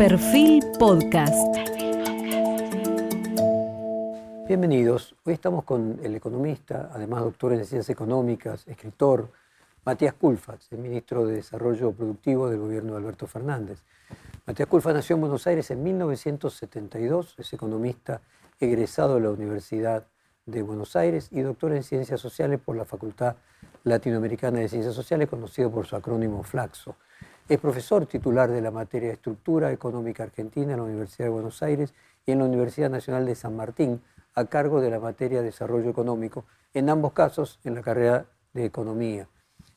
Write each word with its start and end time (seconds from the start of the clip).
Perfil 0.00 0.64
Podcast. 0.78 1.36
Bienvenidos. 4.48 5.14
Hoy 5.24 5.34
estamos 5.34 5.64
con 5.64 6.00
el 6.02 6.14
economista, 6.14 6.88
además 6.90 7.20
doctor 7.20 7.52
en 7.52 7.58
ciencias 7.66 7.90
económicas, 7.90 8.66
escritor, 8.66 9.30
Matías 9.84 10.14
Culfas, 10.14 10.68
el 10.72 10.78
ministro 10.78 11.26
de 11.26 11.34
Desarrollo 11.34 11.92
Productivo 11.92 12.48
del 12.48 12.60
gobierno 12.60 12.92
de 12.92 12.98
Alberto 13.00 13.26
Fernández. 13.26 13.82
Matías 14.46 14.70
Culfas 14.70 14.94
nació 14.94 15.16
en 15.16 15.20
Buenos 15.20 15.46
Aires 15.46 15.70
en 15.70 15.82
1972, 15.82 17.34
es 17.36 17.52
economista 17.52 18.22
egresado 18.58 19.16
de 19.16 19.20
la 19.20 19.30
Universidad 19.30 20.06
de 20.46 20.62
Buenos 20.62 20.96
Aires 20.96 21.28
y 21.30 21.42
doctor 21.42 21.74
en 21.74 21.82
Ciencias 21.82 22.22
Sociales 22.22 22.58
por 22.64 22.74
la 22.74 22.86
Facultad 22.86 23.36
Latinoamericana 23.84 24.60
de 24.60 24.68
Ciencias 24.70 24.94
Sociales, 24.94 25.28
conocido 25.28 25.70
por 25.70 25.84
su 25.84 25.94
acrónimo 25.94 26.42
FLAXO. 26.42 26.96
Es 27.50 27.58
profesor 27.58 28.06
titular 28.06 28.48
de 28.48 28.60
la 28.60 28.70
materia 28.70 29.08
de 29.08 29.14
Estructura 29.14 29.72
Económica 29.72 30.22
Argentina 30.22 30.70
en 30.70 30.76
la 30.76 30.84
Universidad 30.84 31.26
de 31.26 31.32
Buenos 31.32 31.64
Aires 31.64 31.92
y 32.24 32.30
en 32.30 32.38
la 32.38 32.44
Universidad 32.44 32.88
Nacional 32.88 33.26
de 33.26 33.34
San 33.34 33.56
Martín, 33.56 34.00
a 34.36 34.44
cargo 34.44 34.80
de 34.80 34.88
la 34.88 35.00
materia 35.00 35.40
de 35.40 35.46
Desarrollo 35.46 35.90
Económico, 35.90 36.44
en 36.74 36.88
ambos 36.88 37.12
casos 37.12 37.58
en 37.64 37.74
la 37.74 37.82
carrera 37.82 38.26
de 38.52 38.64
Economía. 38.64 39.26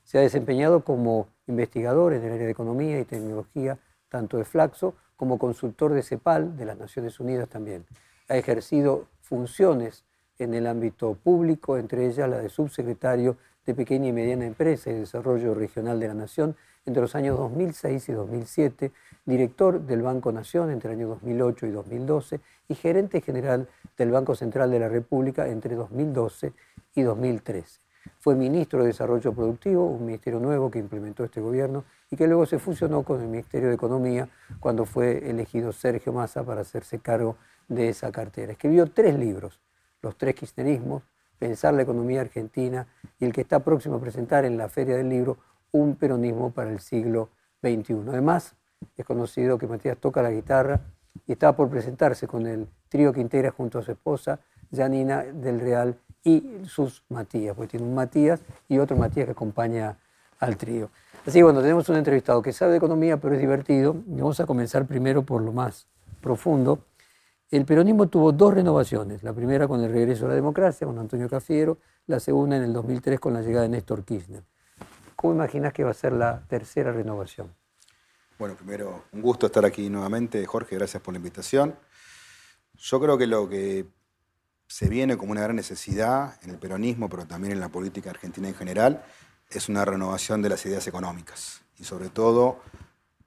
Se 0.04 0.20
ha 0.20 0.22
desempeñado 0.22 0.84
como 0.84 1.30
investigador 1.48 2.14
en 2.14 2.24
el 2.24 2.34
área 2.34 2.46
de 2.46 2.52
Economía 2.52 3.00
y 3.00 3.06
Tecnología, 3.06 3.80
tanto 4.08 4.38
de 4.38 4.46
Flaxo 4.46 4.94
como 5.18 5.40
consultor 5.40 5.94
de 5.94 6.04
CEPAL 6.04 6.56
de 6.56 6.66
las 6.66 6.78
Naciones 6.78 7.20
Unidas 7.20 7.50
también. 7.50 7.88
Ha 8.30 8.38
ejercido 8.38 9.08
funciones 9.20 10.04
en 10.38 10.54
el 10.54 10.68
ámbito 10.68 11.16
público, 11.16 11.80
entre 11.80 12.06
ellas 12.06 12.30
la 12.30 12.38
de 12.38 12.50
subsecretario 12.50 13.36
de 13.66 13.74
Pequeña 13.74 14.10
y 14.10 14.14
Mediana 14.14 14.46
Empresa 14.46 14.92
y 14.92 14.94
Desarrollo 14.94 15.56
Regional 15.56 16.00
de 16.00 16.10
la 16.10 16.14
Nación 16.14 16.56
entre 16.86 17.02
los 17.02 17.16
años 17.16 17.38
2006 17.38 18.10
y 18.10 18.12
2007, 18.12 18.92
director 19.26 19.82
del 19.82 20.02
Banco 20.02 20.32
Nación 20.32 20.70
entre 20.70 20.92
el 20.92 21.00
año 21.00 21.08
2008 21.10 21.68
y 21.68 21.72
2012 21.72 22.40
y 22.68 22.76
gerente 22.76 23.22
general 23.22 23.68
del 23.98 24.12
Banco 24.12 24.36
Central 24.36 24.72
de 24.72 24.80
la 24.80 24.90
República 24.90 25.48
entre 25.48 25.76
2012 25.76 26.54
y 26.96 27.02
2013. 27.04 27.80
Fue 28.20 28.36
ministro 28.36 28.82
de 28.82 28.88
Desarrollo 28.88 29.34
Productivo, 29.34 29.86
un 29.86 30.06
ministerio 30.06 30.40
nuevo 30.40 30.70
que 30.70 30.80
implementó 30.80 31.24
este 31.24 31.40
gobierno 31.40 31.86
y 32.12 32.18
que 32.18 32.28
luego 32.28 32.46
se 32.46 32.60
fusionó 32.60 33.04
con 33.04 33.22
el 33.22 33.28
Ministerio 33.28 33.70
de 33.70 33.76
Economía 33.76 34.28
cuando 34.60 34.86
fue 34.86 35.30
elegido 35.30 35.72
Sergio 35.72 36.12
Massa 36.12 36.44
para 36.44 36.62
hacerse 36.62 37.00
cargo 37.00 37.38
de 37.68 37.90
esa 37.90 38.12
cartera. 38.12 38.52
Escribió 38.52 38.92
tres 38.92 39.18
libros, 39.18 39.60
Los 40.02 40.18
tres 40.18 40.36
kirchnerismos, 40.36 41.04
Pensar 41.40 41.74
la 41.74 41.82
economía 41.82 42.22
argentina 42.22 42.88
y 43.20 43.26
el 43.26 43.34
que 43.34 43.42
está 43.42 43.60
próximo 43.60 43.98
a 43.98 44.00
presentar 44.00 44.46
en 44.46 44.58
la 44.58 44.70
Feria 44.70 44.96
del 44.96 45.10
Libro, 45.10 45.38
Un 45.74 45.96
peronismo 45.96 46.52
para 46.52 46.72
el 46.72 46.80
siglo 46.80 47.30
XXI. 47.62 48.06
Además, 48.08 48.56
es 48.96 49.06
conocido 49.06 49.58
que 49.58 49.68
Matías 49.68 49.98
toca 49.98 50.22
la 50.22 50.32
guitarra 50.32 50.80
y 51.28 51.34
estaba 51.34 51.56
por 51.56 51.70
presentarse 51.70 52.28
con 52.28 52.48
el 52.48 52.68
trío 52.90 53.12
que 53.12 53.22
integra 53.22 53.52
junto 53.52 53.80
a 53.80 53.82
su 53.82 53.92
esposa, 53.92 54.40
Janina 54.72 55.24
del 55.24 55.60
Real, 55.60 55.98
y 56.24 56.62
sus 56.66 57.04
Matías, 57.10 57.56
porque 57.56 57.72
tiene 57.72 57.86
un 57.86 57.94
Matías 57.94 58.42
y 58.70 58.78
otro 58.78 58.96
Matías 58.96 59.26
que 59.26 59.32
acompaña 59.32 59.98
al 60.40 60.58
trío. 60.58 60.90
Así 61.26 61.40
que 61.40 61.44
bueno, 61.44 61.62
tenemos 61.62 61.88
un 61.90 61.98
entrevistado 61.98 62.42
que 62.42 62.54
sabe 62.54 62.72
de 62.72 62.78
economía, 62.78 63.18
pero 63.18 63.36
es 63.36 63.42
divertido. 63.42 63.96
Vamos 64.06 64.40
a 64.40 64.46
comenzar 64.46 64.86
primero 64.86 65.24
por 65.24 65.42
lo 65.42 65.52
más 65.52 65.88
profundo. 66.22 66.80
El 67.50 67.66
peronismo 67.66 68.08
tuvo 68.08 68.32
dos 68.32 68.54
renovaciones, 68.54 69.24
la 69.24 69.34
primera 69.34 69.68
con 69.68 69.82
el 69.84 69.92
regreso 69.92 70.26
a 70.26 70.30
la 70.30 70.36
democracia, 70.36 70.88
con 70.88 70.98
Antonio 70.98 71.30
Cafiero, 71.30 71.78
la 72.08 72.20
segunda 72.20 72.58
en 72.58 72.64
el 72.64 72.74
2003 72.74 73.20
con 73.20 73.34
la 73.34 73.42
llegada 73.42 73.64
de 73.64 73.70
Néstor 73.70 74.04
Kirchner. 74.04 74.44
¿Cómo 75.16 75.34
imaginas 75.34 75.74
que 75.74 75.84
va 75.84 75.92
a 75.92 75.94
ser 75.94 76.14
la 76.14 76.42
tercera 76.48 76.92
renovación? 76.92 77.54
Bueno, 78.40 78.56
primero, 78.56 79.06
un 79.12 79.22
gusto 79.22 79.46
estar 79.46 79.66
aquí 79.66 79.90
nuevamente, 79.90 80.46
Jorge, 80.46 80.76
gracias 80.76 81.02
por 81.02 81.14
la 81.14 81.18
invitación. 81.18 81.76
Yo 82.76 83.00
creo 83.00 83.18
que 83.18 83.28
lo 83.28 83.48
que 83.48 83.86
se 84.68 84.90
viene 84.90 85.18
como 85.18 85.32
una 85.32 85.42
gran 85.42 85.56
necesidad 85.56 86.40
en 86.44 86.50
el 86.50 86.58
peronismo, 86.58 87.10
pero 87.10 87.28
también 87.28 87.54
en 87.54 87.60
la 87.60 87.70
política 87.70 88.10
argentina 88.10 88.48
en 88.48 88.56
general, 88.56 89.04
es 89.50 89.70
una 89.70 89.86
renovación 89.86 90.42
de 90.42 90.50
las 90.50 90.66
ideas 90.66 90.88
económicas 90.88 91.62
y 91.78 91.84
sobre 91.84 92.10
todo 92.10 92.60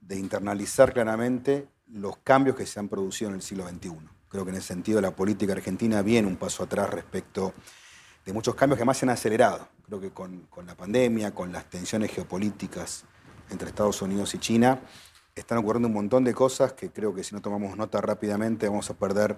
de 0.01 0.17
internalizar 0.17 0.93
claramente 0.93 1.67
los 1.87 2.17
cambios 2.17 2.55
que 2.55 2.65
se 2.65 2.79
han 2.79 2.89
producido 2.89 3.29
en 3.29 3.35
el 3.35 3.41
siglo 3.41 3.67
XXI. 3.67 3.97
Creo 4.29 4.43
que 4.43 4.51
en 4.51 4.57
ese 4.57 4.67
sentido 4.67 4.99
la 4.99 5.15
política 5.15 5.53
argentina 5.53 6.01
viene 6.01 6.27
un 6.27 6.35
paso 6.35 6.63
atrás 6.63 6.89
respecto 6.89 7.53
de 8.27 8.33
muchos 8.33 8.55
cambios 8.55 8.77
que 8.77 8.83
más 8.83 8.97
se 8.97 9.05
han 9.05 9.09
acelerado. 9.09 9.69
Creo 9.85 10.01
que 10.01 10.11
con, 10.11 10.47
la 10.65 10.75
pandemia, 10.75 11.33
con 11.33 11.53
las 11.53 11.69
tensiones 11.69 12.11
geopolíticas 12.11 13.05
entre 13.49 13.69
Estados 13.69 14.01
Unidos 14.01 14.35
y 14.35 14.37
China, 14.37 14.81
están 15.33 15.59
ocurriendo 15.59 15.87
un 15.87 15.93
montón 15.93 16.25
de 16.25 16.33
cosas 16.33 16.73
que 16.73 16.89
creo 16.89 17.15
que 17.15 17.23
si 17.23 17.33
no 17.33 17.41
tomamos 17.41 17.77
nota 17.77 18.01
rápidamente 18.01 18.67
vamos 18.67 18.89
a 18.89 18.95
perder 18.95 19.37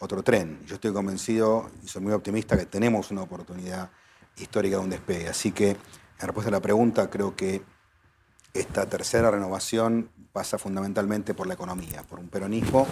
otro 0.00 0.24
tren. 0.24 0.58
Yo 0.66 0.74
estoy 0.74 0.92
convencido 0.92 1.70
y 1.84 1.86
soy 1.86 2.02
muy 2.02 2.12
optimista 2.12 2.58
que 2.58 2.66
tenemos 2.66 3.12
una 3.12 3.22
oportunidad 3.22 3.90
histórica 4.36 4.78
de 4.78 4.82
un 4.82 4.90
despegue. 4.90 5.28
Así 5.28 5.52
que, 5.52 5.70
en 5.70 5.76
respuesta 6.18 6.48
a 6.48 6.52
la 6.52 6.60
pregunta, 6.60 7.08
creo 7.08 7.36
que 7.36 7.62
esta 8.52 8.88
tercera 8.88 9.30
renovación 9.30 10.10
pasa 10.32 10.58
fundamentalmente 10.58 11.32
por 11.32 11.46
la 11.46 11.54
economía, 11.54 12.02
por 12.02 12.18
un 12.18 12.28
peronismo 12.28 12.88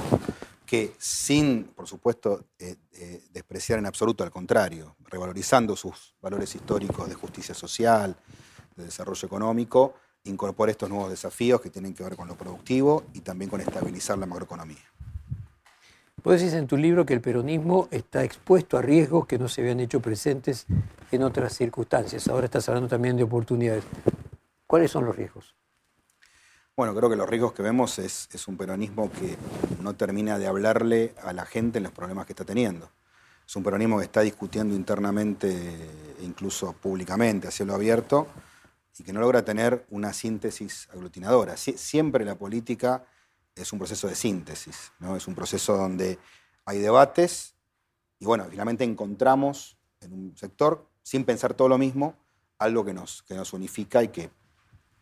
que 0.67 0.95
sin, 0.99 1.65
por 1.75 1.87
supuesto, 1.87 2.47
eh, 2.59 2.77
eh, 2.93 3.23
despreciar 3.31 3.79
en 3.79 3.87
absoluto, 3.87 4.25
al 4.25 4.31
contrario, 4.31 4.97
revalorizando 5.05 5.77
sus 5.77 6.15
valores 6.21 6.55
históricos 6.55 7.09
de 7.09 7.15
justicia 7.15 7.55
social, 7.55 8.17
de 8.75 8.85
desarrollo 8.85 9.27
económico, 9.27 9.95
incorpora 10.25 10.73
estos 10.73 10.89
nuevos 10.89 11.11
desafíos 11.11 11.61
que 11.61 11.71
tienen 11.71 11.95
que 11.95 12.03
ver 12.03 12.17
con 12.17 12.27
lo 12.27 12.37
productivo 12.37 13.05
y 13.13 13.21
también 13.21 13.51
con 13.51 13.61
estabilizar 13.61 14.19
la 14.19 14.27
macroeconomía. 14.27 14.83
Vos 16.23 16.41
decís 16.41 16.55
en 16.55 16.67
tu 16.67 16.79
libro 16.79 17.05
que 17.05 17.13
el 17.13 17.21
peronismo 17.21 17.89
está 17.91 18.25
expuesto 18.25 18.79
a 18.79 18.83
riesgos 18.83 19.27
que 19.27 19.39
no 19.39 19.47
se 19.47 19.61
habían 19.61 19.81
hecho 19.81 20.01
presentes 20.01 20.65
en 21.11 21.23
otras 21.23 21.55
circunstancias. 21.55 22.29
Ahora 22.29 22.47
estás 22.47 22.67
hablando 22.71 22.89
también 22.89 23.19
de 23.19 23.25
oportunidades. 23.25 23.85
¿Cuáles 24.67 24.91
son 24.91 25.05
los 25.05 25.15
riesgos? 25.15 25.55
Bueno, 26.77 26.93
creo 26.93 27.09
que 27.09 27.15
los 27.15 27.29
riesgos 27.29 27.53
que 27.53 27.63
vemos 27.63 28.01
es, 28.01 28.29
un 28.49 28.57
peronismo 28.57 29.09
que 29.09 29.37
no 29.81 29.95
termina 29.95 30.41
de 30.41 30.49
hablarle 30.49 31.15
a 31.23 31.33
la 31.33 31.47
gente 31.47 31.79
en 31.79 31.85
los 31.85 31.93
problemas 31.93 32.27
que 32.27 32.33
está 32.33 32.45
teniendo. 32.45 32.91
Es 33.47 33.55
un 33.55 33.63
peronismo 33.63 33.99
que 33.99 34.07
está 34.07 34.23
discutiendo 34.23 34.75
internamente, 34.75 35.55
incluso 36.23 36.73
públicamente, 36.73 37.47
a 37.47 37.53
cielo 37.53 37.75
abierto, 37.75 38.27
y 38.99 39.05
que 39.05 39.13
no 39.13 39.21
logra 39.21 39.45
tener 39.45 39.87
una 39.91 40.13
síntesis 40.13 40.89
aglutinadora. 40.93 41.57
siempre 41.57 42.25
la 42.25 42.35
política 42.35 43.05
es 43.55 43.73
un 43.73 43.79
proceso 43.79 44.09
de 44.09 44.17
síntesis, 44.17 44.91
¿no? 44.99 45.15
es 45.15 45.29
un 45.29 45.37
proceso 45.37 45.77
donde 45.77 46.19
hay 46.65 46.81
debates 46.81 47.55
y 48.19 48.25
bueno, 48.25 48.47
finalmente 48.51 48.83
encontramos 48.83 49.77
en 50.01 50.13
un 50.13 50.37
sector, 50.37 50.89
sin 51.05 51.25
pensar 51.25 51.55
todo 51.55 51.69
lo 51.69 51.79
mismo, 51.79 52.17
algo 52.59 52.85
que 52.85 52.95
nos, 52.95 53.23
que 53.23 53.35
nos 53.35 53.53
unifica 53.53 54.03
y 54.03 54.09
que 54.09 54.31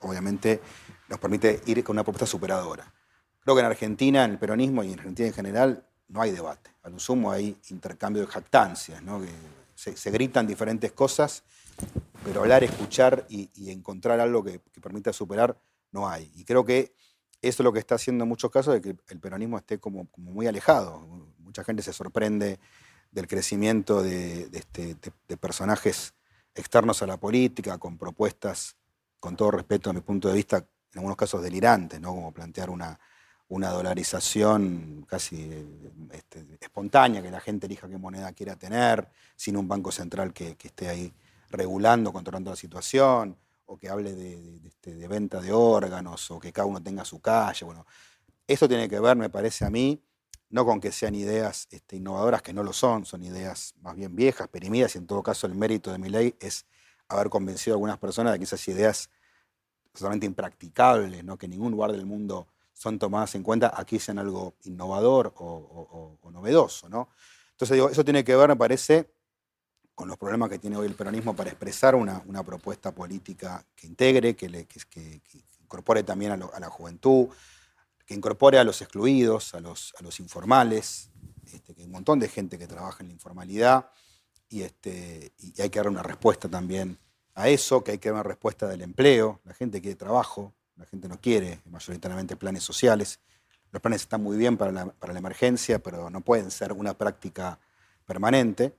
obviamente 0.03 0.61
nos 1.09 1.19
permite 1.19 1.63
ir 1.67 1.83
con 1.83 1.95
una 1.95 2.05
propuesta 2.05 2.27
superadora. 2.27 2.93
Creo 3.41 3.57
que 3.57 3.61
en 3.61 3.67
Argentina, 3.67 4.25
en 4.25 4.33
el 4.33 4.39
peronismo 4.39 4.85
y 4.85 4.93
en 4.93 4.99
Argentina 4.99 5.29
en 5.29 5.35
general, 5.35 5.87
no 6.09 6.23
hay 6.23 6.31
debate. 6.31 6.71
A 6.83 6.89
lo 6.89 6.99
sumo 6.99 7.33
hay 7.33 7.57
intercambio 7.71 8.23
de 8.23 8.29
jactancias, 8.29 9.03
¿no? 9.03 9.21
que 9.21 9.29
se, 9.75 10.11
gritan 10.11 10.47
diferentes 10.47 10.93
cosas, 10.93 11.43
pero 12.25 12.41
hablar, 12.41 12.63
escuchar 12.63 13.27
y, 13.29 13.51
encontrar 13.71 14.21
algo 14.21 14.45
que, 14.45 14.61
permita 14.81 15.13
superar 15.13 15.59
no 15.91 16.09
hay. 16.09 16.31
Y 16.35 16.45
creo 16.45 16.65
que 16.65 16.95
eso 17.41 17.63
es 17.63 17.65
lo 17.65 17.73
que 17.73 17.81
está 17.81 17.97
haciendo 17.97 18.25
en 18.25 18.29
muchos 18.29 18.51
casos 18.51 18.75
de 18.75 18.81
que 18.81 18.97
el 19.09 19.21
peronismo 19.21 19.59
esté 19.59 19.79
como, 19.79 20.09
muy 20.17 20.47
alejado. 20.47 21.01
Mucha 21.39 21.65
gente 21.65 21.83
se 21.83 21.93
sorprende 21.93 22.61
del 23.11 23.27
crecimiento 23.27 24.05
este, 24.05 24.97
de, 25.29 25.37
personajes 25.37 26.15
externos 26.55 27.03
a 27.03 27.07
la 27.07 27.19
política, 27.19 27.79
con 27.79 27.99
propuestas, 27.99 28.77
con 29.23 29.37
todo 29.37 29.53
respeto 29.53 29.89
a 29.89 29.93
mi 29.93 30.01
punto 30.01 30.27
de 30.27 30.35
vista, 30.35 30.57
en 30.57 30.99
algunos 30.99 31.17
casos 31.17 31.41
delirantes, 31.41 32.01
¿no? 32.01 32.09
como 32.09 32.33
plantear 32.33 32.71
una, 32.71 32.99
una 33.51 33.71
dolarización 33.71 35.07
casi 35.09 35.49
este, 36.11 36.45
espontánea, 36.61 37.23
que 37.23 37.31
la 37.31 37.41
gente 37.41 37.67
elija 37.67 37.89
qué 37.89 37.99
moneda 37.99 38.33
quiera 38.33 38.57
tener, 38.57 39.09
sin 39.37 39.57
un 39.57 39.69
banco 39.69 39.93
central 39.93 40.33
que, 40.33 40.57
que 40.57 40.67
esté 40.67 40.89
ahí 40.89 41.15
regulando, 41.51 42.13
controlando 42.13 42.51
la 42.51 42.57
situación 42.57 43.39
o 43.67 43.79
que 43.79 43.89
hable 43.89 44.11
este, 44.67 44.97
de, 44.97 45.07
venta 45.07 45.41
de 45.41 45.53
órganos, 45.53 46.29
o 46.33 46.41
que 46.41 46.53
cada 46.53 46.67
uno 46.67 46.83
tenga 46.83 47.05
su 47.05 47.21
calle. 47.21 47.65
Bueno, 47.65 47.87
eso 48.45 48.67
tiene 48.67 48.89
que 48.89 48.99
ver, 48.99 49.17
me 49.17 49.31
parece 49.31 49.65
a 49.65 49.71
mí, 49.71 50.03
no 50.51 50.67
con 50.67 50.81
que 50.81 50.91
sean 50.91 51.15
ideas 51.15 51.69
este, 51.71 51.95
innovadoras, 51.95 52.43
que 52.43 52.53
no 52.53 52.65
lo 52.65 52.73
son, 52.73 53.07
son 53.07 53.23
ideas 53.23 53.75
más 53.83 53.95
bien 53.95 54.17
viejas, 54.17 54.49
perimidas, 54.49 54.97
y 54.97 54.99
en 54.99 55.07
todo 55.07 55.23
caso 55.23 55.47
el 55.47 55.55
mérito 55.55 55.93
de 55.93 55.99
mi 55.99 56.09
ley 56.09 56.35
es 56.41 56.67
haber 57.13 57.31
convencido 57.31 57.75
a 57.75 57.77
algunas 57.77 57.99
personas 57.99 58.33
de 58.33 58.39
que 58.39 58.45
esas 58.45 58.67
ideas 58.69 59.11
totalmente 59.93 60.27
impracticables, 60.27 61.25
¿no? 61.25 61.37
que 61.37 61.47
en 61.47 61.51
ningún 61.51 61.73
lugar 61.73 61.93
del 61.93 62.07
mundo 62.07 62.49
son 62.73 62.99
tomadas 62.99 63.35
en 63.35 63.43
cuenta, 63.43 63.73
aquí 63.77 63.99
sean 63.99 64.19
algo 64.19 64.55
innovador 64.65 65.33
o, 65.37 66.19
o 66.21 66.31
novedoso. 66.31 66.89
¿no? 66.89 67.09
Entonces 67.53 67.77
digo, 67.77 67.91
eso 67.91 68.05
tiene 68.05 68.25
que 68.25 68.35
ver, 68.35 68.49
me 68.49 68.57
parece, 68.57 69.09
con 69.95 70.09
los 70.09 70.17
problemas 70.17 70.49
que 70.49 70.59
tiene 70.59 70.77
hoy 70.77 70.87
el 70.87 70.95
peronismo 70.95 71.37
para 71.37 71.51
expresar 71.51 71.95
una, 71.95 72.43
propuesta 72.45 72.93
política 72.93 73.65
que 73.77 73.87
integre, 73.87 74.35
que, 74.35 74.49
le, 74.49 74.67
incorpore 75.61 76.03
también 76.03 76.33
a, 76.33 76.37
la 76.37 76.69
juventud. 76.71 77.29
que 78.07 78.15
incorpore 78.15 78.59
a 78.59 78.65
los 78.65 78.83
excluidos, 78.83 79.55
a 79.55 79.61
los, 79.61 79.95
a 79.99 80.03
los 80.03 80.19
informales, 80.21 81.11
este, 81.53 81.75
que 81.75 81.83
hay 81.83 81.87
un 81.87 81.93
montón 81.93 82.19
de 82.19 82.29
gente 82.29 82.59
que 82.59 82.67
trabaja 82.67 83.03
en 83.03 83.09
la 83.09 83.13
informalidad 83.13 83.91
y, 84.53 84.63
este, 84.63 85.33
y 85.39 85.61
hay 85.61 85.71
que 85.71 85.79
dar 85.79 85.89
una 85.89 86.03
respuesta 86.03 86.49
también 86.49 86.99
a 87.35 87.49
eso, 87.49 87.83
que 87.83 87.93
hay 87.93 87.99
que 87.99 88.11
dar 88.11 88.17
una 88.17 88.23
respuesta 88.23 88.69
del 88.69 88.83
empleo, 88.83 89.41
la 89.45 89.55
gente 89.55 89.81
quiere 89.81 89.97
trabajo, 89.97 90.53
la 90.77 90.85
gente 90.85 91.09
no 91.09 91.21
quiere 91.21 91.61
mayoritariamente 91.71 92.37
planes 92.37 92.63
sociales. 92.63 93.19
Los 93.71 93.81
planes 93.81 94.03
están 94.03 94.23
muy 94.23 94.37
bien 94.37 94.59
para 94.59 94.71
la, 94.71 94.87
para 94.87 95.15
la 95.15 95.19
emergencia, 95.19 95.79
pero 95.79 96.11
no 96.11 96.21
pueden 96.21 96.51
ser 96.51 96.73
una 96.73 96.93
práctica 96.93 97.59
permanente. 98.05 98.75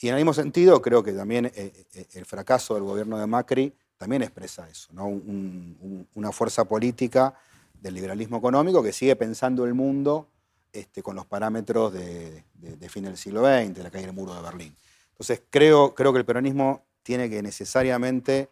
Y 0.00 0.08
en 0.08 0.14
el 0.14 0.20
mismo 0.20 0.32
sentido, 0.32 0.80
creo 0.80 1.02
que 1.02 1.12
también 1.12 1.46
eh, 1.46 1.52
eh, 1.94 2.06
el 2.14 2.24
fracaso 2.24 2.74
del 2.74 2.84
gobierno 2.84 3.18
de 3.18 3.26
Macri 3.26 3.74
también 3.96 4.22
expresa 4.22 4.68
eso, 4.68 4.88
¿no? 4.92 5.06
una 5.06 6.32
fuerza 6.32 6.64
política 6.64 7.34
del 7.80 7.94
liberalismo 7.94 8.38
económico 8.38 8.82
que 8.82 8.92
sigue 8.92 9.14
pensando 9.14 9.64
el 9.64 9.74
mundo 9.74 10.28
este, 10.72 11.02
con 11.02 11.14
los 11.14 11.26
parámetros 11.26 11.92
de, 11.92 12.42
fin 12.88 13.04
del 13.04 13.16
siglo 13.16 13.40
XX, 13.40 13.74
de 13.74 13.82
la 13.82 13.90
caída 13.90 14.08
del 14.08 14.16
muro 14.16 14.34
de 14.34 14.42
Berlín. 14.42 14.74
Entonces, 15.14 15.42
creo, 15.48 15.94
creo 15.94 16.12
que 16.12 16.18
el 16.18 16.24
peronismo 16.24 16.84
tiene 17.02 17.30
que 17.30 17.40
necesariamente 17.40 18.50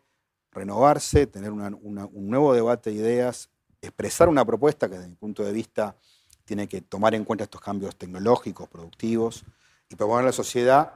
renovarse, 0.52 1.26
tener 1.26 1.50
un 1.50 2.08
nuevo 2.30 2.54
debate 2.54 2.90
de 2.90 2.96
ideas, 2.96 3.50
expresar 3.80 4.28
una 4.28 4.44
propuesta 4.44 4.88
que 4.88 4.94
desde 4.94 5.08
mi 5.08 5.16
punto 5.16 5.42
de 5.42 5.52
vista 5.52 5.96
tiene 6.44 6.68
que 6.68 6.80
tomar 6.82 7.14
en 7.14 7.24
cuenta 7.24 7.44
estos 7.44 7.60
cambios 7.60 7.96
tecnológicos, 7.96 8.68
productivos, 8.68 9.44
y 9.88 9.96
proponer 9.96 10.24
a 10.24 10.26
la 10.26 10.32
sociedad 10.32 10.94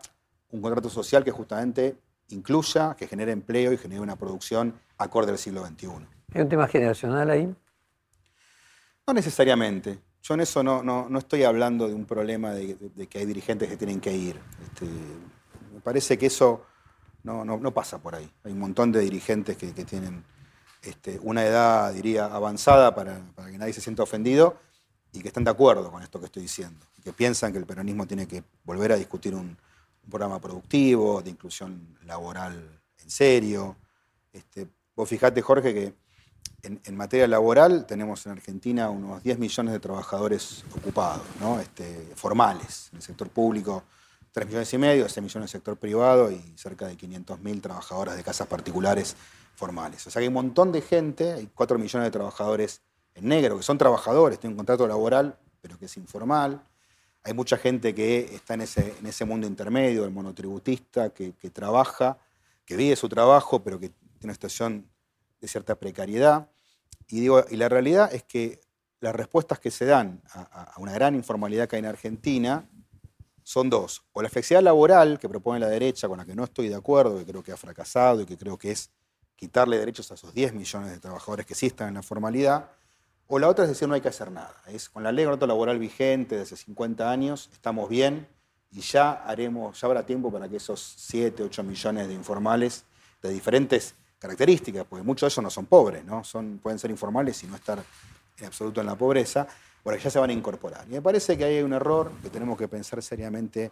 un 0.50 0.62
contrato 0.62 0.88
social 0.88 1.24
que 1.24 1.30
justamente 1.30 1.96
incluya, 2.28 2.94
que 2.94 3.06
genere 3.06 3.32
empleo 3.32 3.72
y 3.72 3.76
genere 3.76 4.00
una 4.00 4.16
producción 4.16 4.78
acorde 4.98 5.32
al 5.32 5.38
siglo 5.38 5.66
XXI. 5.66 5.88
¿Hay 6.34 6.42
un 6.42 6.48
tema 6.48 6.68
generacional 6.68 7.30
ahí? 7.30 7.54
No 9.06 9.14
necesariamente. 9.14 9.98
Yo 10.22 10.34
en 10.34 10.40
eso 10.40 10.62
no, 10.62 10.82
no, 10.82 11.18
estoy 11.18 11.44
hablando 11.44 11.86
de 11.86 11.94
un 11.94 12.04
problema 12.04 12.52
de, 12.52 12.76
que 13.08 13.18
hay 13.18 13.26
dirigentes 13.26 13.68
que 13.68 13.76
tienen 13.76 14.00
que 14.00 14.12
ir. 14.12 14.36
Este, 14.64 14.86
parece 15.86 16.18
que 16.18 16.26
eso 16.26 16.64
no, 17.22 17.44
no, 17.44 17.70
pasa 17.72 17.98
por 17.98 18.16
ahí. 18.16 18.28
Hay 18.42 18.50
un 18.50 18.58
montón 18.58 18.90
de 18.90 18.98
dirigentes 18.98 19.56
que, 19.56 19.68
tienen 19.84 20.24
este, 20.82 21.20
una 21.22 21.44
edad, 21.44 21.92
diría, 21.92 22.24
avanzada 22.24 22.92
para, 22.92 23.20
que 23.36 23.56
nadie 23.56 23.72
se 23.72 23.80
sienta 23.80 24.02
ofendido 24.02 24.58
y 25.12 25.20
que 25.20 25.28
están 25.28 25.44
de 25.44 25.52
acuerdo 25.52 25.92
con 25.92 26.02
esto 26.02 26.18
que 26.18 26.26
estoy 26.26 26.42
diciendo. 26.42 26.84
Que 27.04 27.12
piensan 27.12 27.52
que 27.52 27.58
el 27.58 27.66
peronismo 27.66 28.04
tiene 28.04 28.26
que 28.26 28.42
volver 28.64 28.90
a 28.90 28.96
discutir 28.96 29.36
un, 29.36 29.42
un 29.46 30.10
programa 30.10 30.40
productivo, 30.40 31.22
de 31.22 31.30
inclusión 31.30 31.96
laboral 32.04 32.80
en 33.00 33.08
serio. 33.08 33.76
Este, 34.32 34.66
vos 34.96 35.08
fijate, 35.08 35.40
Jorge, 35.40 35.72
que 35.72 35.94
en, 36.64 36.96
materia 36.96 37.28
laboral 37.28 37.86
tenemos 37.86 38.26
en 38.26 38.32
Argentina 38.32 38.90
unos 38.90 39.22
10 39.22 39.38
millones 39.38 39.72
de 39.72 39.78
trabajadores 39.78 40.64
ocupados, 40.76 41.22
¿no? 41.40 41.60
este, 41.60 42.12
formales, 42.16 42.88
en 42.90 42.96
el 42.96 43.02
sector 43.02 43.28
público 43.28 43.84
3 44.36 44.48
millones 44.48 44.74
y 44.74 44.76
medio, 44.76 45.08
6 45.08 45.16
millones 45.16 45.36
en 45.36 45.42
el 45.44 45.48
sector 45.48 45.78
privado 45.78 46.30
y 46.30 46.38
cerca 46.58 46.86
de 46.86 46.94
500.000 46.94 47.62
trabajadoras 47.62 48.18
de 48.18 48.22
casas 48.22 48.46
particulares 48.46 49.16
formales. 49.54 50.06
O 50.06 50.10
sea 50.10 50.20
que 50.20 50.24
hay 50.24 50.28
un 50.28 50.34
montón 50.34 50.72
de 50.72 50.82
gente, 50.82 51.32
hay 51.32 51.48
4 51.54 51.78
millones 51.78 52.06
de 52.06 52.10
trabajadores 52.10 52.82
en 53.14 53.28
negro, 53.28 53.56
que 53.56 53.62
son 53.62 53.78
trabajadores, 53.78 54.38
tienen 54.38 54.52
un 54.52 54.58
contrato 54.58 54.86
laboral, 54.86 55.38
pero 55.62 55.78
que 55.78 55.86
es 55.86 55.96
informal. 55.96 56.62
Hay 57.22 57.32
mucha 57.32 57.56
gente 57.56 57.94
que 57.94 58.34
está 58.34 58.52
en 58.52 58.60
ese, 58.60 58.94
en 59.00 59.06
ese 59.06 59.24
mundo 59.24 59.46
intermedio, 59.46 60.04
el 60.04 60.10
monotributista, 60.10 61.14
que, 61.14 61.32
trabaja, 61.50 62.18
que 62.66 62.76
vive 62.76 62.94
su 62.94 63.08
trabajo, 63.08 63.64
pero 63.64 63.80
que 63.80 63.88
tiene 63.88 64.24
una 64.24 64.34
situación 64.34 64.86
de 65.40 65.48
cierta 65.48 65.76
precariedad. 65.76 66.50
Y, 67.08 67.20
digo, 67.20 67.42
y 67.48 67.56
la 67.56 67.70
realidad 67.70 68.12
es 68.12 68.22
que 68.22 68.60
las 69.00 69.16
respuestas 69.16 69.58
que 69.60 69.70
se 69.70 69.86
dan 69.86 70.20
a, 70.34 70.74
una 70.76 70.92
gran 70.92 71.14
informalidad 71.14 71.68
que 71.68 71.76
hay 71.76 71.80
en 71.80 71.86
Argentina 71.86 72.68
son 73.46 73.70
dos. 73.70 74.02
O 74.12 74.22
la 74.22 74.28
flexibilidad 74.28 74.64
laboral 74.64 75.20
que 75.20 75.28
propone 75.28 75.60
la 75.60 75.68
derecha, 75.68 76.08
con 76.08 76.18
la 76.18 76.24
que 76.24 76.34
no 76.34 76.42
estoy 76.42 76.68
de 76.68 76.74
acuerdo, 76.74 77.16
que 77.16 77.24
creo 77.24 77.44
que 77.44 77.52
ha 77.52 77.56
fracasado 77.56 78.22
y 78.22 78.26
que 78.26 78.36
creo 78.36 78.58
que 78.58 78.72
es 78.72 78.90
quitarle 79.36 79.78
derechos 79.78 80.10
a 80.10 80.14
esos 80.14 80.34
10 80.34 80.52
millones 80.52 80.90
de 80.90 80.98
trabajadores 80.98 81.46
que 81.46 81.54
sí 81.54 81.66
están 81.66 81.86
en 81.88 81.94
la 81.94 82.02
formalidad, 82.02 82.72
o 83.28 83.38
la 83.38 83.48
otra 83.48 83.64
es 83.64 83.70
decir, 83.70 83.86
no 83.86 83.94
hay 83.94 84.00
que 84.00 84.08
hacer 84.08 84.32
nada. 84.32 84.60
Es, 84.66 84.88
con 84.88 85.04
la 85.04 85.12
ley 85.12 85.24
de 85.24 85.30
contrato 85.30 85.46
laboral 85.46 85.78
vigente 85.78 86.34
de 86.34 86.42
hace 86.42 86.56
50 86.56 87.08
años, 87.08 87.48
estamos 87.52 87.88
bien 87.88 88.26
y 88.72 88.80
ya 88.80 89.12
haremos, 89.12 89.80
ya 89.80 89.86
habrá 89.86 90.04
tiempo 90.04 90.32
para 90.32 90.48
que 90.48 90.56
esos 90.56 90.80
7, 90.96 91.44
8 91.44 91.62
millones 91.62 92.08
de 92.08 92.14
informales 92.14 92.84
de 93.22 93.30
diferentes 93.30 93.94
características, 94.18 94.86
porque 94.90 95.04
muchos 95.04 95.28
de 95.28 95.34
ellos 95.34 95.44
no 95.44 95.50
son 95.50 95.66
pobres, 95.66 96.04
¿no? 96.04 96.24
Son, 96.24 96.58
pueden 96.58 96.80
ser 96.80 96.90
informales 96.90 97.44
y 97.44 97.46
no 97.46 97.54
estar 97.54 97.80
en 98.38 98.44
absoluto 98.44 98.80
en 98.80 98.88
la 98.88 98.96
pobreza, 98.96 99.46
bueno, 99.86 100.00
ya 100.02 100.10
se 100.10 100.18
van 100.18 100.30
a 100.30 100.32
incorporar. 100.32 100.84
Y 100.88 100.94
me 100.94 101.00
parece 101.00 101.38
que 101.38 101.44
hay 101.44 101.62
un 101.62 101.72
error, 101.72 102.10
que 102.20 102.28
tenemos 102.28 102.58
que 102.58 102.66
pensar 102.66 103.00
seriamente 103.04 103.70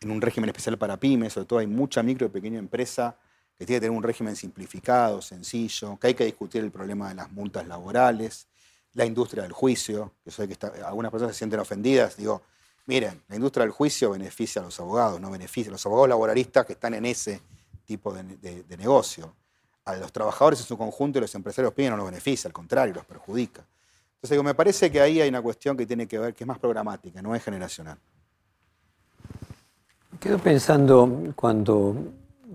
en 0.00 0.10
un 0.10 0.20
régimen 0.20 0.50
especial 0.50 0.76
para 0.76 0.96
pymes, 0.96 1.34
sobre 1.34 1.46
todo 1.46 1.60
hay 1.60 1.68
mucha 1.68 2.02
micro 2.02 2.26
y 2.26 2.30
pequeña 2.30 2.58
empresa 2.58 3.14
que 3.56 3.64
tiene 3.64 3.76
que 3.76 3.86
tener 3.86 3.96
un 3.96 4.02
régimen 4.02 4.34
simplificado, 4.34 5.22
sencillo, 5.22 5.96
que 6.00 6.08
hay 6.08 6.14
que 6.14 6.24
discutir 6.24 6.64
el 6.64 6.72
problema 6.72 7.10
de 7.10 7.14
las 7.14 7.30
multas 7.30 7.64
laborales, 7.68 8.48
la 8.94 9.06
industria 9.06 9.44
del 9.44 9.52
juicio, 9.52 10.14
que 10.24 10.32
sé 10.32 10.48
que 10.48 10.56
algunas 10.84 11.12
personas 11.12 11.36
se 11.36 11.38
sienten 11.38 11.60
ofendidas, 11.60 12.16
digo, 12.16 12.42
miren, 12.86 13.22
la 13.28 13.36
industria 13.36 13.62
del 13.64 13.70
juicio 13.70 14.10
beneficia 14.10 14.60
a 14.60 14.64
los 14.64 14.80
abogados, 14.80 15.20
no 15.20 15.30
beneficia 15.30 15.70
a 15.70 15.74
los 15.74 15.86
abogados 15.86 16.08
laboralistas 16.08 16.66
que 16.66 16.72
están 16.72 16.94
en 16.94 17.06
ese 17.06 17.40
tipo 17.84 18.12
de, 18.12 18.64
negocio. 18.76 19.32
A 19.84 19.94
los 19.94 20.12
trabajadores 20.12 20.58
en 20.58 20.66
su 20.66 20.76
conjunto 20.76 21.20
y 21.20 21.22
los 21.22 21.34
empresarios 21.36 21.72
piden 21.72 21.92
no 21.92 21.98
los 21.98 22.06
beneficia, 22.06 22.48
al 22.48 22.52
contrario, 22.52 22.94
los 22.94 23.04
perjudica. 23.04 23.64
Entonces, 24.22 24.36
digo, 24.36 24.44
me 24.44 24.54
parece 24.54 24.88
que 24.88 25.00
ahí 25.00 25.20
hay 25.20 25.28
una 25.28 25.42
cuestión 25.42 25.76
que 25.76 25.84
tiene 25.84 26.06
que 26.06 26.16
ver, 26.16 26.32
que 26.32 26.44
es 26.44 26.48
más 26.48 26.60
programática, 26.60 27.20
no 27.20 27.34
es 27.34 27.42
generacional. 27.42 27.98
Quedo 30.20 30.38
pensando 30.38 31.32
cuando 31.34 31.96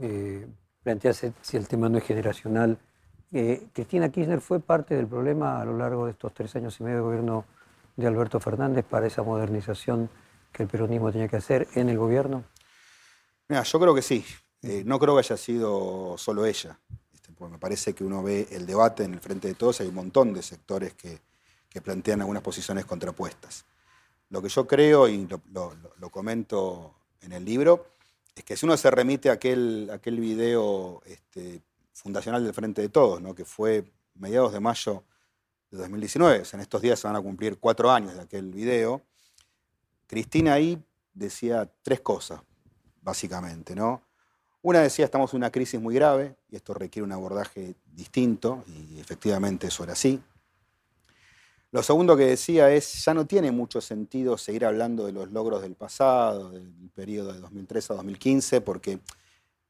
eh, 0.01 0.47
planteas 0.81 1.25
si 1.41 1.57
el 1.57 1.67
tema 1.67 1.89
no 1.89 1.97
es 1.97 2.05
generacional, 2.05 2.77
Cristina 3.73 4.07
Kirchner 4.07 4.39
fue 4.39 4.61
parte 4.61 4.95
del 4.95 5.07
problema 5.07 5.61
a 5.61 5.65
lo 5.65 5.77
largo 5.77 6.05
de 6.05 6.11
estos 6.11 6.33
tres 6.33 6.55
años 6.55 6.79
y 6.79 6.83
medio 6.83 6.99
de 6.99 7.01
gobierno 7.03 7.43
de 7.97 8.07
Alberto 8.07 8.39
Fernández 8.39 8.85
para 8.85 9.05
esa 9.05 9.21
modernización 9.21 10.09
que 10.53 10.63
el 10.63 10.69
peronismo 10.69 11.11
tenía 11.11 11.27
que 11.27 11.35
hacer 11.35 11.67
en 11.73 11.89
el 11.89 11.97
gobierno? 11.97 12.45
Mira, 13.49 13.63
yo 13.63 13.79
creo 13.79 13.93
que 13.93 14.01
sí. 14.01 14.23
Eh, 14.61 14.83
no 14.85 14.97
creo 14.97 15.15
que 15.15 15.19
haya 15.19 15.35
sido 15.35 16.17
solo 16.17 16.45
ella. 16.45 16.79
Este, 17.13 17.33
me 17.45 17.57
parece 17.57 17.93
que 17.93 18.05
uno 18.05 18.23
ve 18.23 18.47
el 18.51 18.65
debate 18.65 19.03
en 19.03 19.15
el 19.15 19.19
frente 19.19 19.49
de 19.49 19.55
todos, 19.55 19.81
hay 19.81 19.87
un 19.87 19.95
montón 19.95 20.33
de 20.33 20.41
sectores 20.41 20.93
que, 20.93 21.19
plantean 21.81 22.21
algunas 22.21 22.43
posiciones 22.43 22.85
contrapuestas. 22.85 23.65
Lo 24.29 24.41
que 24.41 24.49
yo 24.49 24.67
creo, 24.67 25.07
y 25.07 25.27
lo, 25.53 26.09
comento 26.09 26.95
en 27.21 27.31
el 27.31 27.45
libro, 27.45 27.87
es 28.35 28.43
que 28.43 28.57
si 28.57 28.65
uno 28.65 28.75
se 28.77 28.91
remite 28.91 29.29
a 29.29 29.33
aquel, 29.33 29.89
aquel 29.91 30.19
video 30.19 31.01
este, 31.05 31.61
fundacional 31.93 32.43
del 32.43 32.53
Frente 32.53 32.81
de 32.81 32.89
Todos, 32.89 33.21
¿no? 33.21 33.33
que 33.33 33.45
fue 33.45 33.85
mediados 34.15 34.51
de 34.53 34.59
mayo 34.59 35.03
de 35.71 35.77
2019. 35.77 36.43
en 36.51 36.59
estos 36.59 36.81
días 36.81 36.99
se 36.99 37.07
van 37.07 37.15
a 37.15 37.21
cumplir 37.21 37.57
cuatro 37.57 37.91
años 37.91 38.15
de 38.15 38.21
aquel 38.21 38.51
video. 38.51 39.01
Cristina 40.07 40.53
ahí 40.53 40.81
decía 41.13 41.69
tres 41.81 42.01
cosas, 42.01 42.41
básicamente. 43.01 43.75
¿no? 43.75 44.01
Una 44.61 44.81
decía, 44.81 45.05
estamos 45.05 45.33
en 45.33 45.37
una 45.37 45.51
crisis 45.51 45.79
muy 45.79 45.95
grave 45.95 46.35
y 46.49 46.55
esto 46.55 46.73
requiere 46.73 47.05
un 47.05 47.11
abordaje 47.11 47.75
distinto, 47.85 48.63
y 48.67 48.99
efectivamente 48.99 49.67
eso 49.67 49.83
era 49.83 49.93
así. 49.93 50.21
Lo 51.71 51.83
segundo 51.83 52.15
que 52.15 52.25
decía 52.25 52.71
es, 52.71 53.03
ya 53.03 53.13
no 53.13 53.25
tiene 53.25 53.51
mucho 53.51 53.81
sentido 53.81 54.37
seguir 54.37 54.65
hablando 54.65 55.05
de 55.05 55.11
los 55.11 55.31
logros 55.31 55.61
del 55.61 55.75
pasado, 55.75 56.49
del 56.51 56.71
periodo 56.95 57.33
de 57.33 57.39
2003 57.39 57.91
a 57.91 57.93
2015, 57.95 58.61
porque 58.61 58.99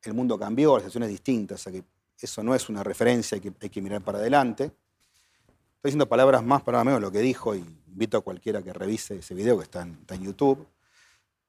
el 0.03 0.13
mundo 0.13 0.37
cambió, 0.37 0.75
la 0.75 0.81
situación 0.81 1.03
es 1.03 1.09
distinta, 1.09 1.55
o 1.55 1.57
sea 1.57 1.73
que 1.73 1.83
eso 2.19 2.43
no 2.43 2.53
es 2.53 2.69
una 2.69 2.83
referencia, 2.83 3.35
hay 3.35 3.41
que, 3.41 3.53
hay 3.59 3.69
que 3.69 3.81
mirar 3.81 4.01
para 4.01 4.19
adelante. 4.19 4.65
Estoy 4.65 5.89
diciendo 5.89 6.07
palabras 6.07 6.43
más, 6.43 6.61
para 6.61 6.83
menos 6.83 7.01
lo 7.01 7.11
que 7.11 7.19
dijo 7.19 7.55
y 7.55 7.65
invito 7.87 8.17
a 8.17 8.21
cualquiera 8.21 8.61
que 8.61 8.73
revise 8.73 9.17
ese 9.17 9.33
video 9.33 9.57
que 9.57 9.63
está 9.63 9.81
en, 9.81 9.97
está 10.01 10.15
en 10.15 10.23
YouTube. 10.23 10.67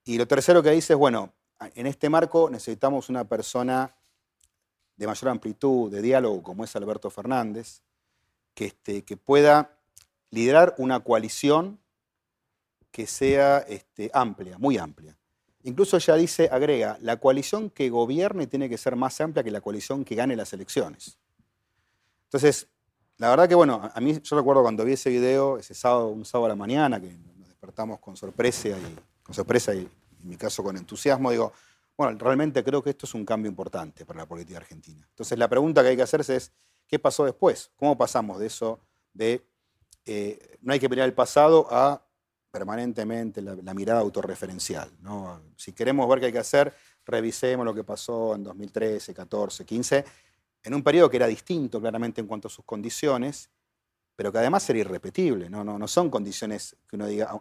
Y 0.05 0.17
lo 0.17 0.27
tercero 0.27 0.63
que 0.63 0.71
dice 0.71 0.95
es, 0.95 0.99
bueno, 0.99 1.33
en 1.61 1.87
este 1.87 2.09
marco 2.09 2.49
necesitamos 2.49 3.11
una 3.11 3.25
persona 3.25 3.95
de 4.97 5.07
mayor 5.07 5.29
amplitud 5.29 5.91
de 5.91 6.01
diálogo 6.01 6.43
como 6.43 6.65
es 6.65 6.75
Alberto 6.75 7.11
Fernández, 7.11 7.83
que, 8.55 8.67
este, 8.67 9.03
que 9.05 9.17
pueda 9.17 9.78
liderar 10.31 10.75
una 10.79 11.01
coalición 11.01 11.81
que 12.91 13.07
sea 13.07 13.59
este, 13.59 14.11
amplia, 14.13 14.59
muy 14.59 14.79
amplia. 14.79 15.17
Incluso 15.63 15.97
ella 15.97 16.15
dice, 16.15 16.49
agrega, 16.51 16.99
la 17.01 17.19
coalición 17.19 17.71
que 17.71 17.91
gobierne 17.91 18.47
tiene 18.47 18.69
que 18.69 18.79
ser 18.79 18.97
más 18.97 19.21
amplia 19.21 19.43
que 19.43 19.51
la 19.51 19.61
coalición 19.61 20.05
que 20.05 20.15
gane 20.15 20.37
las 20.37 20.53
elecciones. 20.53 21.19
Entonces, 22.25 22.69
la 23.17 23.31
verdad 23.31 23.49
que, 23.49 23.55
bueno, 23.55 23.91
a 23.93 24.01
mí 24.01 24.21
yo 24.23 24.37
recuerdo 24.37 24.63
cuando 24.63 24.85
vi 24.85 24.93
ese 24.93 25.11
video, 25.11 25.59
ese 25.59 25.75
sábado, 25.75 26.09
un 26.09 26.25
sábado 26.25 26.47
a 26.47 26.49
la 26.51 26.57
mañana, 26.57 27.01
que 27.01 27.09
nos 27.37 27.49
despertamos 27.49 27.99
con 27.99 28.17
sorpresa 28.17 28.69
y, 28.69 28.97
con 29.23 29.35
sorpresa 29.35 29.75
y 29.75 29.79
en 29.79 30.29
mi 30.29 30.37
caso 30.37 30.63
con 30.63 30.77
entusiasmo, 30.77 31.31
digo, 31.31 31.53
bueno, 31.97 32.17
realmente 32.17 32.63
creo 32.63 32.83
que 32.83 32.91
esto 32.91 33.07
es 33.07 33.15
un 33.15 33.25
cambio 33.25 33.51
importante 33.51 34.07
para 34.07 34.21
la 34.21 34.27
política 34.27 34.59
argentina. 34.59 35.05
Entonces, 35.11 35.37
la 35.37 35.49
pregunta 35.49 35.83
que 35.83 35.89
hay 35.89 35.97
que 35.97 36.03
hacerse 36.03 36.37
es, 36.37 36.53
¿qué 36.87 36.99
pasó 36.99 37.25
después? 37.25 37.73
¿Cómo 37.75 37.99
pasamos 37.99 38.39
de 38.39 38.47
eso 38.47 38.81
de 39.13 39.45
eh, 40.11 40.57
no 40.63 40.73
hay 40.73 40.81
que 40.81 40.89
mirar 40.89 41.07
el 41.07 41.13
pasado 41.13 41.69
a 41.71 42.03
permanentemente 42.51 43.43
la, 43.43 43.75
mirada 43.75 44.01
autorreferencial. 44.01 44.91
¿no? 45.03 45.43
Si 45.55 45.73
queremos 45.73 46.09
ver 46.09 46.19
qué 46.19 46.27
hay 46.27 46.33
que 46.33 46.39
hacer, 46.39 46.75
revisemos 47.05 47.67
lo 47.67 47.75
que 47.75 47.85
pasó 47.85 48.35
en 48.35 48.43
2013, 48.43 49.13
14, 49.13 49.67
15, 49.67 50.05
en 50.63 50.75
un 50.75 50.83
periodo 50.83 51.11
que 51.11 51.19
era 51.19 51.27
distinto 51.27 51.79
claramente 51.79 52.23
en 52.23 52.27
cuanto 52.27 52.49
a 52.49 52.51
sus 52.51 52.65
condiciones, 52.65 53.51
pero 54.17 54.33
que 54.33 54.39
además 54.39 54.69
era 54.71 54.79
irrepetible. 54.79 55.51
No, 55.51 55.63
no, 55.63 55.79
no 55.79 55.87
son 55.87 56.09
condiciones 56.09 56.75
que 56.89 56.97
uno 56.97 57.07
diga, 57.07 57.39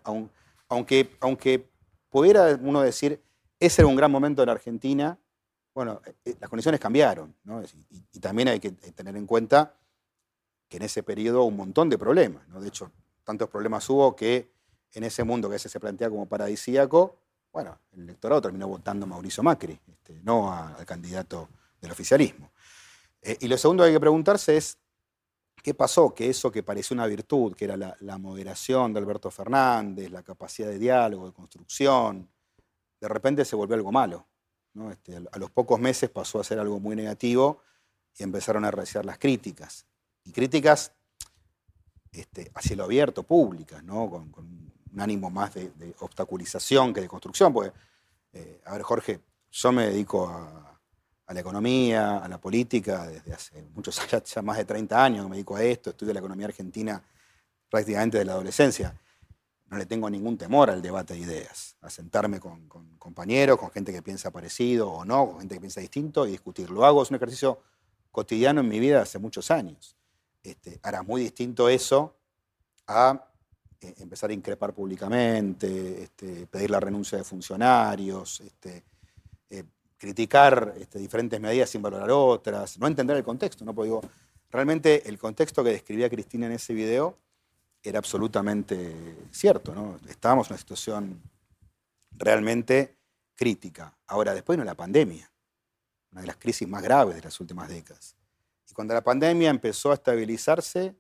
aunque, 0.67 1.15
aunque 1.21 1.69
pudiera 2.09 2.59
uno 2.61 2.81
decir, 2.81 3.23
ese 3.61 3.81
era 3.81 3.87
un 3.87 3.95
gran 3.95 4.11
momento 4.11 4.43
en 4.43 4.49
Argentina, 4.49 5.17
bueno, 5.73 6.01
eh, 6.05 6.13
eh, 6.25 6.35
las 6.37 6.49
condiciones 6.49 6.81
cambiaron. 6.81 7.33
¿no? 7.45 7.63
Y, 7.63 8.05
y, 8.11 8.19
también 8.19 8.49
hay 8.49 8.59
que 8.59 8.71
tener 8.71 9.15
en 9.15 9.25
cuenta 9.25 9.76
que 10.67 10.77
en 10.77 10.83
ese 10.83 11.03
periodo 11.03 11.43
un 11.43 11.55
montón 11.55 11.89
de 11.89 11.97
problemas. 11.97 12.47
¿no? 12.47 12.59
De 12.59 12.67
hecho, 12.67 12.91
tantos 13.23 13.49
problemas 13.49 13.89
hubo 13.89 14.15
que 14.15 14.51
en 14.93 15.03
ese 15.03 15.23
mundo 15.23 15.47
que 15.47 15.53
a 15.53 15.55
veces 15.55 15.71
se 15.71 15.79
plantea 15.79 16.09
como 16.09 16.27
paradisíaco, 16.27 17.17
bueno, 17.51 17.79
el 17.91 18.01
electorado 18.03 18.41
terminó 18.41 18.67
votando 18.67 19.05
a 19.05 19.09
Mauricio 19.09 19.43
Macri, 19.43 19.79
este, 19.87 20.19
no 20.23 20.53
al 20.53 20.85
candidato 20.85 21.49
del 21.81 21.91
oficialismo. 21.91 22.51
Eh, 23.21 23.37
y 23.41 23.47
lo 23.47 23.57
segundo 23.57 23.83
que 23.83 23.87
hay 23.87 23.93
que 23.93 23.99
preguntarse 23.99 24.57
es, 24.57 24.77
¿qué 25.63 25.73
pasó? 25.73 26.13
Que 26.13 26.29
eso 26.29 26.51
que 26.51 26.63
parecía 26.63 26.95
una 26.95 27.07
virtud, 27.07 27.55
que 27.55 27.65
era 27.65 27.75
la, 27.77 28.17
moderación 28.17 28.93
de 28.93 28.99
Alberto 28.99 29.31
Fernández, 29.31 30.11
la 30.11 30.23
capacidad 30.23 30.69
de 30.69 30.77
diálogo, 30.77 31.27
de 31.27 31.33
construcción, 31.33 32.29
de 32.99 33.07
repente 33.07 33.43
se 33.45 33.55
volvió 33.55 33.75
algo 33.75 33.91
malo. 33.91 34.27
Este, 34.91 35.17
a 35.31 35.39
los 35.39 35.49
pocos 35.49 35.79
meses 35.79 36.09
pasó 36.09 36.39
a 36.39 36.43
ser 36.43 36.59
algo 36.59 36.79
muy 36.79 36.95
negativo 36.95 37.61
y 38.15 38.23
empezaron 38.23 38.65
a 38.65 38.71
reciar 38.71 39.05
las 39.05 39.17
críticas. 39.17 39.87
Y 40.27 40.31
críticas 40.31 40.91
este, 42.11 42.51
a 42.53 42.61
cielo 42.61 42.83
abierto, 42.83 43.23
públicas, 43.23 43.83
¿no? 43.83 44.09
con 44.09 44.67
un 44.97 45.01
ánimo 45.01 45.29
más 45.29 45.53
de, 45.53 45.95
obstaculización 45.99 46.93
que 46.93 47.01
de 47.01 47.07
construcción, 47.07 47.53
porque, 47.53 47.71
eh, 48.33 48.61
a 48.65 48.73
ver, 48.73 48.81
Jorge, 48.81 49.19
yo 49.51 49.71
me 49.71 49.87
dedico 49.87 50.27
a, 50.27 50.63
la 51.29 51.39
economía, 51.41 52.19
a 52.19 52.27
la 52.29 52.39
política, 52.39 53.05
desde 53.05 53.33
hace 53.33 53.61
muchos 53.75 53.99
años, 54.13 54.23
ya 54.23 54.41
más 54.41 54.57
de 54.57 54.65
30 54.65 55.03
años 55.03 55.29
me 55.29 55.35
dedico 55.35 55.57
a 55.57 55.63
esto, 55.63 55.89
estudio 55.89 56.13
la 56.13 56.19
economía 56.19 56.47
argentina 56.47 57.03
prácticamente 57.69 58.17
de 58.17 58.25
la 58.25 58.31
adolescencia. 58.31 58.97
No 59.65 59.77
le 59.77 59.85
tengo 59.85 60.09
ningún 60.09 60.37
temor 60.37 60.69
al 60.69 60.81
debate 60.81 61.15
de 61.15 61.19
ideas, 61.19 61.75
a 61.81 61.89
sentarme 61.89 62.39
con, 62.39 62.69
compañeros, 62.97 63.59
con 63.59 63.69
gente 63.71 63.91
que 63.91 64.01
piensa 64.01 64.31
parecido 64.31 64.89
o 64.89 65.03
no, 65.03 65.27
con 65.27 65.39
gente 65.39 65.55
que 65.55 65.59
piensa 65.59 65.81
distinto 65.81 66.25
y 66.25 66.31
discutir. 66.31 66.69
Lo 66.69 66.85
hago, 66.85 67.03
es 67.03 67.09
un 67.09 67.17
ejercicio 67.17 67.61
cotidiano 68.09 68.61
en 68.61 68.69
mi 68.69 68.79
vida 68.79 69.01
hace 69.01 69.19
muchos 69.19 69.51
años. 69.51 69.96
Este, 70.47 70.79
muy 71.05 71.23
distinto 71.23 71.67
eso 71.67 72.15
a 72.87 73.21
eh, 73.81 73.93
empezar 73.97 74.29
a 74.29 74.33
increpar 74.33 74.73
públicamente, 74.73 76.03
este, 76.03 76.47
pedir 76.47 76.71
la 76.71 76.79
renuncia 76.79 77.17
de 77.17 77.25
funcionarios, 77.25 78.39
este, 78.39 78.85
eh, 79.49 79.65
criticar 79.97 80.73
este, 80.77 80.99
diferentes 80.99 81.37
medidas 81.41 81.69
sin 81.69 81.81
valorar 81.81 82.09
otras, 82.11 82.79
no 82.79 82.87
entender 82.87 83.17
el 83.17 83.25
contexto. 83.25 83.65
¿no? 83.65 83.75
Porque 83.75 83.87
digo, 83.87 84.01
realmente 84.49 85.09
el 85.09 85.17
contexto 85.17 85.65
que 85.65 85.71
describía 85.71 86.09
Cristina 86.09 86.45
en 86.45 86.53
ese 86.53 86.73
video 86.73 87.17
era 87.83 87.99
absolutamente 87.99 89.27
cierto. 89.31 89.99
Estábamos 90.07 90.47
en 90.47 90.53
una 90.53 90.59
situación 90.59 91.21
realmente 92.11 92.95
crítica. 93.35 93.93
Ahora, 94.07 94.33
después 94.33 94.55
vino 94.55 94.63
la 94.63 94.75
pandemia, 94.75 95.29
una 96.13 96.21
de 96.21 96.27
las 96.27 96.37
crisis 96.37 96.67
más 96.69 96.81
graves 96.81 97.15
de 97.15 97.21
las 97.21 97.37
últimas 97.41 97.67
décadas. 97.67 98.17
Y 98.69 98.73
cuando 98.73 98.93
la 98.93 99.03
pandemia 99.03 99.49
empezó 99.49 99.91
a 99.91 99.95
estabilizarse, 99.95 100.95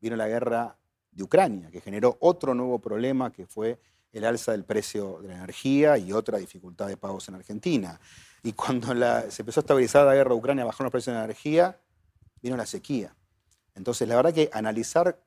vino 0.00 0.16
la 0.16 0.28
guerra 0.28 0.76
de 1.10 1.22
Ucrania, 1.22 1.70
que 1.70 1.80
generó 1.80 2.16
otro 2.20 2.54
nuevo 2.54 2.78
problema 2.78 3.32
que 3.32 3.46
fue 3.46 3.78
el 4.12 4.24
alza 4.24 4.52
del 4.52 4.64
precio 4.64 5.18
de 5.22 5.28
la 5.28 5.34
energía 5.34 5.98
y 5.98 6.12
otra 6.12 6.38
dificultad 6.38 6.86
de 6.86 6.96
pagos 6.96 7.28
en 7.28 7.34
Argentina. 7.34 8.00
Y 8.42 8.52
cuando 8.52 8.94
se 9.30 9.42
empezó 9.42 9.60
a 9.60 9.62
estabilizar 9.62 10.06
la 10.06 10.14
guerra 10.14 10.30
de 10.30 10.36
Ucrania, 10.36 10.64
bajaron 10.64 10.86
los 10.86 10.92
precios 10.92 11.14
de 11.14 11.18
la 11.18 11.24
energía, 11.24 11.78
vino 12.40 12.56
la 12.56 12.66
sequía. 12.66 13.14
Entonces, 13.74 14.06
la 14.06 14.16
verdad 14.16 14.32
que 14.32 14.50
analizar 14.52 15.18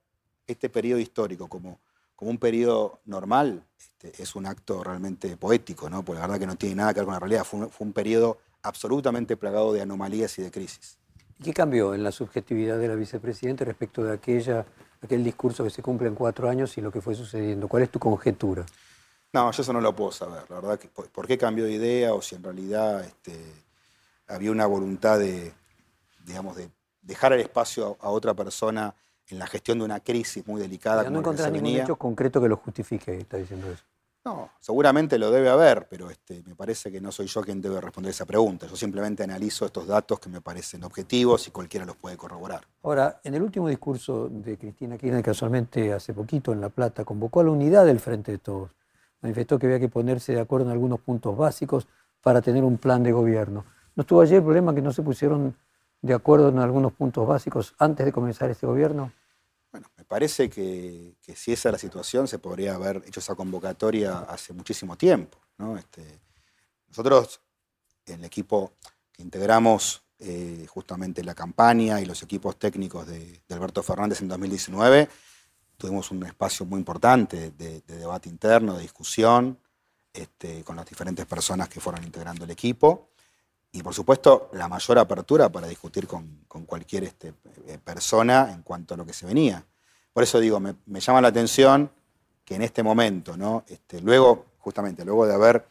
este 0.45 0.69
periodo 0.69 0.99
histórico 0.99 1.47
como, 1.47 1.79
un 2.19 2.39
periodo 2.39 2.99
normal 3.05 3.63
este, 3.77 4.23
es 4.23 4.35
un 4.35 4.47
acto 4.47 4.83
realmente 4.83 5.37
poético, 5.37 5.87
¿no? 5.87 6.03
porque 6.03 6.19
la 6.19 6.25
verdad 6.25 6.39
que 6.39 6.47
no 6.47 6.55
tiene 6.55 6.75
nada 6.75 6.91
que 6.91 7.01
ver 7.01 7.05
con 7.05 7.13
la 7.13 7.19
realidad. 7.19 7.43
Fue 7.43 7.59
un, 7.59 7.69
fue 7.69 7.85
un 7.85 7.93
periodo 7.93 8.39
absolutamente 8.63 9.37
plagado 9.37 9.71
de 9.71 9.81
anomalías 9.81 10.39
y 10.39 10.41
de 10.41 10.49
crisis. 10.49 10.97
¿Y 11.39 11.43
qué 11.43 11.53
cambió 11.53 11.93
en 11.93 12.03
la 12.03 12.11
subjetividad 12.11 12.77
de 12.79 12.87
la 12.87 12.95
vicepresidenta 12.95 13.65
respecto 13.65 14.03
de 14.03 14.13
aquella 14.13 14.65
aquel 15.01 15.23
discurso 15.23 15.63
que 15.63 15.69
se 15.69 15.81
cumple 15.81 16.07
en 16.07 16.15
cuatro 16.15 16.49
años 16.49 16.77
y 16.77 16.81
lo 16.81 16.91
que 16.91 17.01
fue 17.01 17.15
sucediendo. 17.15 17.67
¿Cuál 17.67 17.83
es 17.83 17.89
tu 17.89 17.99
conjetura? 17.99 18.65
No, 19.33 19.51
yo 19.51 19.61
eso 19.61 19.73
no 19.73 19.81
lo 19.81 19.95
puedo 19.95 20.11
saber. 20.11 20.43
La 20.49 20.55
verdad, 20.55 20.79
que, 20.79 20.87
¿por 20.87 21.27
qué 21.27 21.37
cambió 21.37 21.65
de 21.65 21.73
idea 21.73 22.13
o 22.13 22.21
si 22.21 22.35
en 22.35 22.43
realidad 22.43 23.03
este, 23.03 23.37
había 24.27 24.51
una 24.51 24.65
voluntad 24.65 25.19
de, 25.19 25.53
digamos, 26.25 26.55
de 26.55 26.69
dejar 27.01 27.33
el 27.33 27.41
espacio 27.41 27.97
a, 27.99 28.09
otra 28.09 28.33
persona 28.33 28.93
en 29.29 29.39
la 29.39 29.47
gestión 29.47 29.79
de 29.79 29.85
una 29.85 29.99
crisis 29.99 30.45
muy 30.47 30.61
delicada. 30.61 31.09
no 31.09 31.19
encontrás 31.19 31.51
ningún 31.51 31.81
hecho 31.81 31.97
concreto 31.97 32.41
que 32.41 32.47
lo 32.47 32.55
justifique, 32.57 33.17
está 33.17 33.37
diciendo 33.37 33.69
eso. 33.69 33.83
No, 34.27 34.49
seguramente 34.59 35.17
lo 35.17 35.31
debe 35.31 35.49
haber, 35.49 35.87
pero 35.87 36.09
este, 36.09 36.43
me 36.45 36.53
parece 36.53 36.91
que 36.91 36.99
no 36.99 37.13
soy 37.13 37.27
yo 37.27 37.41
quien 37.41 37.61
debe 37.61 37.79
responder 37.79 38.09
esa 38.09 38.25
pregunta. 38.25 38.67
Yo 38.67 38.75
simplemente 38.75 39.23
analizo 39.23 39.65
estos 39.65 39.87
datos 39.87 40.19
que 40.19 40.27
me 40.27 40.41
parecen 40.41 40.83
objetivos 40.83 41.47
y 41.47 41.51
cualquiera 41.51 41.85
los 41.85 41.95
puede 41.95 42.17
corroborar. 42.17 42.67
Ahora, 42.83 43.21
en 43.23 43.35
el 43.35 43.41
último 43.41 43.69
discurso 43.69 44.27
de 44.27 44.57
Cristina 44.57 44.97
Kirchner, 44.97 45.23
casualmente 45.23 45.93
hace 45.93 46.13
poquito 46.13 46.51
en 46.51 46.59
La 46.59 46.67
Plata, 46.67 47.05
convocó 47.05 47.39
a 47.39 47.45
la 47.45 47.51
unidad 47.51 47.85
del 47.85 48.01
Frente 48.01 48.33
de 48.33 48.37
Todos. 48.39 48.71
Manifestó 49.21 49.57
que 49.57 49.67
había 49.67 49.79
que 49.79 49.87
ponerse 49.87 50.33
de 50.33 50.41
acuerdo 50.41 50.65
en 50.65 50.73
algunos 50.73 50.99
puntos 50.99 51.37
básicos 51.37 51.87
para 52.21 52.41
tener 52.41 52.65
un 52.65 52.77
plan 52.77 53.03
de 53.03 53.13
gobierno. 53.13 53.63
¿No 53.95 54.01
estuvo 54.01 54.19
ayer 54.19 54.39
el 54.39 54.43
problema 54.43 54.75
que 54.75 54.81
no 54.81 54.91
se 54.91 55.03
pusieron 55.03 55.55
de 56.01 56.13
acuerdo 56.13 56.49
en 56.49 56.59
algunos 56.59 56.91
puntos 56.91 57.25
básicos 57.25 57.75
antes 57.79 58.05
de 58.05 58.11
comenzar 58.11 58.51
este 58.51 58.67
gobierno? 58.67 59.09
Parece 60.07 60.49
que, 60.49 61.15
si 61.35 61.51
esa 61.51 61.69
es 61.69 61.73
la 61.73 61.79
situación, 61.79 62.27
se 62.27 62.39
podría 62.39 62.75
haber 62.75 63.03
hecho 63.05 63.19
esa 63.19 63.35
convocatoria 63.35 64.19
hace 64.19 64.53
muchísimo 64.53 64.97
tiempo. 64.97 65.37
Este, 65.77 66.21
nosotros, 66.87 67.41
en 68.05 68.19
el 68.19 68.25
equipo 68.25 68.73
que 69.11 69.21
integramos 69.21 70.03
eh, 70.19 70.65
justamente 70.69 71.23
la 71.23 71.35
campaña 71.35 71.99
y 71.99 72.05
los 72.05 72.23
equipos 72.23 72.57
técnicos 72.57 73.05
de, 73.05 73.41
Alberto 73.49 73.83
Fernández 73.83 74.21
en 74.21 74.29
2019, 74.29 75.09
tuvimos 75.75 76.09
un 76.11 76.25
espacio 76.25 76.65
muy 76.65 76.79
importante 76.79 77.51
de, 77.51 77.81
debate 77.81 78.29
interno, 78.29 78.75
de 78.75 78.83
discusión, 78.83 79.59
este, 80.13 80.63
con 80.63 80.77
las 80.77 80.85
diferentes 80.85 81.25
personas 81.25 81.67
que 81.67 81.81
fueron 81.81 82.03
integrando 82.03 82.45
el 82.45 82.51
equipo 82.51 83.09
y 83.71 83.83
por 83.83 83.93
supuesto 83.93 84.49
la 84.53 84.67
mayor 84.67 84.97
apertura 84.97 85.51
para 85.51 85.67
discutir 85.67 86.07
con, 86.07 86.45
cualquier 86.65 87.03
este, 87.03 87.33
eh, 87.67 87.77
persona 87.83 88.51
en 88.53 88.63
cuanto 88.63 88.93
a 88.93 88.97
lo 88.97 89.05
que 89.05 89.13
se 89.13 89.25
venía. 89.25 89.63
Por 90.17 90.23
eso 90.23 90.39
digo, 90.39 90.59
me, 90.59 90.99
llama 90.99 91.21
la 91.21 91.27
atención 91.27 91.91
que 92.43 92.55
en 92.55 92.63
este 92.63 92.81
momento, 92.81 93.37
¿no? 93.37 93.63
Este, 93.67 94.01
luego, 94.01 94.45
justamente, 94.57 95.05
luego 95.05 95.27
de 95.27 95.35
haber 95.35 95.67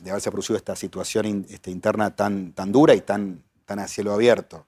de 0.00 0.08
haberse 0.08 0.30
producido 0.30 0.56
esta 0.56 0.74
situación 0.74 1.44
este, 1.50 1.70
interna 1.70 2.16
tan, 2.16 2.52
tan 2.52 2.72
dura 2.72 2.94
y 2.94 3.02
tan, 3.02 3.42
tan 3.66 3.80
a 3.80 3.86
cielo 3.86 4.14
abierto, 4.14 4.64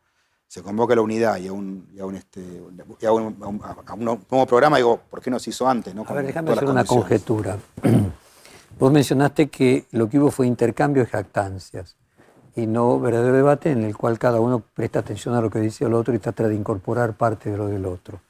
se 0.46 0.62
convoca 0.62 0.94
la 0.94 1.00
unidad 1.00 1.38
y 1.38 1.46
a 1.46 1.52
un, 1.54 1.88
y 1.94 2.00
a 2.00 2.04
un, 2.04 2.16
este, 2.16 2.62
a 3.06 3.10
un, 3.10 3.38
nuevo 3.38 4.46
programa, 4.46 4.76
digo, 4.76 5.00
¿por 5.08 5.22
qué 5.22 5.30
no 5.30 5.38
se 5.38 5.48
hizo 5.48 5.66
antes? 5.66 5.94
¿no? 5.94 6.04
a 6.06 6.12
ver, 6.12 6.26
déjame 6.26 6.52
hacer 6.52 6.68
una 6.68 6.84
conjetura. 6.84 7.56
Vos 8.78 8.92
mencionaste 8.92 9.48
que 9.48 9.86
lo 9.92 10.10
que 10.10 10.18
hubo 10.18 10.30
fue 10.30 10.46
intercambio 10.46 11.04
de 11.04 11.08
jactancias 11.08 11.96
y 12.54 12.66
no 12.66 13.00
verdadero 13.00 13.34
debate 13.34 13.70
en 13.70 13.82
el 13.82 13.96
cual 13.96 14.18
cada 14.18 14.40
uno 14.40 14.62
presta 14.74 14.98
atención 14.98 15.34
a 15.34 15.40
lo 15.40 15.48
que 15.48 15.60
dice 15.60 15.86
el 15.86 15.94
otro 15.94 16.14
y 16.14 16.18
trata 16.18 16.46
de 16.46 16.54
incorporar 16.54 17.14
parte 17.14 17.50
de 17.50 17.56
lo 17.56 17.68
del 17.68 17.86
otro. 17.86 18.20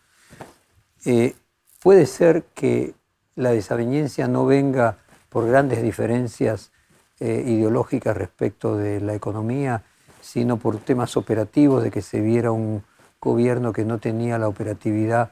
Eh, 1.09 1.37
puede 1.81 2.05
ser 2.05 2.47
que 2.53 2.93
la 3.37 3.53
desaveniencia 3.53 4.27
no 4.27 4.45
venga 4.45 4.99
por 5.29 5.47
grandes 5.47 5.81
diferencias 5.81 6.73
eh, 7.21 7.45
ideológicas 7.47 8.17
respecto 8.17 8.77
de 8.77 9.01
la 9.01 9.15
economía, 9.15 9.85
sino 10.21 10.57
por 10.57 10.79
temas 10.79 11.17
operativos, 11.17 11.85
de 11.85 11.93
que 11.93 12.03
se 12.03 12.21
viera 12.21 12.51
un 12.51 12.83
gobierno 13.21 13.73
que 13.73 13.85
no 13.85 13.99
tenía 13.99 14.37
la 14.37 14.49
operatividad, 14.49 15.31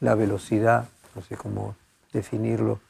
la 0.00 0.14
velocidad, 0.14 0.88
no 1.14 1.22
sé 1.22 1.36
cómo 1.36 1.74
definirlo, 2.12 2.80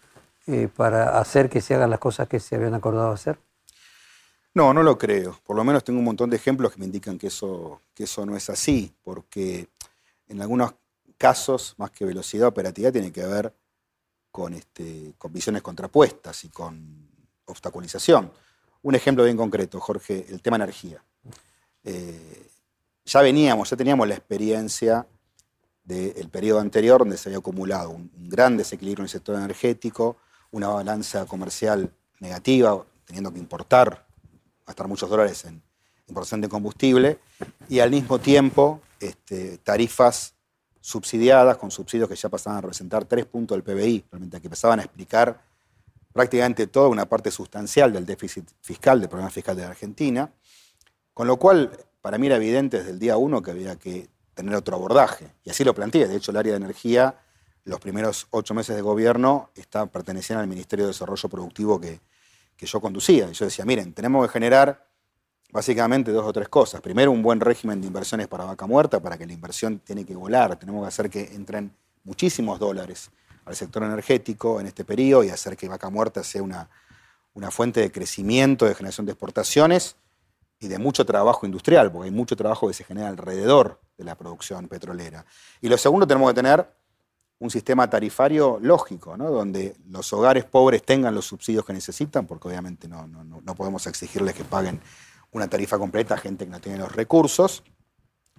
eh, 0.48 0.68
para 0.74 1.20
hacer 1.20 1.48
que 1.48 1.60
se 1.60 1.76
hagan 1.76 1.90
las 1.90 2.00
cosas 2.00 2.26
que 2.26 2.40
se 2.40 2.56
habían 2.56 2.74
acordado 2.74 3.12
hacer? 3.12 3.38
No, 4.54 4.74
no 4.74 4.82
lo 4.82 4.98
creo. 4.98 5.38
Por 5.46 5.54
lo 5.54 5.62
menos 5.62 5.84
tengo 5.84 6.00
un 6.00 6.04
montón 6.04 6.30
de 6.30 6.36
ejemplos 6.36 6.72
que 6.72 6.80
me 6.80 6.86
indican 6.86 7.16
que 7.16 7.28
eso, 7.28 7.80
que 7.94 8.04
eso 8.04 8.26
no 8.26 8.36
es 8.36 8.50
así, 8.50 8.92
porque 9.04 9.68
en 10.26 10.42
algunos 10.42 10.74
casos, 11.18 11.74
más 11.76 11.90
que 11.90 12.04
velocidad, 12.04 12.48
operatividad 12.48 12.92
tiene 12.92 13.12
que 13.12 13.26
ver 13.26 13.52
con, 14.30 14.54
este, 14.54 15.14
con 15.18 15.32
visiones 15.32 15.62
contrapuestas 15.62 16.44
y 16.44 16.48
con 16.48 17.08
obstaculización. 17.44 18.32
Un 18.82 18.94
ejemplo 18.94 19.24
bien 19.24 19.36
concreto, 19.36 19.80
Jorge, 19.80 20.24
el 20.28 20.40
tema 20.40 20.56
energía. 20.56 21.02
Eh, 21.82 22.48
ya 23.04 23.20
veníamos, 23.22 23.70
ya 23.70 23.76
teníamos 23.76 24.06
la 24.06 24.14
experiencia 24.14 25.06
del 25.82 26.28
periodo 26.28 26.60
anterior, 26.60 27.00
donde 27.00 27.16
se 27.16 27.30
había 27.30 27.38
acumulado 27.38 27.90
un, 27.90 28.10
gran 28.28 28.58
desequilibrio 28.58 29.02
en 29.02 29.06
el 29.06 29.10
sector 29.10 29.36
energético, 29.36 30.18
una 30.50 30.68
balanza 30.68 31.24
comercial 31.24 31.90
negativa, 32.20 32.84
teniendo 33.06 33.32
que 33.32 33.38
importar, 33.38 34.06
gastar 34.66 34.86
muchos 34.86 35.08
dólares 35.08 35.46
en 35.46 35.62
importación 36.06 36.42
de 36.42 36.48
combustible, 36.50 37.18
y 37.70 37.80
al 37.80 37.90
mismo 37.90 38.18
tiempo 38.18 38.82
este, 39.00 39.56
tarifas 39.58 40.34
subsidiadas, 40.88 41.58
con 41.58 41.70
subsidios 41.70 42.08
que 42.08 42.16
ya 42.16 42.30
pasaban 42.30 42.56
a 42.56 42.60
representar 42.62 43.04
tres 43.04 43.26
puntos 43.26 43.54
del 43.54 43.62
PBI, 43.62 44.06
realmente 44.10 44.40
que 44.40 44.46
empezaban 44.46 44.80
a 44.80 44.84
explicar 44.84 45.38
prácticamente 46.14 46.66
toda 46.66 46.88
una 46.88 47.06
parte 47.06 47.30
sustancial 47.30 47.92
del 47.92 48.06
déficit 48.06 48.48
fiscal, 48.62 48.98
del 48.98 49.10
problema 49.10 49.28
fiscal 49.28 49.54
de 49.54 49.64
la 49.64 49.68
Argentina, 49.68 50.32
con 51.12 51.26
lo 51.26 51.36
cual 51.36 51.70
para 52.00 52.16
mí 52.16 52.26
era 52.26 52.36
evidente 52.36 52.78
desde 52.78 52.92
el 52.92 52.98
día 52.98 53.18
uno 53.18 53.42
que 53.42 53.50
había 53.50 53.76
que 53.76 54.08
tener 54.32 54.54
otro 54.54 54.76
abordaje, 54.76 55.34
y 55.44 55.50
así 55.50 55.62
lo 55.62 55.74
planteé, 55.74 56.08
de 56.08 56.16
hecho 56.16 56.30
el 56.30 56.38
área 56.38 56.54
de 56.54 56.56
energía, 56.56 57.18
los 57.64 57.80
primeros 57.80 58.26
ocho 58.30 58.54
meses 58.54 58.74
de 58.74 58.80
gobierno, 58.80 59.50
pertenecían 59.92 60.38
al 60.38 60.46
Ministerio 60.46 60.86
de 60.86 60.92
Desarrollo 60.92 61.28
Productivo 61.28 61.78
que, 61.78 62.00
que 62.56 62.64
yo 62.64 62.80
conducía, 62.80 63.28
y 63.30 63.34
yo 63.34 63.44
decía, 63.44 63.66
miren, 63.66 63.92
tenemos 63.92 64.26
que 64.26 64.32
generar 64.32 64.87
básicamente 65.52 66.12
dos 66.12 66.26
o 66.26 66.32
tres 66.32 66.48
cosas. 66.48 66.80
Primero, 66.80 67.10
un 67.10 67.22
buen 67.22 67.40
régimen 67.40 67.80
de 67.80 67.86
inversiones 67.86 68.28
para 68.28 68.44
vaca 68.44 68.66
muerta, 68.66 69.00
para 69.00 69.16
que 69.16 69.26
la 69.26 69.32
inversión 69.32 69.78
tiene 69.78 70.04
que 70.04 70.14
volar. 70.14 70.56
Tenemos 70.56 70.82
que 70.82 70.88
hacer 70.88 71.10
que 71.10 71.34
entren 71.34 71.72
muchísimos 72.04 72.58
dólares 72.58 73.10
al 73.44 73.56
sector 73.56 73.82
energético 73.82 74.60
en 74.60 74.66
este 74.66 74.84
periodo 74.84 75.24
y 75.24 75.30
hacer 75.30 75.56
que 75.56 75.68
vaca 75.68 75.88
muerta 75.88 76.22
sea 76.22 76.42
una, 76.42 76.68
una 77.34 77.50
fuente 77.50 77.80
de 77.80 77.90
crecimiento, 77.90 78.66
de 78.66 78.74
generación 78.74 79.06
de 79.06 79.12
exportaciones 79.12 79.96
y 80.60 80.68
de 80.68 80.78
mucho 80.78 81.06
trabajo 81.06 81.46
industrial, 81.46 81.90
porque 81.90 82.06
hay 82.06 82.14
mucho 82.14 82.36
trabajo 82.36 82.68
que 82.68 82.74
se 82.74 82.84
genera 82.84 83.08
alrededor 83.08 83.80
de 83.96 84.04
la 84.04 84.16
producción 84.16 84.68
petrolera. 84.68 85.24
Y 85.60 85.68
lo 85.68 85.78
segundo, 85.78 86.06
tenemos 86.06 86.30
que 86.30 86.34
tener 86.34 86.68
un 87.38 87.50
sistema 87.50 87.88
tarifario 87.88 88.58
lógico, 88.60 89.16
donde 89.16 89.76
los 89.88 90.12
hogares 90.12 90.44
pobres 90.44 90.82
tengan 90.82 91.14
los 91.14 91.26
subsidios 91.26 91.64
que 91.64 91.72
necesitan, 91.72 92.26
porque 92.26 92.48
obviamente 92.48 92.88
no, 92.88 93.06
no, 93.06 93.24
no 93.24 93.54
podemos 93.54 93.86
exigirles 93.86 94.34
que 94.34 94.44
paguen 94.44 94.80
una 95.32 95.48
tarifa 95.48 95.78
completa 95.78 96.14
a 96.14 96.18
gente 96.18 96.44
que 96.44 96.50
no 96.50 96.60
tiene 96.60 96.78
los 96.78 96.94
recursos. 96.94 97.62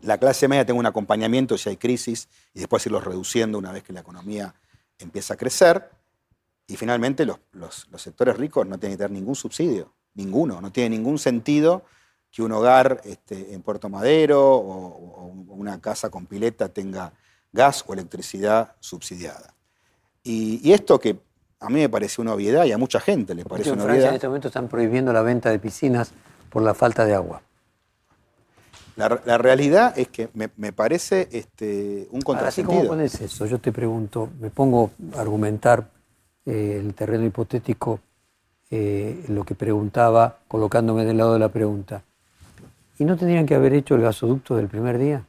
La 0.02 0.18
clase 0.18 0.48
media 0.48 0.66
tenga 0.66 0.80
un 0.80 0.86
acompañamiento 0.86 1.58
si 1.58 1.70
hay 1.70 1.78
crisis 1.78 2.30
y 2.54 2.60
después 2.60 2.86
irlos 2.86 3.04
reduciendo 3.04 3.58
una 3.58 3.72
vez 3.72 3.84
que 3.84 3.94
la 3.94 4.00
economía 4.00 4.56
empieza 4.98 5.34
a 5.34 5.38
crecer. 5.38 5.90
Y 6.68 6.78
finalmente 6.78 7.26
los, 7.26 7.88
sectores 7.98 8.38
ricos 8.38 8.68
no 8.68 8.78
tienen 8.78 8.98
que 8.98 9.04
tener 9.04 9.12
ningún 9.12 9.36
subsidio, 9.36 9.94
ninguno. 10.14 10.62
No 10.62 10.72
tiene 10.72 10.98
ningún 10.98 11.18
sentido 11.18 11.84
que 12.32 12.44
un 12.44 12.52
hogar 12.52 13.02
este, 13.06 13.54
en 13.54 13.62
Puerto 13.62 13.90
Madero 13.90 14.56
o, 14.56 15.34
una 15.48 15.82
casa 15.82 16.10
con 16.10 16.26
pileta 16.26 16.70
tenga 16.70 17.12
gas 17.52 17.84
o 17.88 17.94
electricidad 17.94 18.76
subsidiada. 18.80 19.56
Y, 20.24 20.72
esto 20.72 21.00
que 21.00 21.20
a 21.60 21.70
mí 21.70 21.80
me 21.80 21.90
parece 21.90 22.22
una 22.22 22.34
obviedad 22.34 22.66
y 22.66 22.72
a 22.72 22.78
mucha 22.78 23.00
gente 23.00 23.34
le 23.34 23.44
parece 23.44 23.72
una 23.72 23.86
obviedad. 23.86 24.10
En 24.10 24.16
este 24.16 24.28
momento 24.28 24.48
están 24.48 24.70
prohibiendo 24.70 25.12
la 25.12 25.24
venta 25.24 25.50
de 25.50 25.60
piscinas 25.60 26.14
por 26.50 26.64
la 26.64 26.74
falta 26.74 27.06
de 27.06 27.14
agua. 27.14 27.42
La, 28.96 29.38
realidad 29.38 29.98
es 29.98 30.10
que 30.10 30.30
me, 30.34 30.74
parece 30.74 31.30
este, 31.32 32.10
un 32.12 32.22
contrasentido. 32.22 32.80
Ahora, 32.80 32.90
¿cómo 32.90 32.98
pones 32.98 33.22
eso? 33.22 33.46
Yo 33.46 33.58
te 33.60 33.72
pregunto, 33.72 34.30
me 34.42 34.50
pongo 34.50 34.92
a 35.16 35.22
argumentar 35.22 35.90
eh, 36.46 36.82
el 36.82 36.94
terreno 36.94 37.26
hipotético, 37.26 38.02
eh, 38.70 39.24
lo 39.30 39.46
que 39.46 39.56
preguntaba, 39.56 40.40
colocándome 40.50 41.06
del 41.06 41.16
lado 41.16 41.32
de 41.32 41.40
la 41.40 41.48
pregunta. 41.48 42.04
¿Y 42.98 43.06
no 43.06 43.16
tendrían 43.16 43.46
que 43.46 43.56
haber 43.56 43.74
hecho 43.74 43.96
el 43.96 44.02
gasoducto 44.02 44.58
del 44.58 44.68
primer 44.68 44.98
día? 44.98 45.26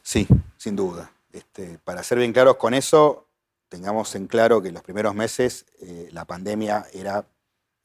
Sí, 0.00 0.28
sin 0.56 0.76
duda. 0.76 1.10
Este, 1.32 1.78
para 1.82 2.04
ser 2.04 2.18
bien 2.18 2.32
claros 2.32 2.56
con 2.56 2.74
eso, 2.74 3.26
tengamos 3.68 4.14
en 4.14 4.28
claro 4.28 4.62
que 4.62 4.70
los 4.70 4.84
primeros 4.84 5.16
meses 5.16 5.66
eh, 5.80 6.08
la 6.12 6.24
pandemia 6.24 6.86
era 6.92 7.24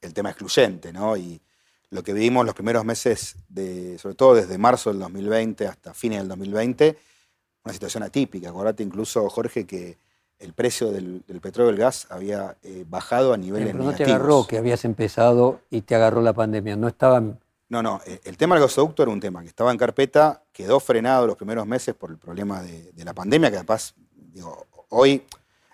el 0.00 0.14
tema 0.14 0.30
excluyente, 0.30 0.92
¿no? 0.92 1.16
Y 1.16 1.40
lo 1.90 2.02
que 2.02 2.12
vivimos 2.12 2.44
los 2.44 2.54
primeros 2.54 2.84
meses, 2.84 3.36
de, 3.48 3.98
sobre 3.98 4.14
todo 4.14 4.34
desde 4.34 4.58
marzo 4.58 4.90
del 4.90 4.98
2020 5.00 5.66
hasta 5.66 5.94
fines 5.94 6.18
del 6.18 6.28
2020, 6.28 6.96
una 7.64 7.72
situación 7.72 8.02
atípica. 8.02 8.48
Acordate 8.48 8.82
incluso, 8.82 9.28
Jorge, 9.28 9.66
que 9.66 9.98
el 10.38 10.52
precio 10.52 10.90
del, 10.90 11.22
petróleo 11.40 11.70
y 11.70 11.74
el 11.74 11.80
gas 11.80 12.06
había 12.10 12.56
eh, 12.62 12.84
bajado 12.86 13.32
a 13.32 13.36
niveles 13.36 13.72
Pero 13.72 13.84
no 13.84 13.94
te 13.94 14.04
agarró 14.04 14.46
que 14.46 14.58
habías 14.58 14.84
empezado 14.84 15.60
y 15.70 15.82
te 15.82 15.94
agarró 15.94 16.20
la 16.20 16.32
pandemia, 16.32 16.76
no 16.76 16.88
estaban... 16.88 17.40
No, 17.68 17.82
no, 17.82 18.00
eh, 18.06 18.20
el 18.24 18.36
tema 18.36 18.54
del 18.54 18.64
gasoducto 18.64 19.02
era 19.02 19.10
un 19.10 19.18
tema 19.18 19.42
que 19.42 19.48
estaba 19.48 19.72
en 19.72 19.78
carpeta, 19.78 20.44
quedó 20.52 20.78
frenado 20.78 21.26
los 21.26 21.36
primeros 21.36 21.66
meses 21.66 21.94
por 21.94 22.10
el 22.10 22.18
problema 22.18 22.62
de, 22.62 22.92
de 22.92 23.04
la 23.04 23.12
pandemia, 23.12 23.50
que 23.50 23.56
además, 23.56 23.94
digo, 24.14 24.66
hoy 24.90 25.24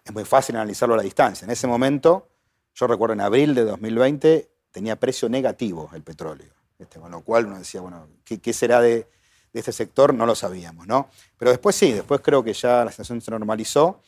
es 0.05 0.13
muy 0.13 0.25
fácil 0.25 0.57
analizarlo 0.57 0.95
a 0.95 0.99
la 0.99 1.03
distancia. 1.03 1.45
En 1.45 1.51
ese 1.51 1.67
momento, 1.67 2.29
yo 2.75 2.87
recuerdo 2.87 3.13
en 3.13 3.21
abril 3.21 3.55
de 3.55 3.65
2020, 3.65 4.49
tenía 4.73 4.97
precio 4.97 5.29
negativo 5.29 5.91
el 5.95 6.03
petróleo. 6.03 6.51
Este, 6.79 6.99
con 6.99 7.13
lo 7.13 7.21
cual 7.21 7.47
uno 7.47 7.59
decía, 7.59 7.81
bueno, 7.81 8.09
¿qué, 8.25 8.53
será 8.53 8.81
de, 8.81 9.07
este 9.53 9.71
sector? 9.71 10.13
No 10.13 10.27
lo 10.27 10.35
sabíamos, 10.35 10.87
¿no? 10.87 11.09
Pero 11.39 11.53
después 11.53 11.77
sí, 11.77 11.93
después 11.93 12.21
creo 12.21 12.43
que 12.43 12.53
ya 12.53 12.85
la 12.85 12.91
situación 12.91 13.21
se 13.21 13.31
normalizó. 13.31 14.01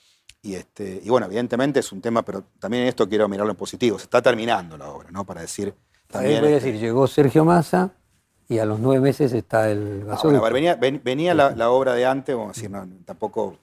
Y, 0.42 0.55
este, 0.57 1.00
y 1.03 1.09
bueno, 1.09 1.27
evidentemente 1.27 1.81
es 1.81 1.92
un 1.92 2.00
tema, 2.00 2.22
pero 2.22 2.44
también 2.59 2.83
en 2.83 2.88
esto 2.88 3.09
quiero 3.09 3.29
mirarlo 3.29 3.53
en 3.53 3.57
positivo. 3.57 3.98
Se 3.98 4.05
está 4.05 4.20
terminando 4.20 4.77
la 4.77 4.88
obra, 4.90 5.11
¿no? 5.11 5.24
Para 5.24 5.42
decir. 5.42 5.72
También, 6.09 6.40
voy 6.40 6.50
a 6.50 6.55
decir, 6.57 6.74
este 6.74 6.87
llegó 6.87 7.07
Sergio 7.07 7.44
Massa 7.44 7.92
y 8.48 8.59
a 8.59 8.64
los 8.64 8.79
nueve 8.79 9.00
meses 9.00 9.33
está 9.33 9.70
el 9.70 10.03
ah, 10.03 10.12
gasoducto. 10.12 10.53
venía, 10.53 10.74
venía 10.77 11.35
la, 11.35 11.70
obra 11.70 11.94
de 11.94 12.05
antes, 12.05 12.35
vamos 12.35 12.50
a 12.50 12.55
decir, 12.55 12.70
no, 12.70 12.87
tampoco. 13.05 13.57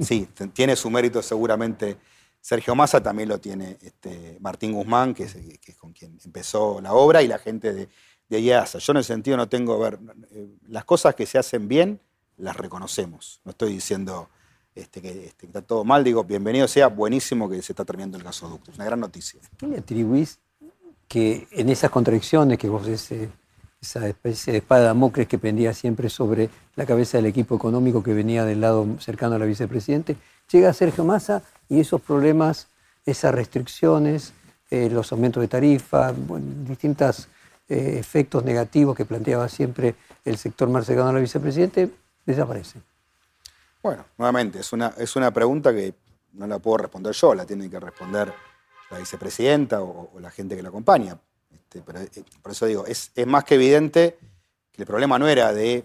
Sí, 0.00 0.26
tiene 0.54 0.74
su 0.74 0.88
mérito 0.88 1.20
seguramente 1.20 1.98
Sergio 2.46 2.76
Massa 2.76 3.02
también 3.02 3.28
lo 3.28 3.40
tiene 3.40 3.76
este, 3.82 4.38
Martín 4.38 4.72
Guzmán, 4.72 5.14
que 5.14 5.24
es, 5.24 5.36
con 5.80 5.92
quien 5.92 6.16
empezó 6.24 6.80
la 6.80 6.92
obra, 6.92 7.20
y 7.20 7.26
la 7.26 7.38
gente 7.38 7.72
de, 7.72 7.88
de 8.28 8.40
IASA. 8.40 8.78
Yo 8.78 8.92
en 8.92 8.98
ese 8.98 9.14
sentido 9.14 9.36
no 9.36 9.48
tengo, 9.48 9.76
ver, 9.80 9.98
eh, 10.30 10.46
las 10.68 10.84
cosas 10.84 11.16
que 11.16 11.26
se 11.26 11.38
hacen 11.38 11.66
bien, 11.66 11.98
las 12.36 12.56
reconocemos. 12.56 13.40
No 13.44 13.50
estoy 13.50 13.72
diciendo 13.72 14.28
este, 14.76 15.02
que, 15.02 15.26
este, 15.26 15.46
está 15.46 15.60
todo 15.60 15.82
mal, 15.82 16.04
digo, 16.04 16.22
bienvenido 16.22 16.68
sea, 16.68 16.86
buenísimo 16.86 17.50
que 17.50 17.60
se 17.62 17.72
está 17.72 17.84
terminando 17.84 18.16
el 18.16 18.22
gasoducto. 18.22 18.70
Es 18.70 18.76
una 18.76 18.84
gran 18.84 19.00
noticia. 19.00 19.40
¿Qué 19.56 19.66
le 19.66 19.78
atribuís 19.78 20.38
que 21.08 21.48
en 21.50 21.68
esas 21.68 21.90
contradicciones 21.90 22.58
que 22.58 22.68
vos, 22.68 22.86
ese, 22.86 23.28
esa 23.82 24.06
especie 24.06 24.52
de 24.52 24.60
espada 24.60 24.94
de 24.94 25.26
que 25.26 25.38
pendía 25.38 25.74
siempre 25.74 26.08
sobre 26.08 26.48
la 26.76 26.86
cabeza 26.86 27.18
del 27.18 27.26
equipo 27.26 27.56
económico 27.56 28.04
que 28.04 28.14
venía 28.14 28.44
del 28.44 28.60
lado 28.60 28.86
cercano 29.00 29.34
a 29.34 29.40
la 29.40 29.46
vicepresidente, 29.46 30.16
llega 30.48 30.72
Sergio 30.72 31.04
Massa 31.04 31.42
y 31.68 31.80
esos 31.80 32.00
problemas, 32.00 32.68
esas 33.04 33.34
restricciones, 33.34 34.32
eh, 34.70 34.90
los 34.90 35.12
aumentos 35.12 35.40
de 35.40 35.48
tarifa, 35.48 36.12
distintos 36.12 37.28
eh, 37.68 37.96
efectos 37.98 38.44
negativos 38.44 38.96
que 38.96 39.04
planteaba 39.04 39.48
siempre 39.48 39.94
el 40.24 40.36
sector 40.38 40.68
más 40.68 40.86
cercano 40.86 41.10
a 41.10 41.12
la 41.12 41.20
vicepresidente, 41.20 41.90
desaparecen. 42.24 42.82
Bueno, 43.82 44.04
nuevamente, 44.18 44.60
es 44.60 44.72
una, 44.72 44.92
es 44.98 45.14
una 45.14 45.30
pregunta 45.30 45.72
que 45.72 45.94
no 46.32 46.46
la 46.46 46.58
puedo 46.58 46.78
responder 46.78 47.12
yo, 47.12 47.34
la 47.34 47.46
tiene 47.46 47.70
que 47.70 47.78
responder 47.78 48.32
la 48.90 48.98
vicepresidenta 48.98 49.82
o, 49.82 50.10
la 50.20 50.30
gente 50.30 50.56
que 50.56 50.62
la 50.62 50.68
acompaña. 50.68 51.18
Este, 51.50 51.78
eh, 51.78 52.24
por 52.42 52.52
eso 52.52 52.66
digo, 52.66 52.86
es, 52.86 53.12
es 53.14 53.26
más 53.26 53.44
que 53.44 53.54
evidente 53.54 54.18
que 54.72 54.82
el 54.82 54.86
problema 54.86 55.18
no 55.18 55.28
era 55.28 55.52
de 55.52 55.84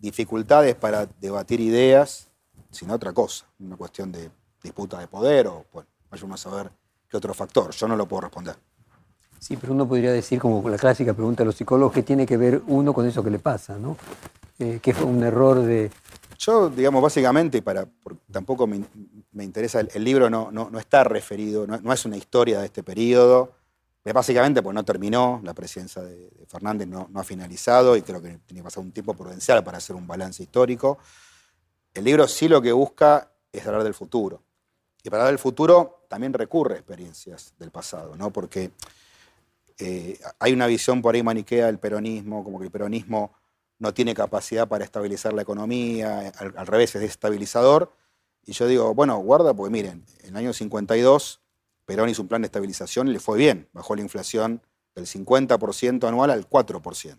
dificultades 0.00 0.74
para 0.74 1.06
debatir 1.20 1.60
ideas, 1.60 2.28
sino 2.70 2.94
otra 2.94 3.12
cosa, 3.12 3.46
una 3.58 3.76
cuestión 3.76 4.12
de 4.12 4.30
disputa 4.62 4.98
de 4.98 5.08
poder 5.08 5.46
o, 5.48 5.66
bueno, 5.72 5.88
vayamos 6.10 6.46
a 6.46 6.50
ver 6.50 6.70
qué 7.08 7.16
otro 7.16 7.34
factor. 7.34 7.70
Yo 7.72 7.88
no 7.88 7.96
lo 7.96 8.06
puedo 8.06 8.22
responder. 8.22 8.56
Sí, 9.42 9.56
pero 9.56 9.72
uno 9.72 9.88
podría 9.88 10.12
decir, 10.12 10.38
como 10.38 10.68
la 10.68 10.78
clásica 10.78 11.14
pregunta 11.14 11.42
de 11.42 11.46
los 11.46 11.56
psicólogos, 11.56 11.92
¿qué 11.92 12.04
tiene 12.04 12.24
que 12.24 12.36
ver 12.36 12.62
uno 12.68 12.94
con 12.94 13.06
eso 13.06 13.24
que 13.24 13.30
le 13.30 13.40
pasa? 13.40 13.76
¿no? 13.76 13.96
Eh, 14.60 14.78
que 14.80 14.94
fue 14.94 15.06
un 15.06 15.20
error 15.24 15.60
de... 15.62 15.90
Yo, 16.38 16.70
digamos, 16.70 17.02
básicamente, 17.02 17.60
para, 17.60 17.88
tampoco 18.30 18.68
me, 18.68 18.84
interesa, 19.42 19.80
el, 19.80 20.04
libro 20.04 20.30
no, 20.30 20.52
no, 20.52 20.78
está 20.78 21.02
referido, 21.02 21.66
no, 21.66 21.92
es 21.92 22.04
una 22.04 22.16
historia 22.16 22.60
de 22.60 22.66
este 22.66 22.84
periodo, 22.84 23.52
básicamente 24.04 24.62
pues 24.62 24.74
no 24.74 24.84
terminó, 24.84 25.40
la 25.42 25.54
presidencia 25.54 26.02
de, 26.02 26.30
Fernández 26.48 26.86
no, 26.86 27.08
no, 27.10 27.20
ha 27.20 27.24
finalizado 27.24 27.96
y 27.96 28.02
creo 28.02 28.22
que 28.22 28.38
tiene 28.46 28.60
que 28.60 28.64
pasar 28.64 28.82
un 28.82 28.92
tiempo 28.92 29.14
prudencial 29.14 29.62
para 29.64 29.78
hacer 29.78 29.96
un 29.96 30.06
balance 30.06 30.42
histórico. 30.42 30.98
El 31.94 32.04
libro 32.04 32.28
sí 32.28 32.48
lo 32.48 32.62
que 32.62 32.72
busca 32.72 33.32
es 33.52 33.66
hablar 33.66 33.82
del 33.84 33.94
futuro. 33.94 34.42
Y 35.02 35.10
para 35.10 35.22
hablar 35.22 35.32
del 35.32 35.38
futuro 35.38 36.04
también 36.08 36.32
recurre 36.32 36.74
a 36.74 36.78
experiencias 36.78 37.54
del 37.58 37.70
pasado, 37.70 38.16
¿no? 38.16 38.32
Porque 38.32 38.70
eh, 39.78 40.18
hay 40.38 40.52
una 40.52 40.66
visión 40.66 41.02
por 41.02 41.14
ahí 41.14 41.22
maniquea 41.22 41.66
del 41.66 41.78
peronismo, 41.78 42.44
como 42.44 42.58
que 42.58 42.66
el 42.66 42.70
peronismo 42.70 43.34
no 43.78 43.92
tiene 43.92 44.14
capacidad 44.14 44.68
para 44.68 44.84
estabilizar 44.84 45.32
la 45.32 45.42
economía, 45.42 46.32
al, 46.38 46.66
revés, 46.66 46.94
es 46.94 47.00
desestabilizador. 47.00 47.92
Y 48.44 48.52
yo 48.52 48.66
digo, 48.66 48.94
bueno, 48.94 49.18
guarda, 49.18 49.54
porque 49.54 49.72
miren, 49.72 50.04
en 50.22 50.30
el 50.30 50.36
año 50.36 50.52
52 50.52 51.40
Perón 51.84 52.08
hizo 52.08 52.22
un 52.22 52.28
plan 52.28 52.42
de 52.42 52.46
estabilización 52.46 53.08
y 53.08 53.12
le 53.12 53.18
fue 53.18 53.36
bien, 53.36 53.68
bajó 53.72 53.96
la 53.96 54.02
inflación 54.02 54.62
del 54.94 55.06
50% 55.06 56.06
anual 56.06 56.30
al 56.30 56.48
4%. 56.48 57.18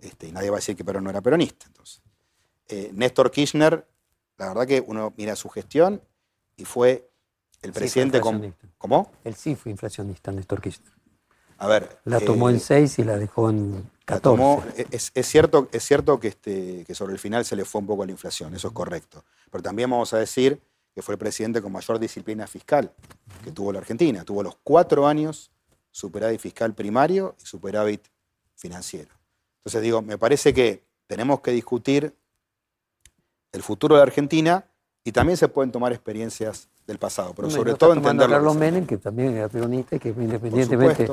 Este, 0.00 0.28
y 0.28 0.32
nadie 0.32 0.48
va 0.48 0.56
a 0.56 0.60
decir 0.60 0.74
que 0.74 0.84
Perón 0.84 1.04
no 1.04 1.10
era 1.10 1.20
peronista. 1.20 1.66
Entonces. 1.66 2.00
Eh, 2.68 2.90
Néstor 2.94 3.30
Kirchner 3.30 3.86
la 4.38 4.48
verdad 4.48 4.66
que 4.66 4.82
uno 4.86 5.12
mira 5.16 5.36
su 5.36 5.48
gestión 5.48 6.00
y 6.58 6.64
fue 6.64 7.08
el 7.62 7.72
presidente 7.72 8.20
con... 8.20 8.54
¿Cómo? 8.76 9.10
Él 9.24 9.34
sí 9.34 9.56
fue 9.56 9.72
inflacionista, 9.72 10.30
Néstor 10.30 10.60
Kirchner. 10.60 10.92
A 11.56 11.66
ver. 11.66 11.98
La 12.04 12.20
tomó 12.20 12.50
en 12.50 12.60
6 12.60 12.98
eh, 12.98 13.02
y 13.02 13.04
la 13.04 13.16
dejó 13.16 13.50
en 13.50 13.90
14. 14.04 14.86
es, 14.90 15.26
cierto, 15.26 15.68
es 15.72 15.82
cierto 15.82 16.20
que, 16.20 16.28
este, 16.28 16.84
que 16.84 16.94
sobre 16.94 17.14
el 17.14 17.18
final 17.18 17.44
se 17.44 17.56
le 17.56 17.64
fue 17.64 17.80
un 17.80 17.86
poco 17.86 18.04
la 18.04 18.12
inflación, 18.12 18.54
eso 18.54 18.68
es 18.68 18.74
correcto. 18.74 19.24
Pero 19.50 19.62
también 19.62 19.90
vamos 19.90 20.12
a 20.12 20.18
decir 20.18 20.60
que 20.94 21.02
fue 21.02 21.14
el 21.14 21.18
presidente 21.18 21.60
con 21.62 21.72
mayor 21.72 21.98
disciplina 21.98 22.46
fiscal 22.46 22.92
que 23.42 23.50
tuvo 23.50 23.72
la 23.72 23.78
Argentina. 23.78 24.24
Tuvo 24.24 24.42
los 24.42 24.56
cuatro 24.62 25.06
años 25.06 25.50
superávit 25.90 26.40
fiscal 26.40 26.74
primario 26.74 27.34
y 27.42 27.46
superávit 27.46 28.02
financiero. 28.54 29.10
Entonces 29.58 29.82
digo, 29.82 30.02
me 30.02 30.18
parece 30.18 30.54
que 30.54 30.84
tenemos 31.06 31.40
que 31.40 31.50
discutir 31.50 32.14
el 33.52 33.62
futuro 33.62 33.96
de 33.96 34.00
la 34.00 34.04
Argentina 34.04 34.67
y 35.04 35.12
también 35.12 35.36
se 35.36 35.48
pueden 35.48 35.72
tomar 35.72 35.92
experiencias 35.92 36.68
del 36.86 36.98
pasado, 36.98 37.34
pero 37.34 37.50
sobre 37.50 37.74
todo 37.74 37.92
entender... 37.92 38.28
Carlos 38.28 38.56
Menem, 38.56 38.86
que 38.86 38.96
también 38.96 39.36
era 39.36 39.48
peronista 39.48 39.96
y 39.96 39.98
que 39.98 40.08
independientemente... 40.08 41.08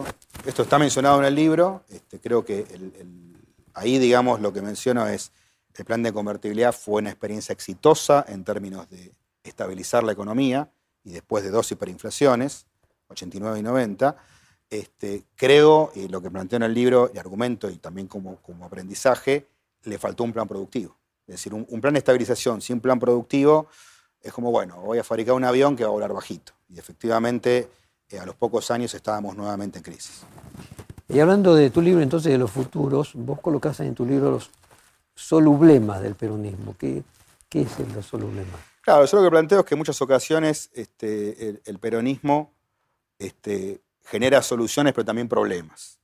Esto 0.46 0.64
está 0.64 0.80
mencionado 0.80 1.20
en 1.20 1.26
el 1.26 1.36
libro, 1.36 1.84
este, 1.90 2.20
creo 2.20 2.46
que 2.46 2.66
ahí, 3.74 3.98
digamos, 4.00 4.40
lo 4.42 4.54
que 4.54 4.62
menciono 4.62 5.08
es 5.08 5.32
el 5.76 5.86
plan 5.86 6.02
de 6.04 6.14
convertibilidad 6.14 6.74
fue 6.74 7.02
una 7.02 7.10
experiencia 7.10 7.54
exitosa 7.54 8.26
en 8.28 8.44
términos 8.44 8.90
de 8.90 9.14
estabilizar 9.44 10.04
la 10.04 10.14
economía 10.14 10.72
y 11.04 11.12
después 11.12 11.44
de 11.44 11.52
dos 11.52 11.72
hiperinflaciones, 11.72 12.66
89 13.10 13.60
y 13.60 13.62
90, 13.62 14.16
este, 14.70 15.24
creo, 15.36 15.92
y 15.94 16.08
lo 16.08 16.22
que 16.22 16.32
planteo 16.32 16.58
en 16.58 16.64
el 16.64 16.74
libro, 16.74 17.12
y 17.14 17.20
argumento 17.20 17.70
y 17.70 17.78
también 17.78 18.08
como, 18.08 18.38
como 18.38 18.66
aprendizaje, 18.66 19.48
le 19.84 20.00
faltó 20.00 20.24
un 20.24 20.34
plan 20.34 20.48
productivo. 20.48 20.98
Es 21.28 21.36
decir, 21.36 21.54
un, 21.54 21.82
plan 21.82 21.94
de 21.94 22.00
estabilización 22.00 22.62
sin 22.62 22.80
plan 22.80 23.00
productivo 23.00 23.68
es 24.22 24.32
como, 24.32 24.52
bueno, 24.52 24.82
voy 24.82 25.00
a 25.00 25.04
fabricar 25.04 25.34
un 25.34 25.44
avión 25.44 25.76
que 25.76 25.84
va 25.84 25.90
a 25.90 25.94
volar 25.94 26.14
bajito. 26.14 26.54
Y 26.70 26.78
efectivamente, 26.78 27.68
eh, 28.10 28.20
a 28.20 28.26
los 28.26 28.36
pocos 28.36 28.70
años 28.72 28.94
estábamos 28.94 29.36
nuevamente 29.36 29.80
en 29.80 29.84
crisis. 29.84 30.22
Y 31.08 31.20
hablando 31.20 31.56
de 31.56 31.70
tu 31.70 31.82
libro, 31.82 32.02
entonces, 32.02 32.32
de 32.32 32.38
los 32.38 32.52
futuros, 32.52 33.12
vos 33.16 33.40
colocás 33.40 33.80
en 33.80 33.96
tu 33.96 34.06
libro 34.06 34.32
los 34.32 34.52
solublemas 35.16 36.02
del 36.02 36.16
peronismo. 36.16 36.76
¿Qué, 36.78 37.04
qué 37.50 37.62
es 37.62 37.80
el 37.80 38.04
solublema? 38.04 38.58
Claro, 38.82 39.06
yo 39.06 39.18
lo 39.18 39.24
que 39.24 39.32
planteo 39.32 39.60
es 39.62 39.66
que 39.66 39.74
en 39.74 39.80
muchas 39.80 40.00
ocasiones 40.02 40.70
este, 40.74 41.60
el, 41.66 41.80
peronismo 41.80 42.54
este, 43.18 43.82
genera 44.04 44.44
soluciones, 44.44 44.94
pero 44.94 45.06
también 45.06 45.28
problemas. 45.28 45.98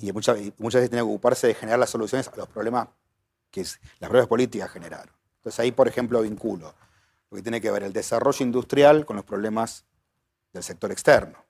Y 0.00 0.12
muchas, 0.12 0.36
muchas 0.58 0.80
veces 0.80 0.90
tiene 0.90 1.04
que 1.04 1.08
ocuparse 1.08 1.46
de 1.46 1.54
generar 1.54 1.78
las 1.78 1.90
soluciones 1.90 2.26
a 2.26 2.36
los 2.36 2.48
problemas 2.48 2.88
que 3.56 3.62
las 4.00 4.10
pruebas 4.10 4.28
políticas 4.28 4.70
generaron. 4.70 5.14
Entonces 5.38 5.60
ahí, 5.60 5.72
por 5.72 5.88
ejemplo, 5.88 6.20
vinculo 6.20 6.74
lo 7.30 7.36
que 7.36 7.42
tiene 7.42 7.60
que 7.60 7.70
ver 7.70 7.82
el 7.82 7.92
desarrollo 7.92 8.44
industrial 8.44 9.04
con 9.04 9.16
los 9.16 9.24
problemas 9.24 9.84
del 10.52 10.62
sector 10.62 10.92
externo. 10.92 11.44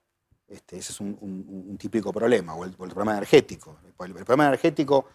Este, 0.47 0.77
ese 0.77 0.93
es 0.93 1.01
un, 1.01 1.77
típico 1.77 2.11
problema, 2.13 2.55
o 2.55 2.63
el, 2.63 2.71
problema 2.71 3.11
energético. 3.11 3.79
El, 3.83 4.13
problema 4.13 4.47
energético 4.47 5.05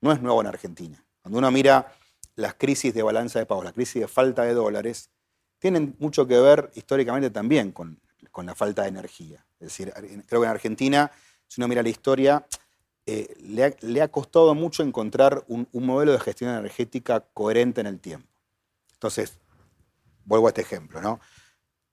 no 0.00 0.12
es 0.12 0.20
nuevo 0.20 0.40
en 0.40 0.48
Argentina. 0.48 1.02
Cuando 1.22 1.38
uno 1.38 1.50
mira 1.50 1.94
las 2.34 2.54
crisis 2.54 2.92
de 2.92 3.02
balanza 3.02 3.38
de 3.38 3.46
pagos, 3.46 3.64
la 3.64 3.72
crisis 3.72 4.02
de 4.02 4.08
falta 4.08 4.42
de 4.42 4.52
dólares, 4.52 5.10
tienen 5.58 5.96
mucho 5.98 6.26
que 6.26 6.38
ver 6.38 6.70
históricamente 6.74 7.30
también 7.30 7.72
con 7.72 7.98
la 8.44 8.54
falta 8.54 8.82
de 8.82 8.88
energía. 8.88 9.46
Es 9.60 9.68
decir, 9.68 9.92
creo 10.26 10.40
que 10.40 10.46
en 10.46 10.52
Argentina, 10.52 11.10
si 11.46 11.60
uno 11.60 11.68
mira 11.68 11.82
la 11.82 11.88
historia, 11.88 12.44
eh, 13.04 13.34
le, 13.80 14.00
ha, 14.00 14.08
costado 14.08 14.54
mucho 14.54 14.84
encontrar 14.84 15.44
un, 15.48 15.66
modelo 15.72 16.12
de 16.12 16.20
gestión 16.20 16.50
energética 16.50 17.20
coherente 17.34 17.80
en 17.80 17.88
el 17.88 17.98
tiempo. 17.98 18.28
Entonces, 18.94 19.38
vuelvo 20.24 20.46
a 20.46 20.50
este 20.50 20.60
ejemplo, 20.60 21.02
¿no? 21.02 21.18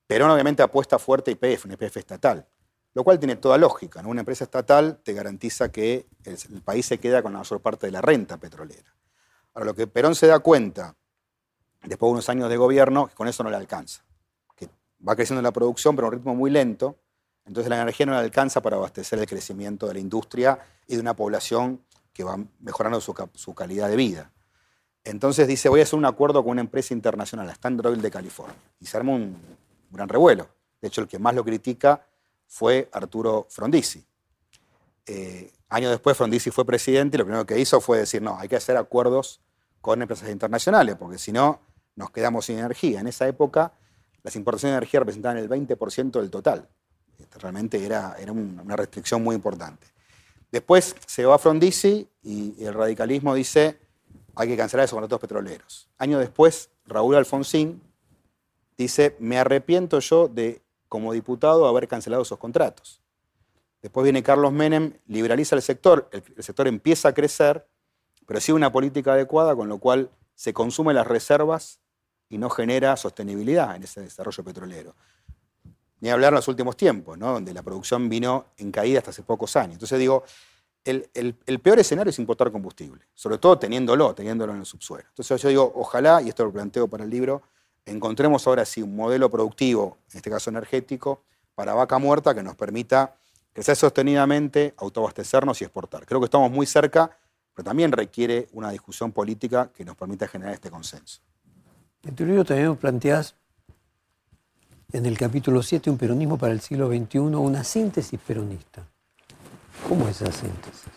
Perón 0.06 0.30
obviamente 0.30 0.62
apuesta 0.62 1.00
fuerte 1.00 1.32
a 1.32 1.34
IPF, 1.34 1.66
una 1.66 1.74
IPF 1.74 1.98
estatal, 1.98 2.48
lo 2.94 3.04
cual 3.04 3.18
tiene 3.18 3.36
toda 3.38 3.58
lógica. 3.58 4.02
Una 4.06 4.22
empresa 4.22 4.44
estatal 4.44 5.00
te 5.04 5.14
garantiza 5.14 5.72
que 5.72 6.08
el, 6.26 6.38
el, 6.52 6.62
país 6.62 6.86
se 6.86 7.00
queda 7.00 7.24
con 7.24 7.34
la 7.34 7.40
mayor 7.40 7.60
parte 7.60 7.88
de 7.88 7.92
la 7.92 8.02
renta 8.02 8.38
petrolera. 8.38 8.94
Ahora, 9.54 9.66
lo 9.66 9.76
que 9.76 9.88
Perón 9.88 10.14
se 10.14 10.28
da 10.28 10.40
cuenta, 10.40 10.96
después 11.84 12.10
de 12.10 12.14
unos 12.14 12.30
años 12.30 12.50
de 12.50 12.58
gobierno, 12.58 13.08
que 13.08 13.16
con 13.16 13.28
eso 13.28 13.44
no 13.44 13.50
le 13.50 13.56
alcanza. 13.56 14.04
Que 14.56 14.70
va 15.08 15.16
creciendo 15.16 15.42
la 15.42 15.52
producción, 15.52 15.96
pero 15.96 16.08
a 16.08 16.10
un 16.10 16.18
ritmo 16.18 16.36
muy 16.36 16.52
lento, 16.52 17.00
entonces 17.50 17.68
la 17.68 17.82
energía 17.82 18.06
no 18.06 18.16
alcanza 18.16 18.62
para 18.62 18.76
abastecer 18.76 19.18
el 19.18 19.26
crecimiento 19.26 19.88
de 19.88 19.96
la 19.96 20.00
industria 20.00 20.60
y 20.86 20.94
de 20.94 21.02
una 21.02 21.16
población 21.16 21.82
que 22.14 22.24
va 22.24 22.38
mejorando 22.60 23.02
su, 23.02 23.56
calidad 23.56 23.90
de 23.90 23.96
vida. 23.96 24.32
Entonces 25.04 25.48
dice, 25.48 25.68
voy 25.68 25.80
a 25.80 25.84
hacer 25.84 25.98
un 25.98 26.06
acuerdo 26.06 26.44
con 26.44 26.52
una 26.52 26.62
empresa 26.62 26.94
internacional, 26.94 27.48
la 27.48 27.54
Standard 27.54 27.88
Oil 27.88 28.04
de 28.04 28.12
California. 28.12 28.56
Y 28.80 28.86
se 28.86 28.98
arma 28.98 29.14
un 29.14 29.36
gran 29.90 30.08
revuelo. 30.08 30.48
De 30.80 30.90
hecho, 30.90 31.02
el 31.02 31.08
que 31.08 31.18
más 31.18 31.34
lo 31.34 31.44
critica 31.44 32.06
fue 32.46 32.88
Arturo 32.92 33.48
Frondizi. 33.50 34.06
Eh, 35.08 35.52
años 35.70 35.90
después 35.90 36.16
Frondizi 36.16 36.52
fue 36.52 36.66
presidente 36.66 37.18
y 37.18 37.20
lo 37.20 37.26
primero 37.26 37.48
que 37.48 37.58
hizo 37.58 37.82
fue 37.82 37.98
decir, 37.98 38.22
no, 38.22 38.38
hay 38.38 38.48
que 38.48 38.58
hacer 38.58 38.78
acuerdos 38.78 39.42
con 39.82 40.00
empresas 40.04 40.30
internacionales, 40.30 40.98
porque 41.00 41.18
si 41.18 41.32
no, 41.32 41.62
nos 41.96 42.12
quedamos 42.12 42.46
sin 42.46 42.60
energía. 42.60 43.00
En 43.00 43.08
esa 43.08 43.28
época, 43.28 43.74
las 44.22 44.36
importaciones 44.36 44.74
de 44.74 44.78
energía 44.78 45.00
representaban 45.00 45.38
el 45.40 45.50
20% 45.50 46.12
del 46.12 46.30
total. 46.30 46.70
Este, 47.20 47.38
realmente 47.40 47.86
era, 47.86 48.16
era 48.20 48.32
una 48.32 48.76
restricción 48.76 49.24
muy 49.24 49.36
importante. 49.36 49.88
Después 50.52 50.96
se 51.06 51.26
va 51.26 51.36
a 51.36 51.38
Frondizi 51.38 52.08
y 52.24 52.64
el 52.64 52.74
radicalismo 52.74 53.36
dice 53.36 53.78
hay 54.36 54.48
que 54.48 54.58
cancelar 54.58 54.86
esos 54.86 54.96
contratos 54.96 55.20
petroleros. 55.20 55.90
Años 55.98 56.20
después, 56.22 56.70
Raúl 56.86 57.16
Alfonsín 57.16 57.82
dice 58.78 59.16
me 59.20 59.38
arrepiento 59.38 60.00
yo 60.00 60.28
de, 60.28 60.62
como 60.88 61.14
diputado, 61.14 61.68
haber 61.68 61.88
cancelado 61.88 62.24
esos 62.24 62.40
contratos. 62.40 63.02
Después 63.82 64.04
viene 64.04 64.24
Carlos 64.24 64.52
Menem, 64.52 64.94
liberaliza 65.08 65.56
el 65.56 65.62
sector, 65.62 66.10
el, 66.12 66.24
el 66.36 66.44
sector 66.44 66.68
empieza 66.68 67.10
a 67.10 67.14
crecer, 67.14 67.66
pero 68.26 68.40
sigue 68.40 68.56
una 68.56 68.72
política 68.72 69.14
adecuada, 69.14 69.56
con 69.56 69.70
lo 69.70 69.78
cual 69.78 70.10
se 70.36 70.54
consumen 70.54 70.96
las 70.96 71.08
reservas 71.08 71.80
y 72.30 72.38
no 72.38 72.50
genera 72.50 72.96
sostenibilidad 72.96 73.76
en 73.76 73.84
ese 73.84 74.02
desarrollo 74.02 74.44
petrolero. 74.44 74.96
Ni 76.02 76.10
hablar 76.10 76.32
en 76.32 76.36
los 76.36 76.48
últimos 76.48 76.78
tiempos, 76.78 77.18
¿no? 77.18 77.34
donde 77.34 77.54
la 77.54 77.62
producción 77.62 78.08
vino 78.08 78.46
en 78.58 78.72
caída 78.72 79.00
hasta 79.00 79.12
hace 79.12 79.24
pocos 79.24 79.56
años. 79.56 79.74
Entonces 79.74 80.00
digo, 80.00 80.24
el, 80.86 81.60
peor 81.62 81.80
escenario 81.80 82.10
es 82.10 82.20
importar 82.20 82.52
combustible, 82.52 83.06
sobre 83.14 83.38
todo 83.38 83.60
teniéndolo, 83.60 84.14
teniéndolo 84.16 84.54
en 84.54 84.60
el 84.60 84.66
subsuelo. 84.66 85.06
Entonces 85.10 85.42
yo 85.42 85.50
digo, 85.50 85.72
ojalá, 85.76 86.22
y 86.22 86.30
esto 86.30 86.46
lo 86.46 86.52
planteo 86.52 86.88
para 86.88 87.04
el 87.04 87.10
libro, 87.10 87.42
encontremos 87.86 88.48
ahora 88.48 88.66
sí 88.66 88.82
un 88.82 88.96
modelo 88.96 89.30
productivo, 89.30 89.98
en 90.12 90.18
este 90.18 90.30
caso 90.30 90.50
energético, 90.50 91.24
para 91.56 91.74
vaca 91.74 91.98
muerta 91.98 92.34
que 92.34 92.44
nos 92.44 92.56
permita 92.56 93.16
crecer 93.54 93.76
sostenidamente, 93.76 94.74
autoabastecernos 94.78 95.62
y 95.62 95.66
exportar. 95.66 96.06
Creo 96.06 96.20
que 96.20 96.26
estamos 96.26 96.50
muy 96.52 96.66
cerca, 96.66 97.12
pero 97.54 97.66
también 97.66 97.92
requiere 97.92 98.48
una 98.54 98.72
discusión 98.72 99.12
política 99.12 99.70
que 99.74 99.84
nos 99.84 99.96
permita 99.98 100.28
generar 100.28 100.54
este 100.54 100.72
consenso. 100.72 101.22
En 102.04 102.16
tu 102.16 102.26
libro 102.26 102.46
también 102.46 102.78
planteas 102.78 103.36
en 104.92 105.06
el 105.06 105.18
capítulo 105.18 105.62
7, 105.62 105.90
Un 105.90 105.98
peronismo 105.98 106.38
para 106.38 106.54
el 106.54 106.62
siglo 106.62 106.88
XXI, 106.88 107.20
una 107.20 107.64
síntesis 107.64 108.20
peronista. 108.20 108.88
¿Cómo 109.88 110.08
es 110.08 110.22
esa 110.22 110.32
síntesis? 110.32 110.90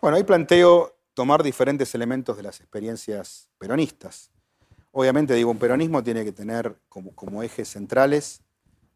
Bueno, 0.00 0.16
ahí 0.16 0.24
planteo 0.24 0.96
tomar 1.14 1.42
diferentes 1.42 1.94
elementos 1.94 2.36
de 2.36 2.42
las 2.42 2.60
experiencias 2.60 3.48
peronistas. 3.58 4.30
Obviamente, 4.92 5.34
digo, 5.34 5.50
un 5.50 5.58
peronismo 5.58 6.02
tiene 6.02 6.24
que 6.24 6.32
tener 6.32 6.76
como, 6.88 7.42
ejes 7.42 7.68
centrales 7.68 8.42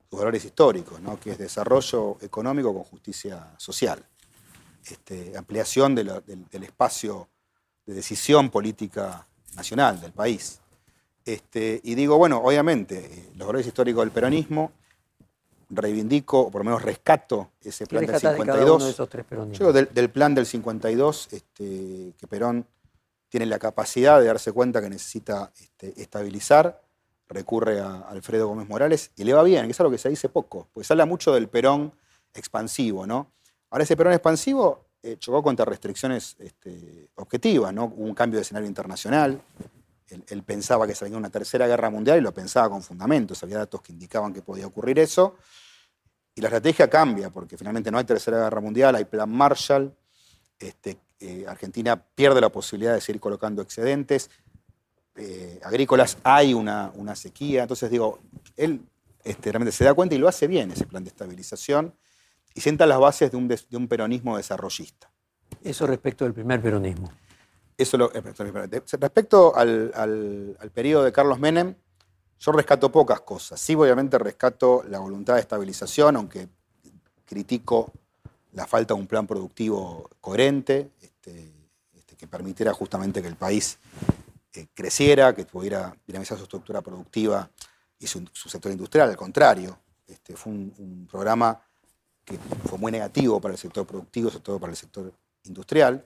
sus 0.08 0.18
valores 0.18 0.44
históricos, 0.44 1.00
¿no? 1.00 1.20
que 1.20 1.30
es 1.30 1.38
desarrollo 1.38 2.18
económico 2.20 2.74
con 2.74 2.82
justicia 2.82 3.54
social, 3.58 4.04
este, 4.84 5.36
ampliación 5.36 5.94
del 5.94 6.62
espacio 6.64 7.28
de 7.86 7.94
decisión 7.94 8.50
política 8.50 9.26
nacional 9.54 10.00
del 10.00 10.12
país. 10.12 10.59
Este, 11.30 11.80
y 11.84 11.94
digo, 11.94 12.18
bueno, 12.18 12.38
obviamente, 12.38 13.28
los 13.36 13.46
valores 13.46 13.64
históricos 13.64 14.02
del 14.02 14.10
peronismo, 14.10 14.72
reivindico, 15.68 16.40
o 16.40 16.50
por 16.50 16.62
lo 16.62 16.64
menos 16.64 16.82
rescato 16.82 17.50
ese 17.62 17.86
plan 17.86 18.04
del 18.04 18.18
52. 18.18 18.96
Yo 19.52 19.72
del, 19.72 20.10
plan 20.10 20.34
del 20.34 20.44
52, 20.44 21.28
este, 21.30 22.14
que 22.18 22.26
Perón 22.28 22.66
tiene 23.28 23.46
la 23.46 23.60
capacidad 23.60 24.18
de 24.18 24.26
darse 24.26 24.50
cuenta 24.50 24.80
que 24.80 24.90
necesita 24.90 25.52
este, 25.60 26.02
estabilizar, 26.02 26.82
recurre 27.28 27.78
a 27.78 28.00
Alfredo 28.08 28.48
Gómez 28.48 28.68
Morales 28.68 29.12
y 29.14 29.22
le 29.22 29.32
va 29.32 29.44
bien, 29.44 29.66
que 29.66 29.70
es 29.70 29.78
algo 29.78 29.92
que 29.92 29.98
se 29.98 30.08
dice 30.08 30.28
poco, 30.28 30.66
pues 30.72 30.88
se 30.88 30.94
habla 30.94 31.06
mucho 31.06 31.32
del 31.32 31.48
Perón 31.48 31.92
expansivo, 32.34 33.06
¿no? 33.06 33.30
Ahora 33.70 33.84
ese 33.84 33.96
Perón 33.96 34.14
expansivo 34.14 34.86
eh, 35.00 35.14
chocó 35.16 35.44
contra 35.44 35.64
restricciones 35.64 36.36
objetivas, 37.14 37.72
¿no? 37.72 37.84
Hubo 37.84 38.04
un 38.04 38.14
cambio 38.14 38.38
de 38.38 38.42
escenario 38.42 38.66
internacional, 38.66 39.40
él, 40.28 40.42
pensaba 40.42 40.86
que 40.86 40.94
se 40.94 41.04
una 41.06 41.30
tercera 41.30 41.66
guerra 41.66 41.90
mundial 41.90 42.18
y 42.18 42.20
lo 42.20 42.32
pensaba 42.32 42.68
con 42.68 42.82
fundamentos, 42.82 43.42
había 43.42 43.58
datos 43.58 43.80
que 43.82 43.92
indicaban 43.92 44.32
que 44.32 44.42
podía 44.42 44.66
ocurrir 44.66 44.98
eso. 44.98 45.36
Y 46.34 46.40
la 46.40 46.48
estrategia 46.48 46.88
cambia, 46.88 47.30
porque 47.30 47.56
finalmente 47.56 47.90
no 47.90 47.98
hay 47.98 48.04
tercera 48.04 48.38
guerra 48.38 48.60
mundial, 48.60 48.94
hay 48.94 49.04
plan 49.04 49.30
Marshall, 49.30 49.94
este, 50.58 50.98
eh, 51.18 51.44
Argentina 51.48 51.96
pierde 51.96 52.40
la 52.40 52.50
posibilidad 52.50 52.94
de 52.94 53.00
seguir 53.00 53.20
colocando 53.20 53.62
excedentes, 53.62 54.30
eh, 55.16 55.60
agrícolas 55.62 56.18
hay 56.22 56.54
una, 56.54 56.92
una, 56.94 57.14
sequía. 57.14 57.62
Entonces 57.62 57.90
digo, 57.90 58.20
él 58.56 58.80
este, 59.24 59.52
realmente 59.52 59.72
se 59.72 59.84
da 59.84 59.92
cuenta 59.92 60.14
y 60.14 60.18
lo 60.18 60.28
hace 60.28 60.46
bien 60.46 60.70
ese 60.70 60.86
plan 60.86 61.04
de 61.04 61.10
estabilización 61.10 61.94
y 62.54 62.60
sienta 62.60 62.86
las 62.86 62.98
bases 62.98 63.30
de 63.30 63.36
un, 63.36 63.48
de 63.48 63.76
un 63.76 63.88
peronismo 63.88 64.36
desarrollista. 64.36 65.10
Eso 65.62 65.86
respecto 65.86 66.24
del 66.24 66.32
primer 66.32 66.62
peronismo. 66.62 67.12
Eso 67.80 67.96
lo, 67.96 68.12
eh, 68.12 68.22
respecto 69.00 69.56
al, 69.56 69.90
al, 69.94 70.56
al 70.60 70.70
periodo 70.70 71.04
de 71.04 71.12
Carlos 71.12 71.38
Menem, 71.38 71.74
yo 72.38 72.52
rescato 72.52 72.92
pocas 72.92 73.20
cosas. 73.20 73.60
Sí, 73.60 73.74
obviamente 73.74 74.18
rescato 74.18 74.82
la 74.88 74.98
voluntad 74.98 75.34
de 75.34 75.40
estabilización, 75.40 76.16
aunque 76.16 76.48
critico 77.24 77.92
la 78.52 78.66
falta 78.66 78.94
de 78.94 79.00
un 79.00 79.06
plan 79.06 79.26
productivo 79.26 80.10
coherente, 80.20 80.90
este, 81.00 81.52
este, 81.92 82.16
que 82.16 82.26
permitiera 82.26 82.72
justamente 82.72 83.22
que 83.22 83.28
el 83.28 83.36
país 83.36 83.78
eh, 84.54 84.66
creciera, 84.74 85.34
que 85.34 85.44
pudiera 85.44 85.96
dinamizar 86.06 86.36
su 86.36 86.44
estructura 86.44 86.82
productiva 86.82 87.48
y 87.98 88.06
su, 88.06 88.26
sector 88.34 88.72
industrial. 88.72 89.10
Al 89.10 89.16
contrario, 89.16 89.78
este, 90.06 90.36
fue 90.36 90.52
un, 90.52 91.06
programa 91.10 91.60
que 92.24 92.38
fue 92.68 92.78
muy 92.78 92.90
negativo 92.90 93.40
para 93.40 93.52
el 93.52 93.58
sector 93.58 93.86
productivo, 93.86 94.30
sobre 94.30 94.44
todo 94.44 94.58
para 94.58 94.72
el 94.72 94.76
sector 94.76 95.12
industrial. 95.44 96.04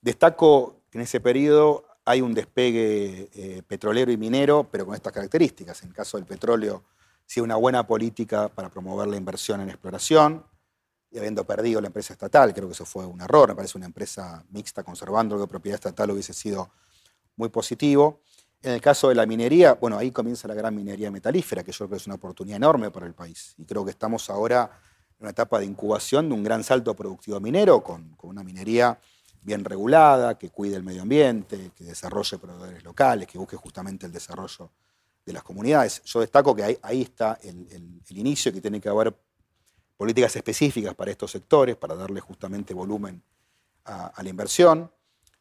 Destaco 0.00 0.83
en 0.94 1.02
ese 1.02 1.20
periodo 1.20 1.84
hay 2.04 2.20
un 2.20 2.34
despegue 2.34 3.30
eh, 3.34 3.62
petrolero 3.66 4.12
y 4.12 4.16
minero, 4.16 4.68
pero 4.70 4.86
con 4.86 4.94
estas 4.94 5.12
características. 5.12 5.82
En 5.82 5.88
el 5.88 5.94
caso 5.94 6.16
del 6.16 6.26
petróleo, 6.26 6.84
sí 7.26 7.40
una 7.40 7.56
buena 7.56 7.86
política 7.86 8.48
para 8.48 8.70
promover 8.70 9.08
la 9.08 9.16
inversión 9.16 9.60
en 9.60 9.70
exploración, 9.70 10.44
y 11.10 11.18
habiendo 11.18 11.44
perdido 11.44 11.80
la 11.80 11.86
empresa 11.86 12.12
estatal, 12.12 12.52
creo 12.52 12.66
que 12.66 12.72
eso 12.72 12.84
fue 12.84 13.06
un 13.06 13.20
error, 13.20 13.48
me 13.48 13.54
parece 13.54 13.78
una 13.78 13.86
empresa 13.86 14.44
mixta 14.50 14.82
conservando 14.82 15.38
que 15.38 15.46
propiedad 15.46 15.76
estatal 15.76 16.10
hubiese 16.10 16.34
sido 16.34 16.70
muy 17.36 17.48
positivo. 17.50 18.20
En 18.60 18.72
el 18.72 18.80
caso 18.80 19.08
de 19.08 19.14
la 19.14 19.24
minería, 19.24 19.74
bueno, 19.74 19.96
ahí 19.96 20.10
comienza 20.10 20.48
la 20.48 20.54
gran 20.54 20.74
minería 20.74 21.10
metalífera, 21.10 21.62
que 21.62 21.70
yo 21.70 21.78
creo 21.78 21.90
que 21.90 21.96
es 21.96 22.06
una 22.06 22.16
oportunidad 22.16 22.56
enorme 22.56 22.90
para 22.90 23.06
el 23.06 23.14
país. 23.14 23.54
Y 23.58 23.64
creo 23.64 23.84
que 23.84 23.92
estamos 23.92 24.28
ahora 24.28 24.80
en 25.10 25.16
una 25.20 25.30
etapa 25.30 25.60
de 25.60 25.66
incubación 25.66 26.28
de 26.28 26.34
un 26.34 26.42
gran 26.42 26.64
salto 26.64 26.94
productivo 26.96 27.38
minero, 27.40 27.82
con 27.82 28.16
una 28.22 28.42
minería 28.42 28.98
bien 29.44 29.64
regulada, 29.64 30.38
que 30.38 30.50
cuide 30.50 30.76
el 30.76 30.82
medio 30.82 31.02
ambiente, 31.02 31.70
que 31.76 31.84
desarrolle 31.84 32.38
proveedores 32.38 32.82
locales, 32.82 33.28
que 33.28 33.38
busque 33.38 33.56
justamente 33.56 34.06
el 34.06 34.12
desarrollo 34.12 34.70
de 35.24 35.32
las 35.32 35.42
comunidades. 35.42 36.02
Yo 36.04 36.20
destaco 36.20 36.54
que 36.54 36.64
ahí, 36.64 36.78
ahí 36.82 37.02
está 37.02 37.38
el, 37.42 37.66
el, 37.70 38.00
el, 38.08 38.18
inicio, 38.18 38.52
que 38.52 38.60
tiene 38.60 38.80
que 38.80 38.88
haber 38.88 39.14
políticas 39.96 40.34
específicas 40.36 40.94
para 40.94 41.10
estos 41.10 41.30
sectores, 41.30 41.76
para 41.76 41.94
darle 41.94 42.20
justamente 42.20 42.74
volumen 42.74 43.22
a, 43.84 44.06
a 44.06 44.22
la 44.22 44.28
inversión. 44.28 44.90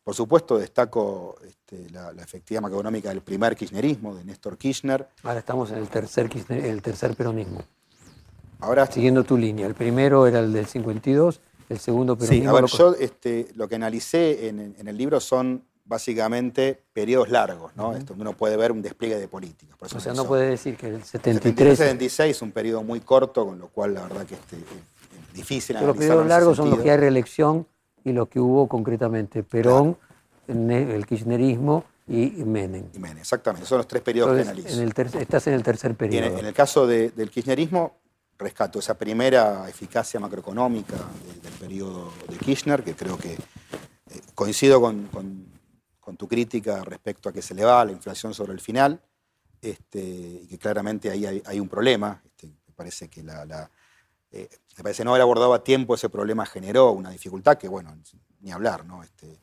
Por 0.04 0.14
supuesto, 0.16 0.58
destaco 0.58 1.38
este, 1.46 1.90
la, 1.90 2.12
la, 2.12 2.24
efectividad 2.24 2.62
macroeconómica 2.62 3.10
del 3.10 3.22
primer 3.22 3.56
kirchnerismo, 3.56 4.14
de 4.16 4.26
Néstor 4.26 4.58
Kirchner. 4.58 5.08
Ahora 5.24 5.40
estamos 5.40 5.72
en 5.72 5.78
el 5.78 5.88
tercer, 5.88 6.30
Kirchner, 6.30 6.66
el 6.66 6.82
tercer 6.82 7.16
peronismo. 7.16 7.64
Ahora, 8.60 8.86
Siguiendo 8.86 9.24
tu 9.24 9.38
línea, 9.38 9.68
el 9.68 9.76
primero 9.76 10.26
era 10.26 10.40
el 10.40 10.54
del 10.54 10.66
52 10.68 11.42
el 11.70 11.80
segundo 11.80 12.18
peronismo. 12.18 12.44
Sí, 12.44 12.48
a 12.48 12.62
ver, 12.62 12.66
yo 12.66 12.96
este, 13.00 13.48
lo 13.56 13.68
que 13.68 13.76
analicé 13.76 14.48
en, 14.48 14.76
en, 14.78 14.88
el 14.88 14.98
libro 14.98 15.20
son 15.20 15.64
básicamente 15.86 16.82
periodos 16.94 17.30
largos, 17.30 17.76
¿no? 17.76 17.90
Uh 17.90 17.94
-huh. 17.94 17.98
Esto, 17.98 18.16
uno 18.18 18.34
puede 18.34 18.58
ver 18.58 18.72
un 18.72 18.82
despliegue 18.82 19.18
de 19.18 19.28
políticas. 19.28 19.78
o 19.94 20.00
sea, 20.00 20.14
no 20.14 20.26
puede 20.26 20.50
decir 20.50 20.76
que 20.78 20.88
el 20.88 21.04
73... 21.04 21.72
El 21.72 21.78
76 21.78 22.36
es 22.36 22.42
un 22.42 22.52
periodo 22.52 22.84
muy 22.84 23.00
corto, 23.02 23.46
con 23.46 23.60
lo 23.60 23.68
cual 23.68 23.94
la 23.94 24.04
verdad 24.04 24.26
que 24.26 24.36
este, 24.36 24.58
es 24.58 25.34
difícil 25.34 25.78
Los 25.82 25.98
periodos 25.98 26.28
largos 26.28 26.58
son 26.58 26.70
los 26.70 26.80
que 26.80 26.92
hay 26.92 26.98
reelección 26.98 27.68
y 28.04 28.12
los 28.12 28.28
que 28.28 28.40
hubo 28.40 28.68
concretamente 28.68 29.44
Perón, 29.44 29.98
claro. 30.46 30.92
el 30.94 31.06
kirchnerismo 31.06 31.86
y 32.08 32.44
Menem. 32.46 32.86
Y 32.94 33.00
Menem, 33.00 33.20
exactamente. 33.20 33.68
Son 33.68 33.78
los 33.78 33.88
tres 33.88 34.02
periodos 34.02 34.38
Entonces, 34.38 34.54
que 34.66 34.70
analizo. 34.70 34.82
En 34.82 35.16
el 35.16 35.22
estás 35.22 35.48
en 35.48 35.54
el 35.54 35.64
tercer 35.64 35.96
periodo. 35.96 36.26
En, 36.26 36.40
en 36.40 36.46
el 36.46 36.54
caso 36.54 36.86
de, 36.86 37.12
del 37.12 37.30
kirchnerismo, 37.30 37.96
rescato 38.44 38.80
esa 38.80 38.98
primera 38.98 39.68
eficacia 39.70 40.20
macroeconómica 40.20 40.96
de, 40.96 41.42
del 41.42 41.54
periodo 41.54 42.14
de 42.30 42.38
Kirchner, 42.38 42.84
que 42.84 42.96
creo 42.96 43.18
que 43.18 43.34
eh, 43.34 44.22
coincido 44.36 44.80
con, 44.82 45.10
tu 46.18 46.28
crítica 46.28 46.84
respecto 46.84 47.30
a 47.30 47.34
que 47.34 47.42
se 47.42 47.56
le 47.56 47.64
va 47.66 47.84
la 47.84 47.92
inflación 47.92 48.34
sobre 48.34 48.54
el 48.54 48.60
final, 48.60 49.02
este, 49.62 50.00
y 50.00 50.48
que 50.48 50.60
claramente 50.60 51.10
ahí 51.10 51.26
hay, 51.26 51.42
hay 51.46 51.60
un 51.60 51.68
problema. 51.68 52.22
Este, 52.24 52.48
me 52.48 52.74
parece 52.76 53.10
que 53.10 53.24
la, 53.24 53.46
la 53.46 53.72
eh, 54.32 54.50
me 54.78 54.84
parece 54.84 55.04
no 55.06 55.12
haber 55.12 55.22
abordado 55.22 55.54
a 55.54 55.64
tiempo 55.64 55.94
ese 55.94 56.10
problema 56.10 56.46
generó 56.46 56.92
una 56.92 57.12
dificultad 57.12 57.58
que, 57.58 57.68
bueno, 57.68 57.96
ni 58.42 58.52
hablar, 58.52 58.84
¿no? 58.86 59.04
Este, 59.04 59.40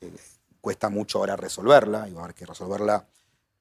eh, 0.00 0.12
cuesta 0.60 0.90
mucho 0.90 1.18
ahora 1.18 1.34
resolverla, 1.34 2.08
y 2.08 2.12
va 2.12 2.20
a 2.20 2.24
haber 2.24 2.34
que 2.34 2.46
resolverla 2.46 3.06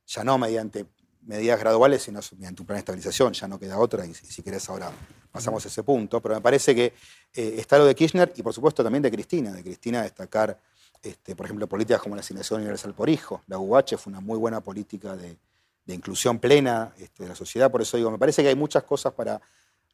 ya 0.05 0.23
no 0.23 0.37
mediante 0.37 0.85
medidas 1.25 1.59
graduales, 1.59 2.03
sino 2.03 2.19
mediante 2.37 2.61
un 2.61 2.65
plan 2.65 2.75
de 2.75 2.79
estabilización, 2.79 3.33
ya 3.33 3.47
no 3.47 3.59
queda 3.59 3.77
otra, 3.77 4.05
y, 4.05 4.11
y 4.11 4.13
si 4.13 4.41
querés 4.41 4.67
ahora 4.69 4.91
pasamos 5.33 5.65
a 5.65 5.67
ese 5.67 5.83
punto, 5.83 6.21
pero 6.21 6.35
me 6.35 6.41
parece 6.41 6.75
que 6.75 6.93
eh, 7.33 7.55
está 7.57 7.79
lo 7.79 7.85
de 7.85 7.95
Kirchner 7.95 8.31
y 8.35 8.43
por 8.43 8.53
supuesto 8.53 8.83
también 8.83 9.01
de 9.01 9.11
Cristina, 9.11 9.51
de 9.51 9.63
Cristina 9.63 10.03
destacar, 10.03 10.59
este, 11.01 11.35
por 11.35 11.47
ejemplo, 11.47 11.67
políticas 11.67 12.01
como 12.01 12.15
la 12.15 12.21
asignación 12.21 12.61
universal 12.61 12.93
por 12.93 13.09
hijo, 13.09 13.41
la 13.47 13.57
UH 13.57 13.97
fue 13.97 14.11
una 14.11 14.19
muy 14.19 14.37
buena 14.37 14.61
política 14.61 15.15
de, 15.15 15.35
inclusión 15.87 16.39
plena 16.39 16.93
este, 16.97 17.23
de 17.23 17.29
la 17.29 17.35
sociedad, 17.35 17.69
por 17.69 17.81
eso 17.81 17.97
digo, 17.97 18.11
me 18.11 18.19
parece 18.19 18.41
que 18.43 18.49
hay 18.49 18.55
muchas 18.55 18.83
cosas 18.83 19.11
para 19.13 19.41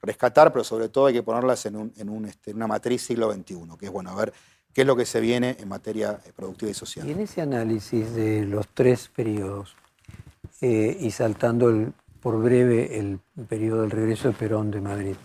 rescatar, 0.01 0.51
pero 0.51 0.63
sobre 0.63 0.89
todo 0.89 1.07
hay 1.07 1.13
que 1.13 1.23
ponerlas 1.23 1.65
en, 1.65 1.77
un, 1.77 1.93
en 1.97 2.25
este, 2.25 2.53
una 2.53 2.67
matriz 2.67 3.01
siglo 3.01 3.31
XXI, 3.33 3.55
que 3.79 3.85
es 3.85 3.91
bueno, 3.91 4.11
a 4.11 4.15
ver 4.15 4.33
qué 4.73 4.81
es 4.81 4.87
lo 4.87 4.95
que 4.95 5.05
se 5.05 5.19
viene 5.19 5.55
en 5.59 5.67
materia 5.67 6.19
productiva 6.35 6.69
y 6.69 6.73
social. 6.73 7.07
Y 7.07 7.11
en 7.11 7.21
ese 7.21 7.41
análisis 7.41 8.13
de 8.13 8.45
los 8.45 8.67
tres 8.67 9.09
periodos, 9.13 9.75
eh, 10.61 10.97
y 10.99 11.11
saltando 11.11 11.69
el, 11.69 11.93
por 12.21 12.41
breve 12.41 12.99
el 12.99 13.19
periodo 13.47 13.81
del 13.81 13.91
regreso 13.91 14.27
de 14.27 14.33
Perón 14.33 14.71
de 14.71 14.81
Madrid. 14.81 15.15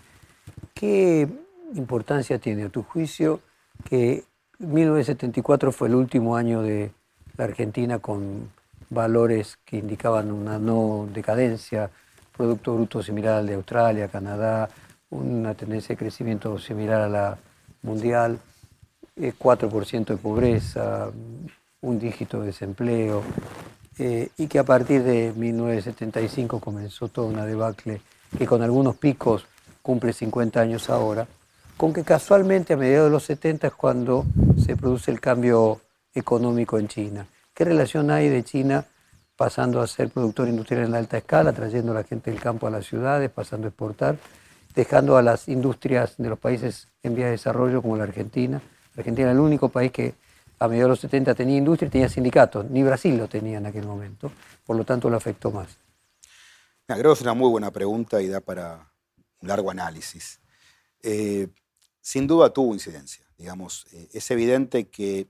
¿Qué 0.73 1.27
importancia 1.75 2.39
tiene 2.39 2.63
a 2.63 2.69
tu 2.69 2.83
juicio 2.83 3.41
que 3.83 4.23
1974 4.59 5.71
fue 5.71 5.89
el 5.89 5.95
último 5.95 6.35
año 6.37 6.61
de 6.61 6.91
la 7.37 7.45
Argentina 7.45 7.99
con 7.99 8.49
valores 8.89 9.57
que 9.65 9.77
indicaban 9.77 10.31
una 10.31 10.57
no 10.59 11.07
decadencia, 11.13 11.89
Producto 12.35 12.75
Bruto 12.75 13.01
similar 13.01 13.35
al 13.35 13.47
de 13.47 13.55
Australia, 13.55 14.07
Canadá, 14.07 14.69
una 15.09 15.53
tendencia 15.53 15.93
de 15.93 15.99
crecimiento 15.99 16.57
similar 16.59 17.01
a 17.01 17.09
la 17.09 17.37
mundial, 17.81 18.39
4% 19.17 19.93
eh, 19.93 20.05
de 20.05 20.17
pobreza, 20.17 21.11
un 21.81 21.99
dígito 21.99 22.41
de 22.41 22.47
desempleo, 22.47 23.23
eh, 23.97 24.29
y 24.37 24.47
que 24.47 24.59
a 24.59 24.63
partir 24.63 25.03
de 25.03 25.33
1975 25.35 26.59
comenzó 26.59 27.07
toda 27.07 27.27
una 27.27 27.45
debacle 27.45 28.01
que 28.37 28.45
con 28.45 28.61
algunos 28.61 28.97
picos 28.97 29.45
cumple 29.81 30.11
50 30.11 30.59
años 30.59 30.89
ahora, 30.89 31.27
con 31.77 31.93
que 31.93 32.03
casualmente 32.03 32.73
a 32.73 32.77
mediados 32.77 33.07
de 33.07 33.11
los 33.11 33.23
70 33.23 33.67
es 33.67 33.73
cuando 33.73 34.25
se 34.57 34.75
produce 34.75 35.11
el 35.11 35.21
cambio 35.21 35.81
económico 36.13 36.77
en 36.77 36.87
China. 36.87 37.27
¿Qué 37.53 37.63
relación 37.63 38.11
hay 38.11 38.29
de 38.29 38.43
China 38.43 38.85
pasando 39.35 39.81
a 39.81 39.87
ser 39.87 40.09
productor 40.09 40.47
industrial 40.47 40.85
en 40.85 40.95
alta 40.95 41.17
escala, 41.17 41.53
trayendo 41.53 41.91
a 41.91 41.95
la 41.95 42.03
gente 42.03 42.31
del 42.31 42.39
campo 42.39 42.67
a 42.67 42.71
las 42.71 42.85
ciudades, 42.85 43.29
pasando 43.29 43.67
a 43.67 43.69
exportar, 43.69 44.17
dejando 44.73 45.17
a 45.17 45.21
las 45.21 45.47
industrias 45.47 46.15
de 46.17 46.29
los 46.29 46.39
países 46.39 46.87
en 47.03 47.15
vía 47.15 47.25
de 47.25 47.31
desarrollo 47.31 47.81
como 47.81 47.97
la 47.97 48.03
Argentina? 48.03 48.61
Argentina 48.97 49.29
es 49.29 49.35
el 49.35 49.41
único 49.41 49.69
país 49.69 49.91
que 49.91 50.15
a 50.59 50.67
mediados 50.67 50.87
de 50.87 50.89
los 50.89 50.99
70 50.99 51.35
tenía 51.35 51.57
industria 51.57 51.87
y 51.87 51.91
tenía 51.91 52.09
sindicatos, 52.09 52.69
ni 52.69 52.83
Brasil 52.83 53.17
lo 53.17 53.27
tenía 53.27 53.57
en 53.57 53.65
aquel 53.65 53.85
momento, 53.85 54.31
por 54.65 54.75
lo 54.75 54.83
tanto 54.83 55.09
lo 55.09 55.17
afectó 55.17 55.51
más. 55.51 55.77
creo 56.85 57.03
que 57.03 57.13
es 57.13 57.21
una 57.21 57.33
muy 57.33 57.49
buena 57.49 57.71
pregunta 57.71 58.21
y 58.21 58.27
da 58.27 58.39
para 58.39 58.91
un 59.41 59.47
largo 59.47 59.71
análisis. 59.71 60.39
Eh, 61.01 61.47
sin 62.01 62.27
duda 62.27 62.51
tuvo 62.51 62.73
incidencia, 62.73 63.25
digamos, 63.37 63.85
eh, 63.91 64.09
es 64.13 64.31
evidente 64.31 64.89
que 64.89 65.27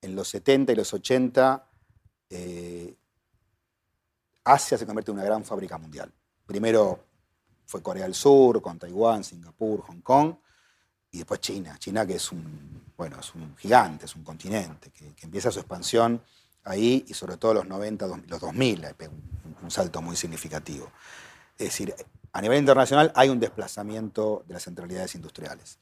en 0.00 0.14
los 0.14 0.28
70 0.28 0.72
y 0.72 0.76
los 0.76 0.92
80 0.94 1.66
eh, 2.30 2.96
Asia 4.44 4.78
se 4.78 4.86
convierte 4.86 5.10
en 5.10 5.18
una 5.18 5.26
gran 5.26 5.44
fábrica 5.44 5.78
mundial. 5.78 6.12
Primero 6.46 7.04
fue 7.66 7.82
Corea 7.82 8.04
del 8.04 8.14
Sur, 8.14 8.62
con 8.62 8.78
Taiwán, 8.78 9.22
Singapur, 9.22 9.82
Hong 9.82 10.00
Kong, 10.00 10.34
y 11.12 11.18
después 11.18 11.40
China. 11.40 11.76
China 11.78 12.06
que 12.06 12.14
es 12.14 12.32
un, 12.32 12.84
bueno, 12.96 13.18
es 13.20 13.34
un 13.34 13.56
gigante, 13.56 14.06
es 14.06 14.14
un 14.14 14.24
continente, 14.24 14.90
que, 14.90 15.14
que 15.14 15.26
empieza 15.26 15.50
su 15.50 15.60
expansión 15.60 16.22
ahí 16.64 17.04
y 17.08 17.14
sobre 17.14 17.36
todo 17.36 17.54
los 17.54 17.66
90, 17.66 18.06
los 18.28 18.40
2000, 18.40 18.86
un, 19.08 19.56
un 19.62 19.70
salto 19.70 20.02
muy 20.02 20.16
significativo. 20.16 20.90
Es 21.58 21.68
decir, 21.68 21.94
a 22.32 22.40
nivel 22.40 22.58
internacional 22.58 23.12
hay 23.14 23.28
un 23.28 23.40
desplazamiento 23.40 24.44
de 24.46 24.54
las 24.54 24.64
centralidades 24.64 25.14
industriales. 25.14 25.78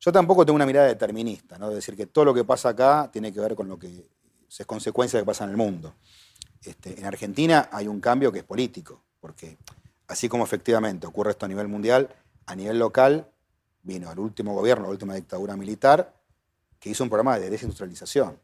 Yo 0.00 0.12
tampoco 0.12 0.44
tengo 0.44 0.56
una 0.56 0.66
mirada 0.66 0.86
determinista, 0.86 1.58
¿no? 1.58 1.68
de 1.68 1.76
decir 1.76 1.96
que 1.96 2.06
todo 2.06 2.26
lo 2.26 2.34
que 2.34 2.44
pasa 2.44 2.70
acá 2.70 3.10
tiene 3.12 3.32
que 3.32 3.40
ver 3.40 3.54
con 3.54 3.68
lo 3.68 3.78
que 3.78 4.08
es 4.48 4.66
consecuencia 4.66 5.18
de 5.18 5.22
lo 5.22 5.24
que 5.24 5.30
pasa 5.30 5.44
en 5.44 5.50
el 5.50 5.56
mundo. 5.56 5.94
Este, 6.62 6.98
en 6.98 7.06
Argentina 7.06 7.68
hay 7.72 7.88
un 7.88 8.00
cambio 8.00 8.32
que 8.32 8.40
es 8.40 8.44
político, 8.44 9.02
porque 9.20 9.58
así 10.08 10.28
como 10.28 10.44
efectivamente 10.44 11.06
ocurre 11.06 11.32
esto 11.32 11.46
a 11.46 11.48
nivel 11.48 11.68
mundial, 11.68 12.14
a 12.46 12.54
nivel 12.54 12.78
local 12.78 13.30
vino 13.86 14.10
el 14.10 14.18
último 14.18 14.52
gobierno, 14.52 14.84
la 14.84 14.90
última 14.90 15.14
dictadura 15.14 15.56
militar, 15.56 16.12
que 16.78 16.90
hizo 16.90 17.04
un 17.04 17.08
programa 17.08 17.38
de 17.38 17.48
desindustrialización, 17.48 18.38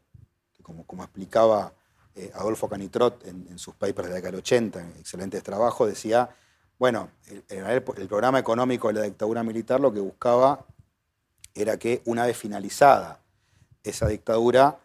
como, 0.63 0.85
como 0.87 1.03
explicaba 1.03 1.73
eh, 2.15 2.31
Adolfo 2.35 2.69
Canitrot 2.69 3.25
en, 3.27 3.57
sus 3.59 3.75
papers 3.75 4.07
de 4.07 4.09
la 4.09 4.15
década 4.15 4.31
del 4.31 4.39
80, 4.39 4.81
en 4.81 4.89
excelentes 4.99 5.43
trabajos, 5.43 5.87
decía, 5.87 6.29
bueno, 6.79 7.09
el, 7.49 7.83
programa 7.83 8.39
económico 8.39 8.87
de 8.87 8.93
la 8.93 9.01
dictadura 9.01 9.43
militar 9.43 9.79
lo 9.79 9.93
que 9.93 9.99
buscaba 9.99 10.65
era 11.53 11.77
que 11.77 12.01
una 12.05 12.25
vez 12.25 12.37
finalizada 12.37 13.19
esa 13.83 14.07
dictadura, 14.07 14.79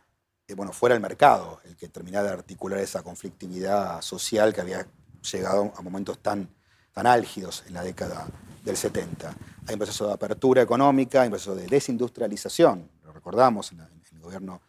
eh, 0.47 0.55
bueno, 0.55 0.73
fuera 0.73 0.95
el 0.95 1.01
mercado 1.01 1.61
el 1.65 1.77
que 1.77 1.89
terminara 1.89 2.29
de 2.29 2.33
articular 2.33 2.81
esa 2.81 3.03
conflictividad 3.03 4.03
social 4.03 4.53
que 4.53 4.61
había 4.61 4.87
llegado 5.31 5.73
a 5.77 5.83
momentos 5.83 6.19
tan, 6.19 6.49
tan 6.93 7.07
álgidos 7.07 7.65
en 7.67 7.75
la 7.75 7.83
década 7.83 8.27
del 8.69 8.77
70. 8.77 9.35
Hay 9.67 9.75
un 9.75 9.79
proceso 9.79 10.07
de 10.07 10.13
apertura 10.13 10.63
económica, 10.63 11.23
hay 11.23 11.29
un 11.29 11.33
proceso 11.33 11.57
de 11.57 11.67
desindustrialización, 11.67 12.89
lo 13.05 13.13
recordamos 13.13 13.73
en, 13.73 13.81
el 13.81 14.21
gobierno 14.21 14.61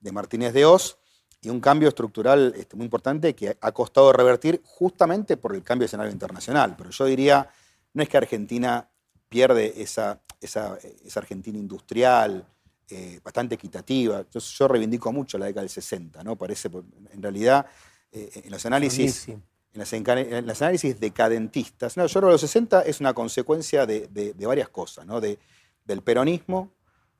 de 0.00 0.12
Martínez 0.12 0.52
de 0.52 0.64
Oz, 0.64 0.98
y 1.40 1.48
un 1.48 1.60
cambio 1.60 1.88
estructural 1.88 2.54
este, 2.56 2.76
muy 2.76 2.84
importante 2.84 3.34
que 3.34 3.56
ha 3.60 3.72
costado 3.72 4.12
revertir 4.12 4.60
justamente 4.64 5.36
por 5.36 5.54
el 5.54 5.62
cambio 5.62 5.82
de 5.82 5.86
escenario 5.86 6.12
internacional. 6.12 6.74
Pero 6.76 6.90
yo 6.90 7.04
diría, 7.04 7.48
no 7.92 8.02
es 8.02 8.08
que 8.08 8.16
Argentina 8.16 8.88
pierde 9.28 9.80
esa, 9.80 10.20
esa, 10.40 10.76
Argentina 11.14 11.58
industrial, 11.58 12.44
eh, 12.88 13.20
bastante 13.22 13.54
equitativa. 13.54 14.24
Yo, 14.32 14.68
reivindico 14.68 15.12
mucho 15.12 15.38
la 15.38 15.46
década 15.46 15.62
del 15.62 15.70
60, 15.70 16.24
¿no? 16.24 16.36
Parece, 16.36 16.68
en 17.12 17.22
realidad, 17.22 17.66
eh, 18.10 18.42
en 18.44 18.50
los 18.50 18.64
análisis 18.66 19.28
en 19.76 20.46
las, 20.46 20.62
análisis 20.62 20.98
decadentistas. 20.98 21.96
No, 21.96 22.06
yo 22.06 22.20
creo 22.20 22.28
que 22.28 22.32
los 22.32 22.40
60 22.40 22.82
es 22.82 23.00
una 23.00 23.14
consecuencia 23.14 23.86
de, 23.86 24.34
varias 24.38 24.68
cosas, 24.68 25.06
¿no? 25.06 25.20
del 25.20 26.02
peronismo, 26.02 26.72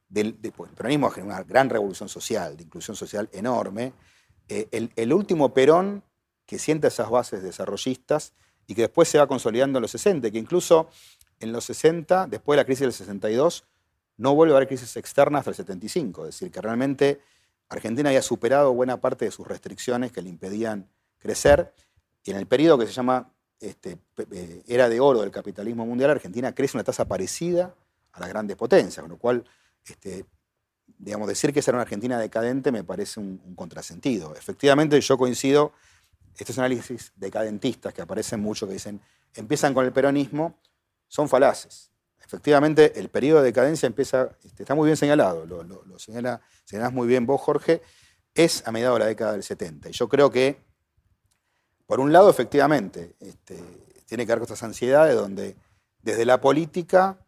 del, 0.08 0.34
pues, 0.34 0.70
el 0.70 0.76
peronismo 0.76 1.10
generó 1.10 1.34
una 1.34 1.42
gran 1.42 1.68
revolución 1.68 2.08
social, 2.08 2.56
de 2.56 2.64
inclusión 2.64 2.96
social 2.96 3.28
enorme. 3.32 3.92
Eh, 4.48 4.90
el, 4.94 5.12
último 5.12 5.52
Perón 5.52 6.02
que 6.46 6.58
sienta 6.58 6.88
esas 6.88 7.10
bases 7.10 7.42
desarrollistas 7.42 8.32
y 8.66 8.74
que 8.74 8.82
después 8.82 9.08
se 9.08 9.18
va 9.18 9.26
consolidando 9.26 9.78
en 9.78 9.82
los 9.82 9.90
60, 9.90 10.30
que 10.30 10.38
incluso 10.38 10.88
en 11.40 11.52
los 11.52 11.64
60, 11.64 12.28
después 12.28 12.56
de 12.56 12.62
la 12.62 12.64
crisis 12.64 12.82
del 12.82 12.92
62, 12.92 13.64
no 14.16 14.34
vuelve 14.34 14.54
a 14.54 14.56
haber 14.56 14.68
crisis 14.68 14.96
externas 14.96 15.40
hasta 15.40 15.50
el 15.50 15.56
75. 15.56 16.26
Es 16.26 16.34
decir, 16.34 16.50
que 16.50 16.60
realmente 16.60 17.20
Argentina 17.68 18.08
había 18.08 18.22
superado 18.22 18.72
buena 18.72 19.00
parte 19.00 19.24
de 19.24 19.30
sus 19.30 19.46
restricciones 19.46 20.12
que 20.12 20.22
le 20.22 20.30
impedían 20.30 20.88
crecer 21.18 21.74
y 22.26 22.32
en 22.32 22.36
el 22.36 22.46
periodo 22.46 22.76
que 22.76 22.86
se 22.86 22.92
llama 22.92 23.32
este, 23.60 23.98
eh, 24.32 24.62
era 24.66 24.88
de 24.88 25.00
oro 25.00 25.20
del 25.20 25.30
capitalismo 25.30 25.86
mundial, 25.86 26.10
Argentina 26.10 26.52
crece 26.54 26.76
una 26.76 26.82
tasa 26.84 27.06
parecida 27.06 27.74
a 28.12 28.20
las 28.20 28.28
grandes 28.28 28.56
potencias, 28.56 29.00
con 29.00 29.10
lo 29.10 29.16
cual, 29.16 29.44
este, 29.86 30.26
digamos, 30.98 31.28
decir 31.28 31.52
que 31.52 31.60
es 31.60 31.68
una 31.68 31.82
Argentina 31.82 32.18
decadente 32.18 32.72
me 32.72 32.82
parece 32.82 33.20
un, 33.20 33.54
contrasentido. 33.54 34.34
Efectivamente, 34.34 35.00
yo 35.00 35.16
coincido, 35.16 35.72
estos 36.36 36.58
análisis 36.58 37.12
decadentistas 37.14 37.94
que 37.94 38.02
aparecen 38.02 38.40
mucho, 38.40 38.66
que 38.66 38.74
dicen, 38.74 39.00
empiezan 39.34 39.72
con 39.72 39.86
el 39.86 39.92
peronismo, 39.92 40.58
son 41.06 41.28
falaces. 41.28 41.92
Efectivamente, 42.22 42.98
el 42.98 43.08
periodo 43.08 43.38
de 43.38 43.46
decadencia 43.46 43.86
empieza, 43.86 44.36
este, 44.44 44.64
está 44.64 44.74
muy 44.74 44.86
bien 44.86 44.96
señalado, 44.96 45.46
lo, 45.46 45.62
lo, 45.62 45.98
señala, 46.00 46.40
señalás 46.64 46.92
muy 46.92 47.06
bien 47.06 47.24
vos, 47.24 47.40
Jorge, 47.40 47.82
es 48.34 48.66
a 48.66 48.72
mediados 48.72 48.96
de 48.96 49.04
la 49.04 49.06
década 49.06 49.32
del 49.32 49.44
70. 49.44 49.90
Y 49.90 49.92
yo 49.92 50.08
creo 50.08 50.30
que 50.30 50.65
por 51.86 52.00
un 52.00 52.12
lado, 52.12 52.28
efectivamente, 52.28 53.14
este, 53.20 53.62
tiene 54.06 54.26
que 54.26 54.32
ver 54.32 54.38
con 54.38 54.44
estas 54.44 54.62
ansiedades 54.62 55.14
donde 55.14 55.56
desde 56.02 56.24
la 56.24 56.40
política 56.40 57.18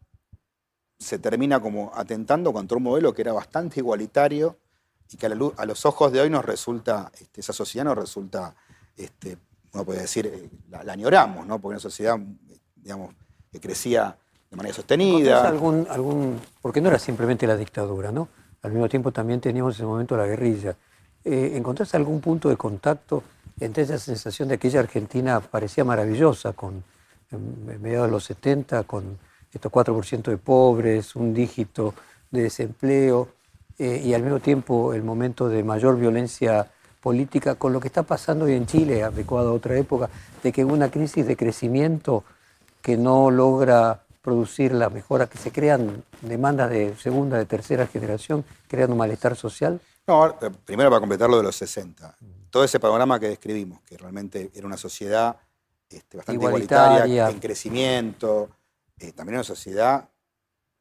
se 0.97 1.17
termina 1.17 1.61
como 1.61 1.91
atentando 1.95 2.51
contra 2.51 2.77
un 2.77 2.83
modelo 2.83 3.13
que 3.13 3.21
era 3.21 3.33
bastante 3.33 3.79
igualitario 3.79 4.57
y 5.11 5.17
que 5.17 5.25
a, 5.25 5.65
los 5.65 5.85
ojos 5.85 6.11
de 6.11 6.21
hoy 6.21 6.29
nos 6.29 6.45
resulta, 6.45 7.11
este, 7.19 7.41
esa 7.41 7.53
sociedad 7.53 7.85
nos 7.85 7.97
resulta, 7.97 8.53
este, 8.95 9.37
uno 9.73 9.85
puede 9.85 10.01
decir, 10.01 10.27
eh, 10.27 10.49
la, 10.69 10.91
añoramos, 10.91 11.47
¿no? 11.47 11.59
porque 11.59 11.73
una 11.73 11.79
sociedad, 11.79 12.19
digamos, 12.75 13.15
que 13.51 13.59
crecía 13.59 14.15
de 14.49 14.57
manera 14.57 14.75
sostenida. 14.75 15.47
Algún, 15.47 15.87
algún, 15.89 16.39
porque 16.61 16.81
no 16.81 16.89
era 16.89 16.99
simplemente 16.99 17.47
la 17.47 17.55
dictadura, 17.55 18.11
¿no? 18.11 18.27
Al 18.61 18.71
mismo 18.71 18.89
tiempo 18.89 19.11
también 19.11 19.39
teníamos 19.39 19.73
en 19.73 19.77
ese 19.77 19.85
momento 19.85 20.17
la 20.17 20.25
guerrilla. 20.25 20.75
Eh, 21.23 21.53
¿Encontraste 21.55 21.97
algún 21.97 22.19
punto 22.19 22.49
de 22.49 22.57
contacto 22.57 23.23
entre 23.59 23.83
esa 23.83 23.97
sensación 23.97 24.47
de 24.47 24.55
aquella 24.55 24.79
Argentina 24.79 25.39
parecía 25.39 25.83
maravillosa, 25.83 26.53
con, 26.53 26.83
en 27.31 27.81
mediados 27.81 28.07
de 28.07 28.11
los 28.11 28.23
70, 28.23 28.83
con 28.83 29.17
estos 29.53 29.71
4% 29.71 30.23
de 30.23 30.37
pobres, 30.37 31.15
un 31.15 31.33
dígito 31.33 31.93
de 32.31 32.43
desempleo 32.43 33.29
eh, 33.77 34.01
y 34.03 34.13
al 34.13 34.23
mismo 34.23 34.39
tiempo 34.39 34.93
el 34.93 35.03
momento 35.03 35.49
de 35.49 35.63
mayor 35.63 35.97
violencia 35.97 36.67
política, 37.01 37.55
con 37.55 37.73
lo 37.73 37.79
que 37.79 37.87
está 37.87 38.03
pasando 38.03 38.45
hoy 38.45 38.53
en 38.53 38.65
Chile, 38.65 39.03
adecuado 39.03 39.49
a 39.49 39.53
otra 39.53 39.77
época, 39.77 40.09
de 40.43 40.51
que 40.51 40.65
una 40.65 40.91
crisis 40.91 41.25
de 41.25 41.35
crecimiento 41.35 42.23
que 42.81 42.97
no 42.97 43.31
logra 43.31 44.01
producir 44.21 44.73
la 44.73 44.89
mejora, 44.89 45.27
que 45.27 45.37
se 45.37 45.51
crean 45.51 46.03
demandas 46.21 46.69
de 46.69 46.95
segunda, 46.97 47.37
de 47.37 47.45
tercera 47.45 47.87
generación, 47.87 48.43
creando 48.67 48.93
un 48.93 48.99
malestar 48.99 49.35
social? 49.35 49.79
No, 50.09 50.27
eh, 50.27 50.51
primero 50.65 50.89
para 50.89 50.99
completar 50.99 51.29
lo 51.29 51.37
de 51.37 51.43
los 51.43 51.55
60 51.55 52.17
todo 52.49 52.63
ese 52.63 52.79
panorama 52.79 53.19
que 53.19 53.29
describimos, 53.29 53.81
que 53.81 53.97
realmente 53.97 54.51
era 54.53 54.65
una 54.65 54.77
sociedad 54.77 55.37
este, 55.89 56.17
bastante 56.17 56.43
igualitaria, 56.43 57.29
en 57.29 57.39
crecimiento, 57.39 58.49
eh, 58.97 59.11
también 59.11 59.35
una 59.35 59.43
sociedad 59.43 60.09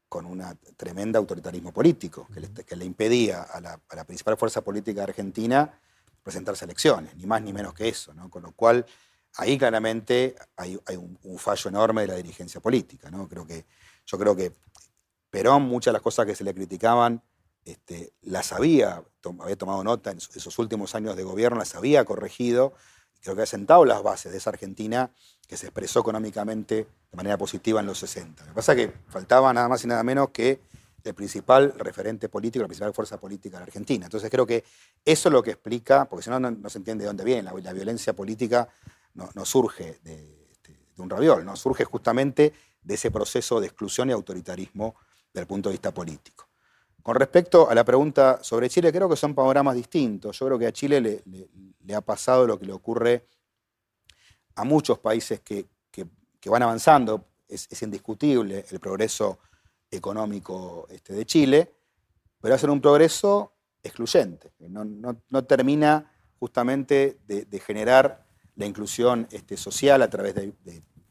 con 0.08 0.24
un 0.24 0.42
tremendo 0.76 1.18
autoritarismo 1.18 1.72
político, 1.72 2.26
que 2.66 2.76
le, 2.76 2.84
impedía 2.84 3.42
a 3.42 3.60
la, 3.60 4.04
principal 4.06 4.38
fuerza 4.38 4.62
política 4.62 5.02
argentina 5.02 5.78
presentarse 6.22 6.64
a 6.64 6.66
elecciones, 6.66 7.14
ni 7.14 7.26
más 7.26 7.42
ni 7.42 7.52
menos 7.52 7.74
que 7.74 7.88
eso, 7.88 8.14
Con 8.30 8.42
lo 8.42 8.52
cual, 8.52 8.86
ahí 9.36 9.58
claramente 9.58 10.34
hay, 10.56 10.78
un, 10.96 11.38
fallo 11.38 11.68
enorme 11.68 12.02
de 12.02 12.06
la 12.08 12.14
dirigencia 12.14 12.58
política, 12.60 13.10
¿no? 13.10 13.28
Creo 13.28 13.46
que, 13.46 13.66
yo 14.06 14.18
creo 14.18 14.34
que 14.34 14.52
Perón, 15.28 15.64
muchas 15.64 15.92
de 15.92 15.96
las 15.96 16.02
cosas 16.02 16.24
que 16.24 16.34
se 16.34 16.42
le 16.42 16.54
criticaban, 16.54 17.22
este, 17.68 18.14
las 18.22 18.52
había, 18.52 19.04
había 19.40 19.56
tomado 19.56 19.84
nota 19.84 20.10
en 20.10 20.18
esos 20.18 20.58
últimos 20.58 20.94
años 20.94 21.16
de 21.16 21.22
gobierno, 21.22 21.58
las 21.58 21.74
había 21.74 22.04
corregido, 22.04 22.72
creo 23.20 23.36
que 23.36 23.42
ha 23.42 23.46
sentado 23.46 23.84
las 23.84 24.02
bases 24.02 24.32
de 24.32 24.38
esa 24.38 24.50
Argentina 24.50 25.10
que 25.46 25.58
se 25.58 25.66
expresó 25.66 26.00
económicamente 26.00 26.86
de 27.10 27.16
manera 27.16 27.36
positiva 27.36 27.80
en 27.80 27.86
los 27.86 27.98
60. 27.98 28.42
Lo 28.44 28.48
que 28.50 28.54
pasa 28.54 28.72
es 28.72 28.78
que 28.78 28.94
faltaba 29.08 29.52
nada 29.52 29.68
más 29.68 29.84
y 29.84 29.86
nada 29.86 30.02
menos 30.02 30.30
que 30.30 30.60
el 31.04 31.14
principal 31.14 31.74
referente 31.76 32.28
político, 32.28 32.62
la 32.62 32.68
principal 32.68 32.94
fuerza 32.94 33.18
política 33.18 33.56
de 33.56 33.60
la 33.60 33.66
Argentina. 33.66 34.06
Entonces 34.06 34.30
creo 34.30 34.46
que 34.46 34.64
eso 35.04 35.28
es 35.28 35.32
lo 35.32 35.42
que 35.42 35.50
explica, 35.50 36.06
porque 36.06 36.24
si 36.24 36.30
no, 36.30 36.38
no, 36.38 36.70
se 36.70 36.78
entiende 36.78 37.02
de 37.02 37.08
dónde 37.08 37.24
viene, 37.24 37.42
la, 37.42 37.72
violencia 37.72 38.14
política 38.14 38.68
no, 39.14 39.44
surge 39.44 39.98
de, 40.02 40.46
este, 40.52 40.78
un 40.96 41.10
raviol, 41.10 41.44
no 41.44 41.56
surge 41.56 41.84
justamente 41.84 42.52
de 42.82 42.94
ese 42.94 43.10
proceso 43.10 43.60
de 43.60 43.66
exclusión 43.66 44.08
y 44.10 44.12
autoritarismo 44.12 44.96
desde 45.32 45.42
el 45.42 45.46
punto 45.46 45.68
de 45.68 45.74
vista 45.74 45.92
político. 45.92 46.47
Con 47.08 47.14
respecto 47.14 47.70
a 47.70 47.74
la 47.74 47.84
pregunta 47.84 48.38
sobre 48.42 48.68
Chile, 48.68 48.92
creo 48.92 49.08
que 49.08 49.16
son 49.16 49.34
panoramas 49.34 49.74
distintos. 49.74 50.38
Yo 50.38 50.44
creo 50.44 50.58
que 50.58 50.66
a 50.66 50.72
Chile 50.72 51.00
le, 51.00 51.94
ha 51.94 52.02
pasado 52.02 52.46
lo 52.46 52.58
que 52.58 52.66
le 52.66 52.72
ocurre 52.74 53.24
a 54.56 54.62
muchos 54.62 54.98
países 54.98 55.40
que, 55.40 55.64
van 56.44 56.62
avanzando. 56.62 57.24
Es, 57.48 57.82
indiscutible 57.82 58.66
el 58.70 58.78
progreso 58.78 59.38
económico 59.90 60.86
este, 60.90 61.14
de 61.14 61.24
Chile, 61.24 61.72
pero 62.42 62.54
hacer 62.54 62.68
un 62.68 62.82
progreso 62.82 63.54
excluyente. 63.82 64.52
No, 64.68 65.44
termina 65.46 66.12
justamente 66.38 67.20
de, 67.26 67.60
generar 67.60 68.26
la 68.54 68.66
inclusión 68.66 69.26
este, 69.30 69.56
social 69.56 70.02
a 70.02 70.10
través 70.10 70.34
de, 70.34 70.52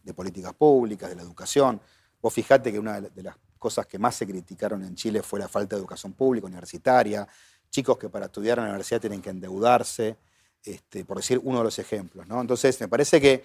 de, 0.04 0.14
políticas 0.14 0.54
públicas, 0.54 1.10
de 1.10 1.16
la 1.16 1.24
educación. 1.24 1.82
Vos 2.22 2.32
fijate 2.32 2.72
que 2.72 2.78
una 2.78 3.02
de 3.02 3.24
las 3.24 3.36
cosas 3.58 3.86
que 3.86 4.00
más 4.00 4.16
se 4.16 4.26
criticaron 4.26 4.84
en 4.84 4.96
Chile 4.96 5.22
fue 5.22 5.40
la 5.40 5.48
falta 5.48 5.76
de 5.76 5.80
educación 5.80 6.14
pública, 6.14 6.48
universitaria, 6.48 7.28
chicos 7.70 7.98
que 7.98 8.10
para 8.10 8.26
estudiar 8.26 8.58
en 8.60 8.66
la 8.66 8.70
universidad 8.72 9.02
tienen 9.02 9.22
que 9.22 9.30
endeudarse, 9.30 10.18
este, 10.64 11.06
por 11.06 11.18
decir 11.18 11.40
uno 11.44 11.60
de 11.60 11.64
los 11.66 11.80
ejemplos. 11.80 12.26
Entonces, 12.30 12.80
me 12.82 12.88
parece 12.88 13.22
que 13.22 13.44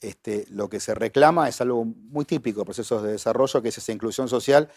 este, 0.00 0.46
lo 0.50 0.68
que 0.68 0.80
se 0.80 0.94
reclama 0.94 1.48
es 1.48 1.60
algo 1.60 1.84
muy 1.84 2.24
típico 2.24 2.60
de 2.60 2.64
procesos 2.66 3.02
de 3.02 3.12
desarrollo, 3.12 3.62
que 3.62 3.68
es 3.68 3.78
esa 3.78 3.92
inclusión 3.92 4.28
social, 4.28 4.68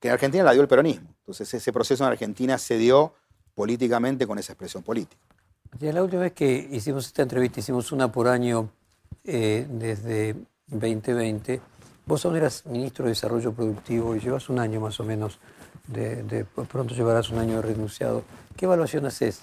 que 0.00 0.08
en 0.08 0.14
Argentina 0.14 0.44
la 0.44 0.52
dio 0.52 0.62
el 0.62 0.68
peronismo. 0.68 1.14
Entonces, 1.18 1.52
ese 1.54 1.72
proceso 1.72 2.04
en 2.04 2.10
Argentina 2.10 2.58
se 2.58 2.78
dio 2.78 3.14
políticamente 3.54 4.26
con 4.26 4.38
esa 4.38 4.52
expresión 4.52 4.82
política. 4.82 5.20
la 5.80 6.02
última 6.02 6.22
vez 6.22 6.32
que 6.32 6.68
hicimos 6.70 7.06
esta 7.06 7.22
entrevista, 7.22 7.60
hicimos 7.60 7.92
una 7.92 8.10
por 8.10 8.28
año 8.28 8.70
eh, 9.24 9.66
desde 9.68 10.36
2020, 10.66 11.60
Vos 12.04 12.24
aún 12.24 12.36
eras 12.36 12.66
ministro 12.66 13.04
de 13.04 13.10
Desarrollo 13.10 13.52
Productivo 13.52 14.16
y 14.16 14.20
llevas 14.20 14.48
un 14.48 14.58
año 14.58 14.80
más 14.80 14.98
o 14.98 15.04
menos, 15.04 15.38
de, 15.86 16.44
pronto 16.68 16.94
llevarás 16.94 17.30
un 17.30 17.38
año 17.38 17.56
de 17.56 17.62
renunciado. 17.62 18.24
¿Qué 18.56 18.64
evaluación 18.64 19.06
haces 19.06 19.40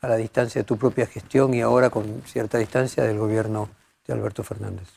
a 0.00 0.08
la 0.08 0.16
distancia 0.16 0.60
de 0.60 0.64
tu 0.64 0.76
propia 0.76 1.06
gestión 1.06 1.54
y 1.54 1.62
ahora 1.62 1.88
con 1.88 2.22
cierta 2.26 2.58
distancia 2.58 3.04
del 3.04 3.18
gobierno 3.18 3.70
de 4.06 4.12
Alberto 4.12 4.42
Fernández? 4.42 4.88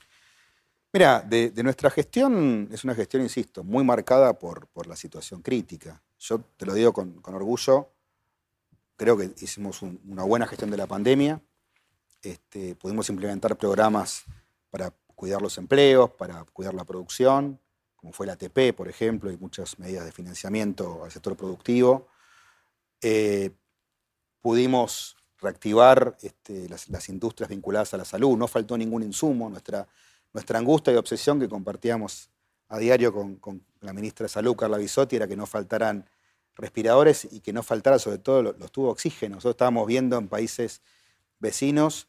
Mira, 0.92 1.22
de, 1.22 1.52
nuestra 1.64 1.90
gestión 1.90 2.70
es 2.72 2.84
una 2.84 2.96
gestión, 2.96 3.22
insisto, 3.22 3.64
muy 3.64 3.84
marcada 3.84 4.38
por, 4.38 4.68
por, 4.68 4.88
la 4.88 4.96
situación 4.96 5.42
crítica. 5.42 6.02
Yo 6.20 6.40
te 6.58 6.66
lo 6.66 6.74
digo 6.74 6.94
con, 6.94 7.22
orgullo, 7.24 7.90
creo 8.96 9.18
que 9.18 9.34
hicimos 9.42 9.82
una 9.82 10.24
buena 10.24 10.48
gestión 10.48 10.72
de 10.72 10.78
la 10.78 10.88
pandemia. 10.88 11.42
Este, 12.22 12.76
pudimos 12.76 13.10
implementar 13.10 13.58
programas 13.58 14.24
para 14.70 14.94
cuidar 15.16 15.42
los 15.42 15.58
empleos, 15.58 16.12
para 16.12 16.44
cuidar 16.46 16.74
la 16.74 16.84
producción, 16.84 17.60
como 17.96 18.14
fue 18.14 18.28
la 18.28 18.34
ATP, 18.34 18.76
por 18.76 18.88
ejemplo, 18.88 19.32
y 19.32 19.38
muchas 19.38 19.80
medidas 19.80 20.06
de 20.06 20.12
financiamiento 20.12 21.04
al 21.04 21.12
sector 21.12 21.36
productivo. 21.36 22.08
Eh, 23.02 23.52
pudimos 24.42 25.18
reactivar 25.40 26.16
este, 26.22 26.70
las, 26.70 27.10
industrias 27.10 27.50
vinculadas 27.50 27.94
a 27.94 27.98
la 27.98 28.06
salud, 28.06 28.38
no 28.38 28.48
faltó 28.48 28.78
ningún 28.78 29.04
insumo, 29.04 29.50
nuestra, 29.50 29.88
nuestra 30.34 30.60
angustia 30.60 30.94
y 30.94 30.98
obsesión 30.98 31.40
que 31.40 31.50
compartíamos 31.50 32.30
a 32.68 32.78
diario 32.78 33.14
con, 33.14 33.64
la 33.82 33.94
ministra 33.94 34.26
de 34.26 34.30
Salud, 34.30 34.56
Carla 34.56 34.78
Bisotti, 34.78 35.16
era 35.16 35.28
que 35.28 35.36
no 35.36 35.46
faltaran 35.46 36.10
respiradores 36.56 37.28
y 37.32 37.40
que 37.40 37.54
no 37.54 37.62
faltara 37.62 38.00
sobre 38.00 38.18
todo 38.18 38.42
los, 38.42 38.58
los 38.58 38.72
tubos 38.72 38.90
de 38.90 38.92
oxígeno. 38.94 39.36
Nosotros 39.36 39.54
estábamos 39.54 39.86
viendo 39.86 40.18
en 40.18 40.28
países 40.28 40.82
vecinos 41.40 42.08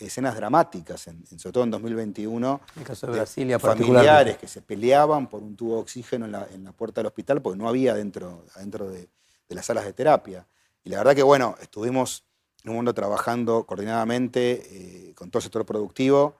escenas 0.00 0.34
dramáticas, 0.34 1.00
sobre 1.00 1.52
todo 1.52 1.64
en 1.64 1.70
2021, 1.70 2.60
en 2.76 2.84
caso 2.84 3.06
de, 3.06 3.12
Brasilia, 3.12 3.58
familiares 3.58 4.38
que 4.38 4.48
se 4.48 4.62
peleaban 4.62 5.28
por 5.28 5.42
un 5.42 5.56
tubo 5.56 5.76
de 5.76 5.80
oxígeno 5.82 6.26
en 6.26 6.64
la, 6.64 6.72
puerta 6.72 7.00
del 7.00 7.06
hospital 7.06 7.42
porque 7.42 7.58
no 7.58 7.68
había 7.68 7.94
dentro, 7.94 8.44
adentro 8.54 8.88
de, 8.88 9.08
las 9.48 9.66
salas 9.66 9.84
de 9.84 9.92
terapia. 9.92 10.46
Y 10.84 10.90
la 10.90 10.98
verdad 10.98 11.14
que, 11.14 11.22
bueno, 11.22 11.56
estuvimos 11.60 12.24
en 12.64 12.70
un 12.70 12.76
mundo 12.76 12.94
trabajando 12.94 13.64
coordinadamente 13.64 15.08
eh, 15.10 15.14
con 15.14 15.30
todo 15.30 15.40
el 15.40 15.42
sector 15.42 15.66
productivo, 15.66 16.36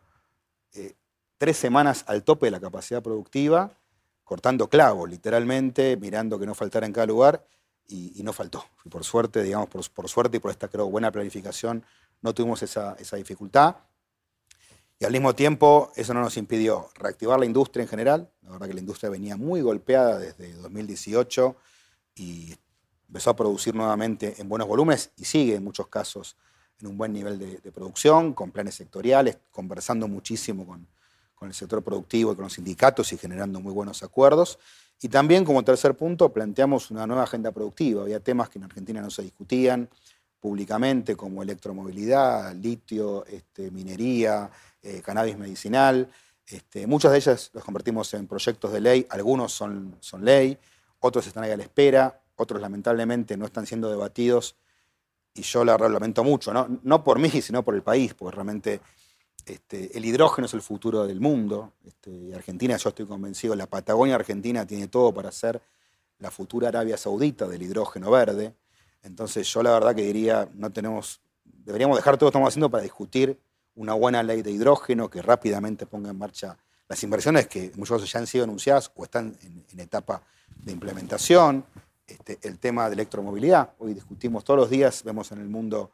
eh, 0.74 0.94
tres 1.38 1.56
semanas 1.56 2.04
al 2.06 2.22
tope 2.22 2.46
de 2.46 2.52
la 2.52 2.60
capacidad 2.60 3.02
productiva, 3.02 3.72
cortando 4.24 4.68
clavos, 4.68 5.10
literalmente, 5.10 5.96
mirando 5.96 6.38
que 6.38 6.46
no 6.46 6.54
faltara 6.54 6.86
en 6.86 6.92
cada 6.92 7.06
lugar, 7.06 7.44
y, 7.90 8.22
no 8.22 8.32
faltó. 8.32 8.64
Y 8.84 8.88
por 8.88 9.04
suerte, 9.04 9.42
digamos, 9.42 9.68
por, 9.68 9.88
por, 9.90 10.08
suerte 10.08 10.36
y 10.36 10.40
por 10.40 10.50
esta, 10.50 10.68
creo, 10.68 10.88
buena 10.88 11.10
planificación, 11.10 11.84
no 12.22 12.34
tuvimos 12.34 12.62
esa, 12.62 12.96
dificultad. 13.16 13.76
Y 14.98 15.04
al 15.04 15.12
mismo 15.12 15.34
tiempo, 15.34 15.92
eso 15.96 16.12
no 16.12 16.20
nos 16.20 16.36
impidió 16.36 16.90
reactivar 16.94 17.38
la 17.38 17.46
industria 17.46 17.82
en 17.82 17.88
general. 17.88 18.30
La 18.42 18.50
verdad 18.50 18.68
que 18.68 18.74
la 18.74 18.80
industria 18.80 19.10
venía 19.10 19.36
muy 19.36 19.62
golpeada 19.62 20.18
desde 20.18 20.52
2018 20.54 21.56
y 22.16 22.54
empezó 23.08 23.30
a 23.30 23.36
producir 23.36 23.74
nuevamente 23.74 24.34
en 24.38 24.48
buenos 24.48 24.68
volúmenes 24.68 25.10
y 25.16 25.24
sigue 25.24 25.56
en 25.56 25.64
muchos 25.64 25.88
casos 25.88 26.36
en 26.80 26.86
un 26.86 26.96
buen 26.96 27.12
nivel 27.12 27.38
de, 27.38 27.72
producción, 27.72 28.32
con 28.32 28.50
planes 28.50 28.74
sectoriales, 28.74 29.38
conversando 29.50 30.08
muchísimo 30.08 30.66
con, 30.66 30.86
con, 31.34 31.48
el 31.48 31.54
sector 31.54 31.82
productivo 31.82 32.32
y 32.32 32.36
con 32.36 32.44
los 32.44 32.54
sindicatos 32.54 33.12
y 33.12 33.18
generando 33.18 33.60
muy 33.60 33.72
buenos 33.72 34.02
acuerdos. 34.02 34.58
Y 35.02 35.08
también, 35.08 35.44
como 35.44 35.62
tercer 35.62 35.96
punto, 35.96 36.32
planteamos 36.32 36.90
una 36.90 37.06
nueva 37.06 37.22
agenda 37.22 37.52
productiva. 37.52 38.02
Había 38.02 38.20
temas 38.20 38.50
que 38.50 38.58
en 38.58 38.64
Argentina 38.64 39.00
no 39.00 39.10
se 39.10 39.22
discutían, 39.22 39.88
públicamente, 40.38 41.16
como 41.16 41.42
electromovilidad, 41.42 42.54
litio, 42.54 43.24
este, 43.26 43.70
minería, 43.70 44.50
eh, 44.82 45.00
cannabis 45.02 45.36
medicinal. 45.36 46.08
Este, 46.46 46.86
muchas 46.86 47.12
de 47.12 47.18
ellas 47.18 47.50
las 47.52 47.62
convertimos 47.62 48.12
en 48.14 48.26
proyectos 48.26 48.72
de 48.72 48.80
ley, 48.80 49.06
algunos 49.10 49.52
son, 49.52 49.96
son 50.00 50.24
ley, 50.24 50.58
otros 50.98 51.26
están 51.26 51.44
ahí 51.44 51.50
a 51.50 51.56
la 51.56 51.62
espera, 51.62 52.20
otros 52.36 52.60
lamentablemente 52.60 53.36
no 53.36 53.46
están 53.46 53.66
siendo 53.66 53.90
debatidos 53.90 54.56
y 55.34 55.42
yo 55.42 55.64
la 55.64 55.76
lamento 55.76 56.24
mucho, 56.24 56.52
¿no? 56.52 56.80
no 56.82 57.04
por 57.04 57.18
mí, 57.18 57.30
sino 57.30 57.62
por 57.62 57.74
el 57.74 57.82
país, 57.82 58.14
porque 58.14 58.34
realmente 58.34 58.80
este, 59.46 59.96
el 59.96 60.04
hidrógeno 60.04 60.46
es 60.46 60.54
el 60.54 60.62
futuro 60.62 61.06
del 61.06 61.20
mundo. 61.20 61.72
Este, 61.84 62.34
Argentina, 62.34 62.76
yo 62.76 62.88
estoy 62.88 63.06
convencido, 63.06 63.54
la 63.54 63.66
Patagonia 63.66 64.14
Argentina 64.14 64.66
tiene 64.66 64.88
todo 64.88 65.12
para 65.12 65.32
ser 65.32 65.60
la 66.18 66.30
futura 66.30 66.68
Arabia 66.68 66.96
Saudita 66.96 67.48
del 67.48 67.62
hidrógeno 67.62 68.10
verde. 68.10 68.54
Entonces 69.02 69.50
yo 69.52 69.62
la 69.62 69.72
verdad 69.72 69.94
que 69.94 70.02
diría, 70.02 70.48
no 70.54 70.70
tenemos, 70.70 71.20
deberíamos 71.44 71.96
dejar 71.96 72.16
todo 72.16 72.26
lo 72.26 72.30
que 72.30 72.32
estamos 72.32 72.48
haciendo 72.48 72.70
para 72.70 72.82
discutir 72.82 73.38
una 73.74 73.94
buena 73.94 74.22
ley 74.22 74.42
de 74.42 74.50
hidrógeno 74.50 75.08
que 75.08 75.22
rápidamente 75.22 75.86
ponga 75.86 76.10
en 76.10 76.18
marcha 76.18 76.56
las 76.88 77.02
inversiones 77.02 77.46
que 77.46 77.72
muchos 77.76 78.10
ya 78.10 78.18
han 78.18 78.26
sido 78.26 78.44
anunciadas 78.44 78.90
o 78.96 79.04
están 79.04 79.36
en, 79.42 79.80
etapa 79.80 80.22
de 80.56 80.72
implementación. 80.72 81.64
Este, 82.06 82.38
el 82.42 82.58
tema 82.58 82.88
de 82.88 82.94
electromovilidad, 82.94 83.70
hoy 83.78 83.94
discutimos 83.94 84.42
todos 84.42 84.58
los 84.58 84.70
días, 84.70 85.04
vemos 85.04 85.30
en 85.30 85.40
el 85.40 85.48
mundo 85.48 85.92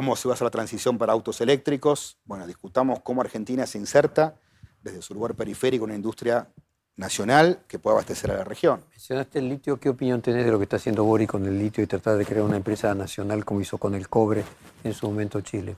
cómo 0.00 0.16
se 0.16 0.28
va 0.28 0.32
a 0.32 0.34
hacer 0.34 0.46
la 0.46 0.50
transición 0.50 0.96
para 0.96 1.12
autos 1.12 1.42
eléctricos. 1.42 2.16
Bueno, 2.24 2.46
discutamos 2.46 3.00
cómo 3.00 3.20
Argentina 3.20 3.66
se 3.66 3.76
inserta 3.76 4.34
desde 4.80 5.02
su 5.02 5.12
lugar 5.12 5.34
periférico 5.34 5.84
en 5.84 5.90
una 5.90 5.96
industria 5.96 6.48
nacional 6.96 7.64
que 7.68 7.78
pueda 7.78 7.96
abastecer 7.96 8.30
a 8.30 8.38
la 8.38 8.44
región. 8.44 8.82
Mencionaste 8.92 9.40
el 9.40 9.50
litio, 9.50 9.78
¿qué 9.78 9.90
opinión 9.90 10.22
tenés 10.22 10.46
de 10.46 10.52
lo 10.52 10.56
que 10.56 10.62
está 10.62 10.76
haciendo 10.76 11.04
Bori 11.04 11.26
con 11.26 11.44
el 11.44 11.58
litio 11.58 11.84
y 11.84 11.86
tratar 11.86 12.16
de 12.16 12.24
crear 12.24 12.46
una 12.46 12.56
empresa 12.56 12.94
nacional 12.94 13.44
como 13.44 13.60
hizo 13.60 13.76
con 13.76 13.94
el 13.94 14.08
cobre 14.08 14.42
en 14.84 14.94
su 14.94 15.06
momento 15.06 15.42
Chile? 15.42 15.76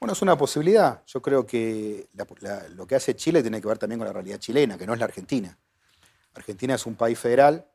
Bueno, 0.00 0.14
es 0.14 0.22
una 0.22 0.38
posibilidad. 0.38 1.02
Yo 1.04 1.20
creo 1.20 1.44
que 1.44 2.08
lo 2.74 2.86
que 2.86 2.94
hace 2.94 3.14
Chile 3.14 3.42
tiene 3.42 3.60
que 3.60 3.68
ver 3.68 3.76
también 3.76 3.98
con 3.98 4.06
la 4.06 4.14
realidad 4.14 4.38
chilena, 4.38 4.78
que 4.78 4.86
no 4.86 4.94
es 4.94 4.98
la 4.98 5.04
Argentina. 5.04 5.58
Argentina 6.32 6.74
es 6.74 6.86
un 6.86 6.94
país 6.94 7.18
federal. 7.18 7.66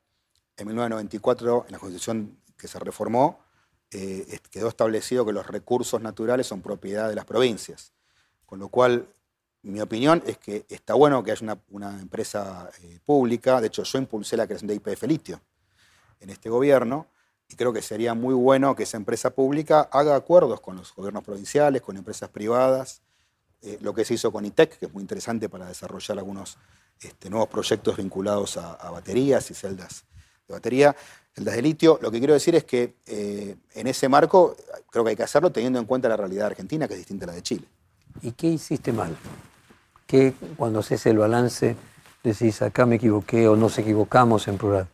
En 0.58 0.66
1994, 0.66 1.66
en 1.68 1.72
la 1.72 1.78
constitución 1.78 2.40
que 2.58 2.68
se 2.68 2.80
reformó, 2.80 3.46
eh, 3.92 4.40
quedó 4.50 4.68
establecido 4.68 5.26
que 5.26 5.34
los 5.34 5.48
recursos 5.48 6.02
naturales 6.02 6.48
son 6.48 6.62
propiedad 6.62 7.10
de 7.10 7.16
las 7.16 7.26
provincias. 7.26 7.94
Con 8.46 8.60
lo 8.60 8.70
cual, 8.70 9.08
mi 9.64 9.82
opinión 9.82 10.24
es 10.26 10.38
que 10.38 10.66
está 10.70 10.94
bueno 10.94 11.24
que 11.24 11.32
haya 11.32 11.58
una, 11.70 12.00
empresa 12.00 12.70
eh, 12.84 13.00
pública. 13.06 13.60
De 13.62 13.68
hecho, 13.68 13.84
yo 13.84 13.98
impulsé 13.98 14.38
la 14.38 14.46
creación 14.46 14.68
de 14.68 14.76
IPF 14.76 15.04
Litio 15.04 15.42
en 16.20 16.30
este 16.30 16.50
gobierno 16.50 17.08
y 17.50 17.56
creo 17.56 17.72
que 17.72 17.82
sería 17.82 18.14
muy 18.14 18.34
bueno 18.34 18.76
que 18.76 18.84
esa 18.84 18.98
empresa 18.98 19.30
pública 19.30 19.90
haga 19.92 20.16
acuerdos 20.16 20.60
con 20.60 20.76
los 20.78 20.94
gobiernos 20.94 21.24
provinciales, 21.24 21.82
con 21.82 21.98
empresas 21.98 22.30
privadas. 22.30 23.02
Eh, 23.62 23.78
lo 23.82 23.94
que 23.94 24.06
se 24.06 24.14
hizo 24.14 24.32
con 24.32 24.46
ITEC, 24.46 24.78
que 24.80 24.86
es 24.86 24.94
muy 24.94 25.02
interesante 25.02 25.50
para 25.50 25.68
desarrollar 25.68 26.20
algunos 26.20 26.58
este, 27.00 27.30
nuevos 27.30 27.50
proyectos 27.50 27.98
vinculados 27.98 28.58
a, 28.58 28.92
baterías 28.92 29.50
y 29.52 29.54
celdas 29.54 30.06
de 30.48 30.54
batería, 30.54 30.96
celdas 31.38 31.56
de 31.56 31.62
litio. 31.62 32.00
Lo 32.02 32.10
que 32.10 32.18
quiero 32.18 32.34
decir 32.34 32.56
es 32.56 32.64
que 32.64 32.96
eh, 33.06 33.56
en 33.76 33.88
ese 33.88 34.10
marco 34.10 34.56
creo 34.90 35.04
que 35.04 35.12
hay 35.12 35.16
que 35.16 35.24
hacerlo 35.24 35.52
teniendo 35.52 35.78
en 35.78 35.86
cuenta 35.86 36.10
la 36.10 36.18
realidad 36.18 36.48
argentina, 36.48 36.88
que 36.88 36.96
es 36.96 37.00
distinta 37.00 37.26
a 37.26 37.28
la 37.28 37.34
de 37.34 37.44
Chile. 37.44 37.68
¿Y 38.24 38.32
qué 38.32 38.48
hiciste 38.48 38.92
mal? 38.92 39.16
¿Qué 40.08 40.34
cuando 40.56 40.80
haces 40.80 41.06
el 41.06 41.20
balance 41.20 41.76
decís 42.24 42.62
acá 42.64 42.88
me 42.88 42.96
equivoqué 42.96 43.48
o 43.48 43.56
nos 43.56 43.78
equivocamos 43.78 44.48
en 44.48 44.58
plural? 44.58 44.88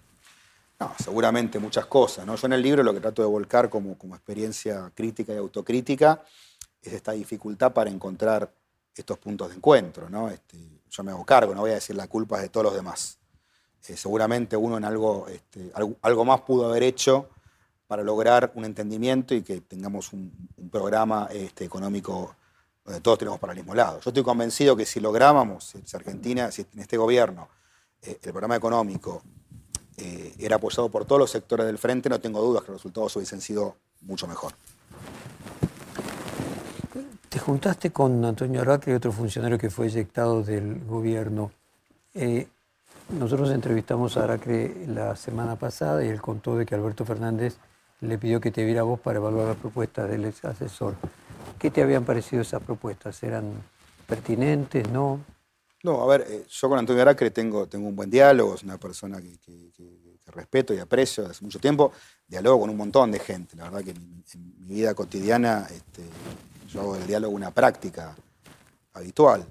No, 0.80 0.94
seguramente 1.02 1.60
muchas 1.60 1.86
cosas. 1.86 2.26
¿no? 2.26 2.36
Yo 2.36 2.48
en 2.48 2.54
el 2.54 2.62
libro 2.62 2.84
lo 2.84 2.94
que 2.94 3.00
trato 3.00 3.22
de 3.22 3.28
volcar 3.30 3.70
como, 3.70 3.98
como 3.98 4.16
experiencia 4.16 4.92
crítica 4.94 5.34
y 5.34 5.38
autocrítica 5.38 6.24
es 6.82 6.92
esta 6.92 7.14
dificultad 7.14 7.72
para 7.72 7.90
encontrar 7.90 8.52
estos 8.94 9.18
puntos 9.18 9.50
de 9.50 9.56
encuentro. 9.56 10.10
¿no? 10.10 10.30
Este, 10.30 10.58
yo 10.90 11.04
me 11.04 11.12
hago 11.12 11.24
cargo, 11.24 11.56
no 11.56 11.62
voy 11.62 11.72
a 11.72 11.76
decir 11.76 11.96
la 11.96 12.08
culpa 12.08 12.42
de 12.42 12.50
todos 12.50 12.66
los 12.66 12.76
demás. 12.76 13.18
Eh, 13.88 13.98
seguramente 13.98 14.56
uno 14.56 14.78
en 14.78 14.86
algo, 14.86 15.28
este, 15.28 15.72
algo, 16.02 16.26
más 16.26 16.42
pudo 16.42 16.68
haber 16.68 16.84
hecho 16.84 17.30
para 17.86 18.02
lograr 18.02 18.52
un 18.56 18.64
entendimiento 18.64 19.36
y 19.36 19.42
que 19.42 19.60
tengamos 19.62 20.14
un, 20.14 20.32
programa 20.72 21.28
este, 21.32 21.66
económico 21.66 22.36
donde 22.84 23.02
todos 23.02 23.20
tenemos 23.20 23.40
para 23.40 23.54
el 23.54 23.60
mismo 23.60 23.76
lado. 23.76 24.00
Yo 24.00 24.10
estoy 24.10 24.24
convencido 24.24 24.76
que 24.76 24.86
si 24.86 25.00
lográbamos, 25.00 25.76
si 25.86 25.96
Argentina, 25.96 26.50
si 26.52 26.66
en 26.74 26.80
este 26.80 26.98
gobierno, 26.98 27.50
eh, 28.02 28.18
el 28.24 28.32
programa 28.32 28.56
económico 28.56 29.22
eh, 29.98 30.34
era 30.40 30.56
apoyado 30.56 30.90
por 30.90 31.06
todos 31.06 31.20
los 31.20 31.30
sectores 31.30 31.66
del 31.66 31.78
frente, 31.78 32.10
no 32.10 32.20
tengo 32.20 32.42
dudas 32.42 32.64
que 32.64 32.72
los 32.72 32.82
resultados 32.82 33.16
hubiesen 33.18 33.42
sido 33.42 33.76
mucho 34.02 34.28
mejor. 34.28 34.54
Te 37.30 37.40
juntaste 37.40 37.92
con 37.92 38.24
Antonio 38.24 38.62
Aracre, 38.62 38.96
otro 38.96 39.12
funcionario 39.12 39.58
que 39.58 39.70
fue 39.70 39.88
eyectado 39.88 40.42
del 40.42 40.84
gobierno. 40.86 41.52
Nosotros 43.10 43.52
entrevistamos 43.52 44.18
a 44.18 44.24
Aracre 44.24 44.86
la 44.88 45.16
semana 45.16 45.56
pasada 45.56 46.04
y 46.04 46.08
él 46.08 46.22
contó 46.22 46.58
de 46.58 46.66
que 46.66 46.76
Alberto 46.76 47.06
Fernández 47.06 47.58
le 48.02 48.18
pidió 48.18 48.42
que 48.42 48.52
te 48.52 48.64
viera 48.66 48.84
vos 48.84 49.00
para 49.00 49.20
evaluar 49.20 49.48
las 49.48 49.58
propuestas 49.58 50.10
del 50.10 50.26
ex 50.26 50.44
asesor. 50.46 50.96
¿Qué 51.60 51.72
te 51.72 51.82
habían 51.82 52.04
parecido 52.04 52.42
esas 52.42 52.62
propuestas? 52.62 53.22
¿Eran 53.24 53.64
pertinentes? 54.08 54.90
¿No? 54.90 55.22
No, 55.84 56.02
a 56.02 56.08
ver, 56.08 56.26
eh, 56.30 56.46
yo 56.50 56.70
con 56.70 56.80
Antonio 56.80 57.02
Aracre 57.02 57.32
tengo, 57.32 57.68
tengo 57.68 57.88
un 57.88 57.96
buen 57.96 58.10
diálogo, 58.10 58.56
es 58.56 58.64
una 58.64 58.78
persona 58.78 59.22
que, 59.22 59.38
respeto 60.28 60.74
y 60.74 60.80
aprecio 60.80 61.28
hace 61.28 61.44
mucho 61.44 61.60
tiempo. 61.60 61.92
Diálogo 62.28 62.62
con 62.62 62.70
un 62.72 62.78
montón 62.78 63.12
de 63.12 63.20
gente. 63.20 63.56
La 63.56 63.66
verdad 63.66 63.84
que 63.84 63.92
en, 63.92 64.24
mi 64.58 64.76
vida 64.76 64.96
cotidiana 64.96 65.68
este, 65.70 66.02
yo 66.68 66.82
hago 66.82 66.96
del 66.96 67.06
diálogo 67.06 67.36
una 67.36 67.52
práctica 67.52 68.16
habitual. 68.94 69.46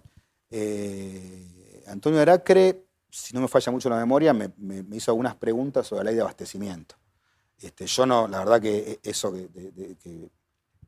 Eh, 0.51 1.85
Antonio 1.87 2.21
Aracre, 2.21 2.83
si 3.13 3.35
no 3.35 3.43
me 3.43 3.49
falla 3.49 3.71
mucho 3.71 3.91
la 3.91 3.97
memoria, 3.97 4.33
me, 4.33 4.51
hizo 4.93 5.11
algunas 5.11 5.37
preguntas 5.37 5.87
sobre 5.87 6.05
la 6.05 6.11
ley 6.11 6.17
de 6.17 6.23
abastecimiento. 6.23 6.97
Este, 7.61 7.87
yo 7.87 8.07
no, 8.07 8.27
la 8.27 8.39
verdad 8.39 8.61
que 8.61 8.99
eso 9.03 9.33
que 9.33 9.49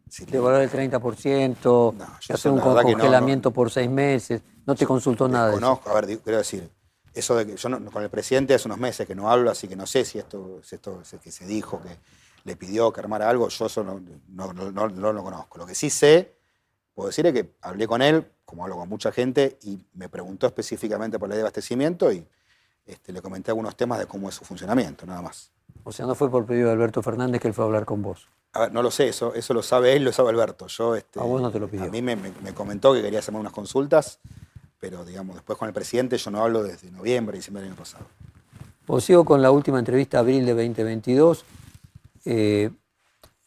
si 0.09 0.23
el 0.25 0.31
30%, 0.31 1.95
hacer 2.31 2.51
un 2.51 2.61
congelamiento 2.61 3.51
por 3.51 3.71
seis 3.71 3.91
meses, 3.91 4.43
no 4.67 4.75
te 4.75 4.87
consultó 4.87 5.29
nada. 5.29 5.51
de 5.51 5.57
eso. 5.57 5.81
a 5.85 5.95
ver, 5.95 6.19
quiero 6.21 6.39
decir, 6.39 6.71
eso 7.13 7.37
de 7.37 7.47
que 7.47 7.57
yo 7.57 7.91
con 7.91 8.03
el 8.03 8.11
presidente 8.11 8.55
hace 8.55 8.69
unos 8.69 8.79
meses 8.79 9.07
que 9.07 9.15
no 9.15 9.31
hablo, 9.31 9.51
así 9.51 9.69
que 9.69 9.77
no 9.77 9.87
sé 9.87 10.05
si 10.05 10.19
esto 10.19 10.61
es 10.63 10.73
esto 10.73 11.03
que 11.23 11.31
se 11.31 11.47
dijo, 11.47 11.81
que 11.83 11.99
le 12.45 12.57
pidió 12.57 12.93
que 12.93 13.01
armara 13.01 13.29
algo, 13.29 13.49
yo 13.49 13.67
eso 13.67 13.83
no, 13.83 14.01
no, 14.29 15.13
lo 15.13 15.23
conozco. 15.23 15.59
Lo 15.59 15.67
que 15.67 15.75
sí 15.75 15.91
sé, 15.91 16.37
puedo 16.95 17.09
decir 17.09 17.27
es 17.27 17.33
que 17.33 17.55
hablé 17.61 17.87
con 17.87 18.03
él, 18.03 18.27
como 18.45 18.65
hablo 18.65 18.77
con 18.77 18.89
mucha 18.89 19.13
gente, 19.13 19.59
y 19.63 19.79
me 19.95 20.09
preguntó 20.09 20.47
específicamente 20.47 21.19
por 21.19 21.29
la 21.29 21.35
ley 21.35 21.39
de 21.39 21.43
abastecimiento 21.43 22.13
y 22.13 22.27
este, 22.87 23.13
le 23.13 23.23
comenté 23.23 23.51
algunos 23.51 23.77
temas 23.77 23.99
de 23.99 24.07
cómo 24.07 24.29
es 24.29 24.35
su 24.35 24.45
funcionamiento, 24.45 25.07
nada 25.07 25.23
más. 25.23 25.51
O 25.85 25.93
sea, 25.93 26.07
no 26.07 26.15
fue 26.15 26.31
por 26.31 26.47
pedido 26.47 26.69
de 26.69 26.73
Alberto 26.73 27.03
Fernández 27.03 27.41
que 27.41 27.49
él 27.49 27.55
fue 27.55 27.65
a 27.65 27.67
hablar 27.67 27.85
con 27.85 28.03
vos. 28.03 28.29
A 28.53 28.61
ver, 28.61 28.73
no 28.73 28.83
lo 28.83 28.91
sé, 28.91 29.09
eso, 29.09 29.35
eso 29.35 29.53
lo 29.53 29.63
sabe 29.63 29.97
él, 29.97 30.05
lo 30.05 30.13
sabe 30.13 30.31
Alberto. 30.31 30.69
Yo, 30.69 30.95
este, 30.95 31.19
a 31.19 31.25
vos 31.25 31.43
no 31.43 31.51
te 31.51 31.59
lo 31.59 31.69
pidió. 31.69 31.87
A 31.87 31.89
mí 31.89 32.03
me, 32.03 32.17
comentó 32.55 32.95
que 32.95 33.03
quería 33.03 33.19
hacerme 33.19 33.41
unas 33.41 33.53
consultas, 33.53 34.21
pero 34.79 35.05
digamos, 35.05 35.35
después 35.35 35.59
con 35.59 35.67
el 35.67 35.75
presidente 35.75 36.17
yo 36.17 36.31
no 36.31 36.43
hablo 36.43 36.63
desde 36.63 36.91
noviembre, 36.91 37.37
diciembre 37.37 37.63
del 37.63 37.73
año 37.73 37.79
pasado. 37.79 38.05
Os 38.87 39.05
sigo 39.05 39.25
con 39.25 39.43
la 39.43 39.51
última 39.51 39.79
entrevista, 39.79 40.21
abril 40.21 40.47
de 40.47 40.53
2022. 40.53 41.45
Eh, 42.27 42.71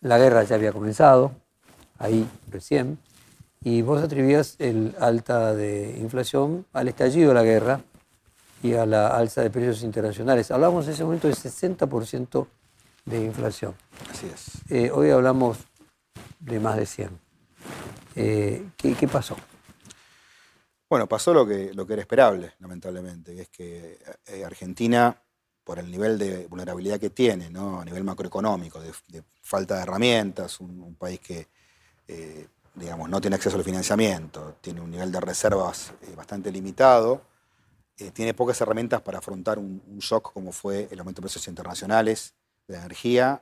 la 0.01 0.17
guerra 0.17 0.43
ya 0.43 0.55
había 0.55 0.73
comenzado, 0.73 1.31
ahí 1.99 2.27
recién, 2.49 2.99
y 3.68 3.82
vos 3.82 4.01
atribuías 4.01 4.55
el 4.59 4.95
alta 4.97 5.53
de 5.53 5.97
inflación 5.99 6.65
al 6.72 6.88
estallido 6.88 7.30
de 7.30 7.34
la 7.34 7.43
guerra 7.43 7.82
y 8.63 8.76
a 8.76 8.86
la 8.86 9.09
alza 9.09 9.41
de 9.41 9.49
precios 9.49 9.84
internacionales. 9.84 10.51
Hablamos 10.51 10.86
en 10.86 10.93
ese 10.93 11.03
momento 11.03 11.28
de 11.28 11.34
60% 11.34 12.47
de 13.03 13.26
inflación. 13.26 13.76
Así 14.09 14.26
es. 14.34 14.72
Eh, 14.72 14.89
hoy 14.89 15.09
hablamos 15.09 15.57
de 16.39 16.61
más 16.61 16.78
de 16.78 16.86
100. 16.86 17.09
Eh, 18.15 18.70
¿qué, 18.78 19.07
pasó? 19.09 19.36
Bueno, 20.89 21.05
pasó 21.07 21.34
lo 21.34 21.45
que, 21.45 21.74
lo 21.74 21.86
que 21.86 21.91
era 21.91 22.01
esperable, 22.03 22.53
lamentablemente, 22.59 23.36
que 23.36 23.41
es 23.41 23.49
que 23.49 24.45
Argentina 24.45 25.22
por 25.65 25.78
el 25.80 25.91
nivel 25.91 26.18
de 26.18 26.47
vulnerabilidad 26.47 27.01
que 27.01 27.09
tiene, 27.09 27.49
¿no? 27.49 27.82
a 27.82 27.84
nivel 27.84 28.05
macroeconómico, 28.05 28.80
de, 28.80 28.93
falta 29.41 29.76
de 29.76 29.82
herramientas, 29.82 30.61
un, 30.61 30.95
país 30.95 31.20
que 31.20 31.49
eh, 32.07 32.47
digamos, 32.78 33.09
no 33.09 33.19
tiene 33.19 33.36
acceso 33.36 33.57
al 33.57 33.63
financiamiento, 33.63 34.55
tiene 34.61 34.82
un 34.82 34.91
nivel 34.91 35.11
de 35.11 35.19
reservas 35.19 35.93
eh, 36.01 36.13
bastante 36.15 36.51
limitado, 36.51 37.21
eh, 37.97 38.11
tiene 38.11 38.34
pocas 38.34 38.59
herramientas 38.61 39.01
para 39.01 39.17
afrontar 39.17 39.57
un, 39.57 39.82
shock 39.99 40.32
como 40.32 40.51
fue 40.51 40.88
el 40.91 40.99
aumento 40.99 41.21
de 41.21 41.23
precios 41.23 41.47
internacionales 41.47 42.36
de 42.67 42.75
la 42.75 42.82
energía 42.82 43.41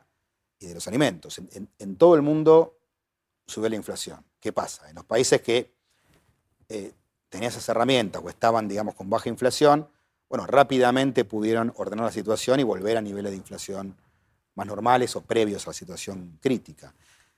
y 0.59 0.67
de 0.67 0.73
los 0.73 0.87
alimentos. 0.87 1.41
En, 1.79 1.95
todo 1.97 2.15
el 2.15 2.21
mundo 2.21 2.77
subió 3.45 3.69
la 3.69 3.75
inflación. 3.75 4.23
¿Qué 4.39 4.53
pasa? 4.53 4.89
En 4.89 4.95
los 4.95 5.03
países 5.03 5.41
que 5.41 5.73
tenían 7.29 7.49
esas 7.49 7.67
herramientas 7.67 8.21
o 8.23 8.29
estaban, 8.29 8.67
digamos, 8.67 8.95
con 8.95 9.09
baja 9.09 9.27
inflación, 9.27 9.89
bueno, 10.29 10.47
rápidamente 10.47 11.25
pudieron 11.25 11.73
ordenar 11.75 12.05
la 12.05 12.11
situación 12.11 12.59
y 12.59 12.63
volver 12.63 12.97
a 12.97 13.01
niveles 13.01 13.31
de 13.31 13.37
inflación 13.37 13.95
más 14.55 14.67
normales 14.67 15.15
o 15.15 15.21
previos 15.21 15.67
a 15.67 15.71
la 15.71 15.73
situación 15.73 16.39
crítica. 16.41 16.93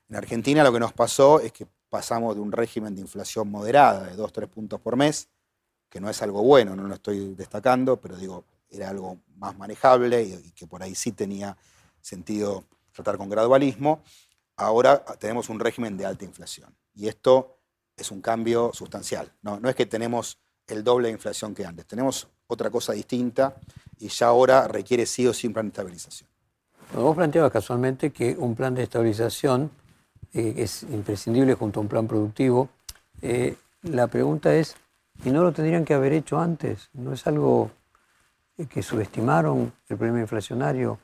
En 0.09 0.15
Argentina 0.15 0.63
lo 0.63 0.71
que 0.71 0.79
nos 0.79 0.93
pasó 0.93 1.39
es 1.39 1.51
que 1.51 1.67
pasamos 1.89 2.35
de 2.35 2.41
un 2.41 2.51
régimen 2.51 2.95
de 2.95 3.01
inflación 3.01 3.49
moderada 3.49 4.05
de 4.05 4.15
2-3 4.15 4.47
puntos 4.47 4.79
por 4.79 4.95
mes, 4.95 5.29
que 5.89 6.01
no 6.01 6.09
es 6.09 6.21
algo 6.21 6.43
bueno, 6.43 6.75
no 6.75 6.83
lo 6.83 6.95
estoy 6.95 7.33
destacando, 7.35 7.97
pero 7.97 8.17
digo, 8.17 8.43
era 8.69 8.89
algo 8.89 9.19
más 9.37 9.57
manejable 9.57 10.23
y, 10.23 10.51
que 10.51 10.67
por 10.67 10.83
ahí 10.83 10.95
sí 10.95 11.11
tenía 11.11 11.57
sentido 12.01 12.65
tratar 12.91 13.17
con 13.17 13.29
gradualismo. 13.29 14.01
Ahora 14.57 15.03
tenemos 15.19 15.49
un 15.49 15.59
régimen 15.59 15.97
de 15.97 16.05
alta 16.05 16.25
inflación 16.25 16.75
y 16.93 17.07
esto 17.07 17.57
es 17.95 18.11
un 18.11 18.21
cambio 18.21 18.71
sustancial. 18.73 19.31
No, 19.41 19.59
no 19.59 19.69
es 19.69 19.75
que 19.75 19.85
tenemos 19.85 20.39
el 20.67 20.83
doble 20.83 21.07
de 21.07 21.13
inflación 21.13 21.55
que 21.55 21.65
antes, 21.65 21.85
tenemos 21.85 22.27
otra 22.47 22.69
cosa 22.69 22.93
distinta 22.93 23.55
y 23.99 24.09
ya 24.09 24.27
ahora 24.27 24.67
requiere 24.67 25.05
sí 25.05 25.25
o 25.27 25.33
sí 25.33 25.47
un 25.47 25.53
plan 25.53 25.67
de 25.67 25.69
estabilización. 25.69 26.29
vos 26.93 27.15
planteabas 27.15 27.51
casualmente 27.51 28.11
que 28.11 28.35
un 28.37 28.55
plan 28.55 28.75
de 28.75 28.83
estabilización 28.83 29.71
eh, 30.33 30.55
es 30.57 30.83
imprescindible 30.83 31.53
junto 31.53 31.79
a 31.79 31.83
un 31.83 31.89
plan 31.89 32.07
productivo. 32.07 32.69
Eh, 33.21 33.55
la 33.83 34.07
pregunta 34.07 34.55
es, 34.55 34.75
¿y 35.23 35.29
no 35.31 35.43
lo 35.43 35.51
tendrían 35.51 35.85
que 35.85 35.93
haber 35.93 36.13
hecho 36.13 36.39
antes? 36.39 36.89
¿No 36.93 37.13
es 37.13 37.25
algo 37.27 37.71
que 38.69 38.81
subestimaron 38.81 39.71
el 39.87 39.97
problema 39.97 40.19
inflacionario? 40.19 40.99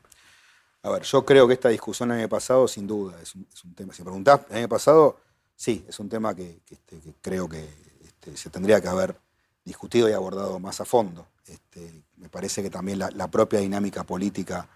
A 0.82 0.90
ver, 0.90 1.02
yo 1.02 1.24
creo 1.24 1.48
que 1.48 1.54
esta 1.54 1.70
discusión 1.70 2.10
el 2.10 2.18
año 2.18 2.28
pasado, 2.28 2.68
sin 2.68 2.86
duda, 2.86 3.18
es 3.22 3.34
un, 3.34 3.74
tema. 3.74 3.94
Si 3.94 4.02
me 4.02 4.04
preguntás, 4.04 4.40
el 4.50 4.58
año 4.58 4.68
pasado, 4.68 5.18
sí, 5.56 5.82
es 5.88 5.98
un 5.98 6.10
tema 6.10 6.34
que, 6.34 6.60
este, 6.68 7.00
creo 7.22 7.48
que 7.48 7.66
este, 8.02 8.36
se 8.36 8.50
tendría 8.50 8.82
que 8.82 8.88
haber 8.88 9.16
discutido 9.64 10.10
y 10.10 10.12
abordado 10.12 10.58
más 10.58 10.82
a 10.82 10.84
fondo. 10.84 11.26
Este, 11.46 12.04
me 12.16 12.28
parece 12.28 12.62
que 12.62 12.68
también 12.68 12.98
la, 12.98 13.30
propia 13.30 13.60
dinámica 13.60 14.04
política 14.04 14.68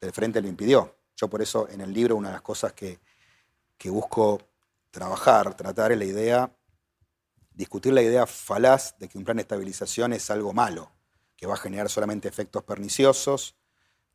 del 0.00 0.12
frente 0.12 0.42
lo 0.42 0.48
impidió. 0.48 0.94
Yo 1.16 1.28
por 1.28 1.40
eso 1.40 1.68
en 1.68 1.80
el 1.80 1.92
libro 1.92 2.16
una 2.16 2.28
de 2.28 2.34
las 2.34 2.42
cosas 2.42 2.72
que, 2.72 2.98
busco 3.90 4.40
trabajar, 4.90 5.54
tratar 5.54 5.92
es 5.92 5.98
la 5.98 6.04
idea, 6.04 6.50
discutir 7.52 7.92
la 7.92 8.02
idea 8.02 8.26
falaz 8.26 8.96
de 8.98 9.08
que 9.08 9.18
un 9.18 9.24
plan 9.24 9.36
de 9.36 9.42
estabilización 9.42 10.12
es 10.12 10.30
algo 10.30 10.52
malo, 10.52 10.90
que 11.36 11.46
va 11.46 11.54
a 11.54 11.58
generar 11.58 11.88
solamente 11.88 12.28
efectos 12.28 12.62
perniciosos, 12.64 13.56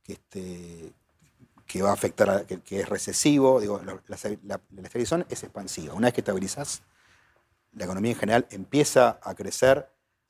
que, 0.03 0.13
este, 0.13 0.93
que 1.65 1.81
va 1.81 1.89
a 1.91 1.93
afectar, 1.93 2.45
que, 2.45 2.79
es 2.79 2.89
recesivo. 2.89 3.59
Digo, 3.59 3.81
la, 3.85 4.01
la, 4.07 4.55
estabilización 4.83 5.25
es 5.29 5.43
expansiva. 5.43 5.93
Una 5.93 6.07
vez 6.07 6.13
que 6.13 6.21
estabilizas, 6.21 6.81
la 7.73 7.85
economía 7.85 8.11
en 8.11 8.17
general 8.17 8.47
empieza 8.49 9.19
a 9.21 9.35
crecer, 9.35 9.89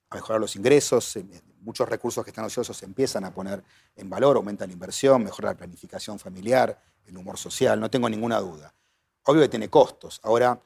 a 0.09 0.15
mejorar 0.15 0.41
los 0.41 0.55
ingresos, 0.55 1.17
muchos 1.61 1.87
recursos 1.87 2.23
que 2.23 2.31
están 2.31 2.45
ociosos 2.45 2.75
se 2.75 2.85
empiezan 2.85 3.23
a 3.23 3.33
poner 3.33 3.63
en 3.95 4.09
valor, 4.09 4.37
aumenta 4.37 4.65
la 4.65 4.73
inversión, 4.73 5.23
mejora 5.23 5.49
la 5.49 5.57
planificación 5.57 6.19
familiar, 6.19 6.81
el 7.05 7.17
humor 7.17 7.37
social, 7.37 7.79
no 7.79 7.89
tengo 7.89 8.09
ninguna 8.09 8.39
duda. 8.39 8.73
Obvio 9.29 9.43
que 9.43 9.49
tiene 9.49 9.69
costos. 9.69 10.19
Ahora, 10.23 10.59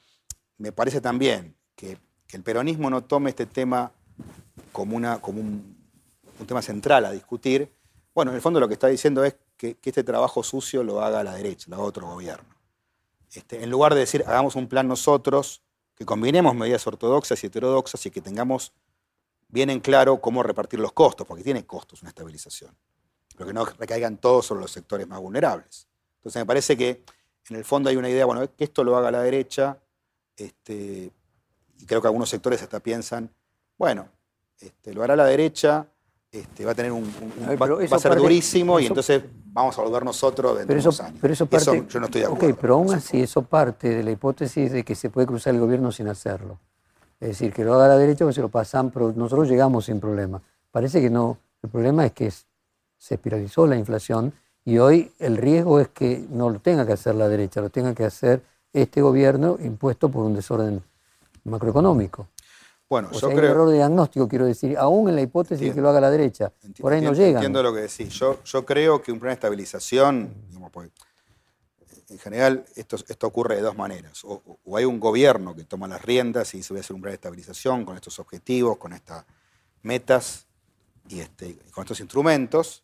me 0.57 0.72
parece 0.72 1.01
también 1.01 1.53
que, 1.76 1.97
el 2.32 2.43
peronismo 2.43 2.89
no 2.89 3.03
tome 3.03 3.30
este 3.30 3.45
tema 3.45 3.91
como, 4.72 4.95
un, 4.95 5.76
tema 6.47 6.61
central 6.61 7.05
a 7.05 7.11
discutir. 7.11 7.70
Bueno, 8.16 8.32
en 8.32 8.36
el 8.36 8.41
fondo 8.41 8.61
lo 8.61 8.70
que 8.70 8.76
está 8.76 8.88
diciendo 8.88 9.26
es 9.26 9.36
que, 9.57 9.78
este 9.84 10.03
trabajo 10.05 10.43
sucio 10.43 10.82
lo 10.82 11.01
haga 11.01 11.26
la 11.26 11.34
derecha, 11.34 11.66
lo 11.68 11.76
haga 11.76 11.84
otro 11.84 12.07
gobierno. 12.07 12.47
Este, 13.34 13.61
en 13.61 13.70
lugar 13.70 13.95
de 13.95 13.99
decir, 13.99 14.24
hagamos 14.26 14.55
un 14.55 14.70
plan 14.70 14.88
nosotros, 14.88 15.61
que 15.93 16.05
combinemos 16.05 16.55
medidas 16.55 16.88
ortodoxas 16.88 17.43
y 17.43 17.47
heterodoxas 17.47 18.05
y 18.05 18.11
que 18.11 18.22
tengamos 18.22 18.72
bien 19.49 19.70
en 19.72 19.82
claro 19.82 20.22
cómo 20.22 20.41
repartir 20.41 20.80
los 20.80 20.93
costos, 20.93 21.28
porque 21.28 21.43
tiene 21.43 21.66
costos 21.66 22.01
una 22.01 22.09
estabilización, 22.09 22.74
pero 23.36 23.45
que 23.45 23.53
no 23.53 23.66
recaigan 23.66 24.18
todos 24.18 24.45
sobre 24.45 24.61
los 24.61 24.72
sectores 24.72 25.05
más 25.05 25.20
vulnerables. 25.20 25.89
Entonces 26.16 26.41
me 26.41 26.45
parece 26.45 26.78
que 26.78 27.03
en 27.50 27.56
el 27.58 27.66
fondo 27.66 27.89
hay 27.89 27.96
una 27.96 28.10
idea, 28.10 28.26
bueno, 28.26 28.48
que 28.56 28.64
esto 28.64 28.84
lo 28.84 28.96
haga 28.96 29.12
la 29.12 29.22
derecha, 29.22 29.78
este, 30.36 31.12
y 31.80 31.86
creo 31.86 32.02
que 32.02 32.08
algunos 32.08 32.30
sectores 32.30 32.62
hasta 32.62 32.80
piensan, 32.80 33.30
bueno, 33.78 34.08
este, 34.60 34.94
lo 34.94 35.04
hará 35.04 35.16
la 35.16 35.26
derecha, 35.26 35.86
este, 36.32 36.66
va 36.66 36.72
a 36.72 36.76
tener 36.76 36.91
un, 36.91 37.04
va, 37.04 37.96
a 37.96 38.00
ser 38.00 38.16
durísimo 38.16 38.80
y 38.80 38.88
entonces 38.88 39.22
vamos 39.46 39.78
a 39.78 39.84
volver 39.84 40.04
nosotros 40.04 40.58
dentro 40.58 40.76
de 40.76 40.82
unos 40.82 41.00
años. 41.00 41.20
Pero 41.22 41.34
eso, 41.34 41.46
parte, 41.46 41.86
yo 41.88 42.00
no 42.00 42.08
estoy 42.08 42.22
de 42.22 42.28
acuerdo. 42.28 42.48
Ok, 42.48 42.58
pero 42.60 42.74
aún 42.76 42.94
así 42.94 43.22
eso 43.22 43.44
parte 43.44 43.89
de 43.89 44.04
la 44.04 44.12
hipótesis 44.12 44.72
de 44.72 44.84
que 44.84 44.96
se 44.96 45.12
puede 45.12 45.28
cruzar 45.28 45.54
el 45.54 45.60
gobierno 45.60 45.91
sin 45.91 46.08
hacerlo. 46.08 46.60
Es 47.20 47.30
decir, 47.30 47.54
que 47.54 47.64
lo 47.64 47.76
haga 47.76 47.88
la 47.88 47.98
derecha, 47.98 48.26
pues 48.26 48.36
se 48.36 48.41
lo 48.41 48.50
pasan, 48.50 48.89
pero 48.89 49.14
nosotros 49.16 49.48
llegamos 49.48 49.86
sin 49.86 50.00
problema. 50.00 50.41
Parece 50.72 51.00
que 51.02 51.10
no. 51.10 51.38
El 51.62 51.70
problema 51.70 52.06
es 52.06 52.14
que 52.14 52.32
se 52.32 53.14
espiralizó 53.14 53.68
la 53.68 53.78
inflación 53.78 54.34
y 54.66 54.78
hoy 54.78 55.11
el 55.20 55.38
riesgo 55.38 55.80
es 55.80 55.89
que 55.89 56.26
no 56.30 56.49
lo 56.49 56.59
tenga 56.59 56.86
que 56.86 56.93
hacer 56.93 57.16
la 57.16 57.28
derecha, 57.28 57.61
lo 57.61 57.70
tenga 57.70 57.93
que 57.93 58.05
hacer 58.05 58.41
este 58.72 59.01
gobierno 59.01 59.57
impuesto 59.61 60.09
por 60.09 60.26
un 60.26 60.36
desorden 60.36 60.82
macroeconómico. 61.43 62.30
Bueno, 62.89 63.11
yo 63.11 63.20
creo... 63.20 63.32
Hay 63.32 63.38
un 63.38 63.43
error 63.45 63.70
de 63.70 63.76
diagnóstico, 63.76 64.28
quiero 64.28 64.45
decir, 64.45 64.78
aún 64.78 65.09
en 65.09 65.16
la 65.16 65.22
hipótesis 65.22 65.68
de 65.68 65.74
que 65.74 65.82
lo 65.82 65.89
haga 65.89 65.99
la 65.99 66.11
derecha. 66.11 66.51
por 66.80 66.93
ahí 66.93 67.01
no 67.01 67.14
llega. 67.14 67.39
Entiendo 67.39 67.64
lo 67.64 67.74
que 67.74 67.82
decís. 67.82 68.09
Yo, 68.09 68.43
yo 68.43 68.66
creo 68.66 69.01
que 69.01 69.11
un 69.11 69.20
plan 69.20 69.32
de 69.32 69.36
estabilización, 69.36 70.34
digamos, 70.47 70.72
pues, 70.72 70.89
en 72.09 72.20
general 72.20 72.66
esto, 72.76 72.97
esto 73.07 73.28
ocurre 73.28 73.55
de 73.55 73.61
dos 73.61 73.76
maneras. 73.76 74.24
O, 74.24 74.41
hay 74.76 74.86
un 74.86 74.99
gobierno 74.99 75.55
que 75.55 75.64
toma 75.64 75.88
las 75.88 76.01
riendas 76.01 76.53
y 76.53 76.57
dice 76.57 76.74
voy 76.74 76.80
a 76.80 76.82
hacer 76.82 76.95
un 76.95 77.01
plan 77.01 77.11
de 77.11 77.16
estabilización 77.16 77.86
con 77.86 77.95
estos 77.95 78.20
objetivos, 78.20 78.78
con 78.78 78.93
estas 78.93 79.26
metas 79.82 80.45
y 81.09 81.20
este, 81.20 81.57
con 81.72 81.84
estos 81.84 81.99
instrumentos, 81.99 82.83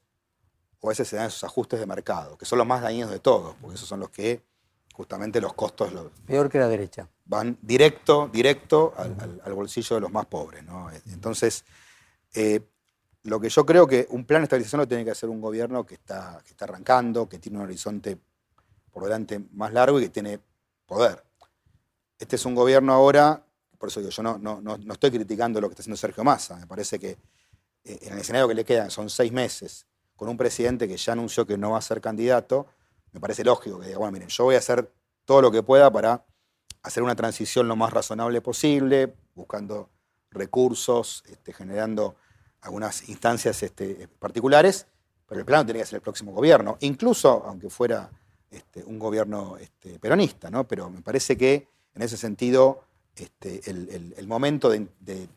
o 0.81 0.87
a 0.87 0.89
veces 0.89 1.07
se 1.07 1.15
dan 1.15 1.27
esos 1.27 1.43
ajustes 1.43 1.79
de 1.79 1.85
mercado, 1.85 2.37
que 2.37 2.45
son 2.45 2.57
los 2.57 2.67
más 2.67 2.81
dañinos 2.81 3.11
de 3.11 3.19
todos, 3.19 3.55
porque 3.61 3.75
esos 3.75 3.87
son 3.87 3.99
los 3.99 4.09
que 4.09 4.41
justamente 4.93 5.39
los 5.39 5.53
costos... 5.53 5.93
Peor 6.25 6.49
que 6.49 6.59
la 6.59 6.67
derecha. 6.67 7.07
Van 7.25 7.57
directo, 7.61 8.29
directo 8.31 8.93
al, 8.97 9.53
bolsillo 9.53 9.95
de 9.95 10.01
los 10.01 10.11
más 10.11 10.25
pobres. 10.25 10.63
Entonces, 11.07 11.63
eh, 12.33 12.61
lo 13.23 13.39
que 13.39 13.49
yo 13.49 13.65
creo 13.65 13.87
que 13.87 14.07
un 14.09 14.25
plan 14.25 14.41
de 14.41 14.45
estabilización 14.45 14.79
lo 14.79 14.87
tiene 14.87 15.05
que 15.05 15.11
hacer 15.11 15.29
un 15.29 15.39
gobierno 15.39 15.85
que 15.85 15.95
está, 15.95 16.41
que 16.43 16.51
está 16.51 16.65
arrancando, 16.65 17.29
que 17.29 17.39
tiene 17.39 17.57
un 17.57 17.65
horizonte 17.65 18.17
por 18.91 19.03
delante 19.03 19.39
más 19.53 19.73
largo 19.73 19.99
y 19.99 20.03
que 20.03 20.09
tiene 20.09 20.39
poder. 20.85 21.23
Este 22.17 22.35
es 22.35 22.45
un 22.45 22.55
gobierno 22.55 22.93
ahora, 22.93 23.41
por 23.77 23.89
eso 23.89 23.99
digo, 23.99 24.11
yo 24.11 24.23
no, 24.23 24.37
no, 24.37 24.59
no, 24.61 24.93
estoy 24.93 25.11
criticando 25.11 25.61
lo 25.61 25.69
que 25.69 25.73
está 25.73 25.81
haciendo 25.81 25.97
Sergio 25.97 26.23
Massa, 26.23 26.57
me 26.57 26.67
parece 26.67 26.99
que 26.99 27.11
eh, 27.83 27.99
en 28.01 28.13
el 28.13 28.19
escenario 28.19 28.47
que 28.47 28.55
le 28.55 28.65
quedan 28.65 28.91
son 28.91 29.09
seis 29.09 29.31
meses, 29.31 29.85
con 30.19 30.27
un 30.27 30.35
presidente 30.35 30.85
que 30.85 30.97
ya 30.97 31.13
anunció 31.13 31.47
que 31.47 31.57
no 31.57 31.71
va 31.71 31.77
a 31.77 31.81
ser 31.81 32.01
candidato, 32.01 32.67
me 33.13 33.21
parece 33.21 33.45
lógico 33.45 33.79
que 33.79 33.85
diga, 33.87 33.99
bueno, 33.99 34.11
miren, 34.11 34.27
yo 34.27 34.43
voy 34.43 34.55
a 34.55 34.57
hacer 34.57 34.91
todo 35.23 35.41
lo 35.41 35.49
que 35.49 35.63
pueda 35.63 35.89
para 35.89 36.25
hacer 36.83 37.03
una 37.03 37.15
transición 37.15 37.69
lo 37.69 37.77
más 37.77 37.93
razonable 37.93 38.41
posible, 38.41 39.15
buscando 39.33 39.89
recursos, 40.31 41.23
este, 41.25 41.53
generando 41.53 42.17
algunas 42.59 43.07
instancias 43.07 43.63
este, 43.63 44.09
particulares, 44.19 44.87
pero 45.25 45.39
el 45.39 45.45
plano 45.45 45.65
tenía 45.65 45.83
que 45.83 45.87
ser 45.87 45.95
el 45.95 46.01
próximo 46.01 46.33
gobierno, 46.33 46.75
incluso 46.81 47.41
aunque 47.45 47.69
fuera 47.69 48.09
este, 48.51 48.83
un 48.83 48.99
gobierno 48.99 49.55
peronista, 50.01 50.51
¿no? 50.51 50.67
Pero 50.67 50.89
me 50.89 51.01
parece 51.01 51.37
que 51.37 51.69
en 51.95 52.01
ese 52.01 52.17
sentido 52.17 52.83
el, 53.41 54.27
momento 54.27 54.69
de, 54.69 54.85
de 54.99 55.29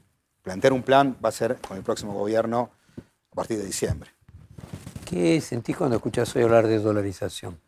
plantear 0.43 0.73
un 0.73 0.83
plan 0.83 1.17
va 1.25 1.29
a 1.29 1.33
ser 1.33 1.59
con 1.61 1.77
el 1.77 1.85
próximo 1.85 2.15
gobierno 2.15 2.71
a 3.31 3.35
partir 3.37 3.59
de 3.59 3.67
diciembre. 3.67 4.11
¿Qué 5.05 5.41
sentís 5.41 5.77
cuando 5.77 5.97
escuchás 5.97 6.35
hoy 6.35 6.43
hablar 6.43 6.67
de 6.67 6.79
dolarización? 6.79 7.61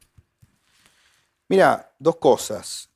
Mira, 1.48 1.92
dos 1.98 2.16
cosas. 2.16 2.88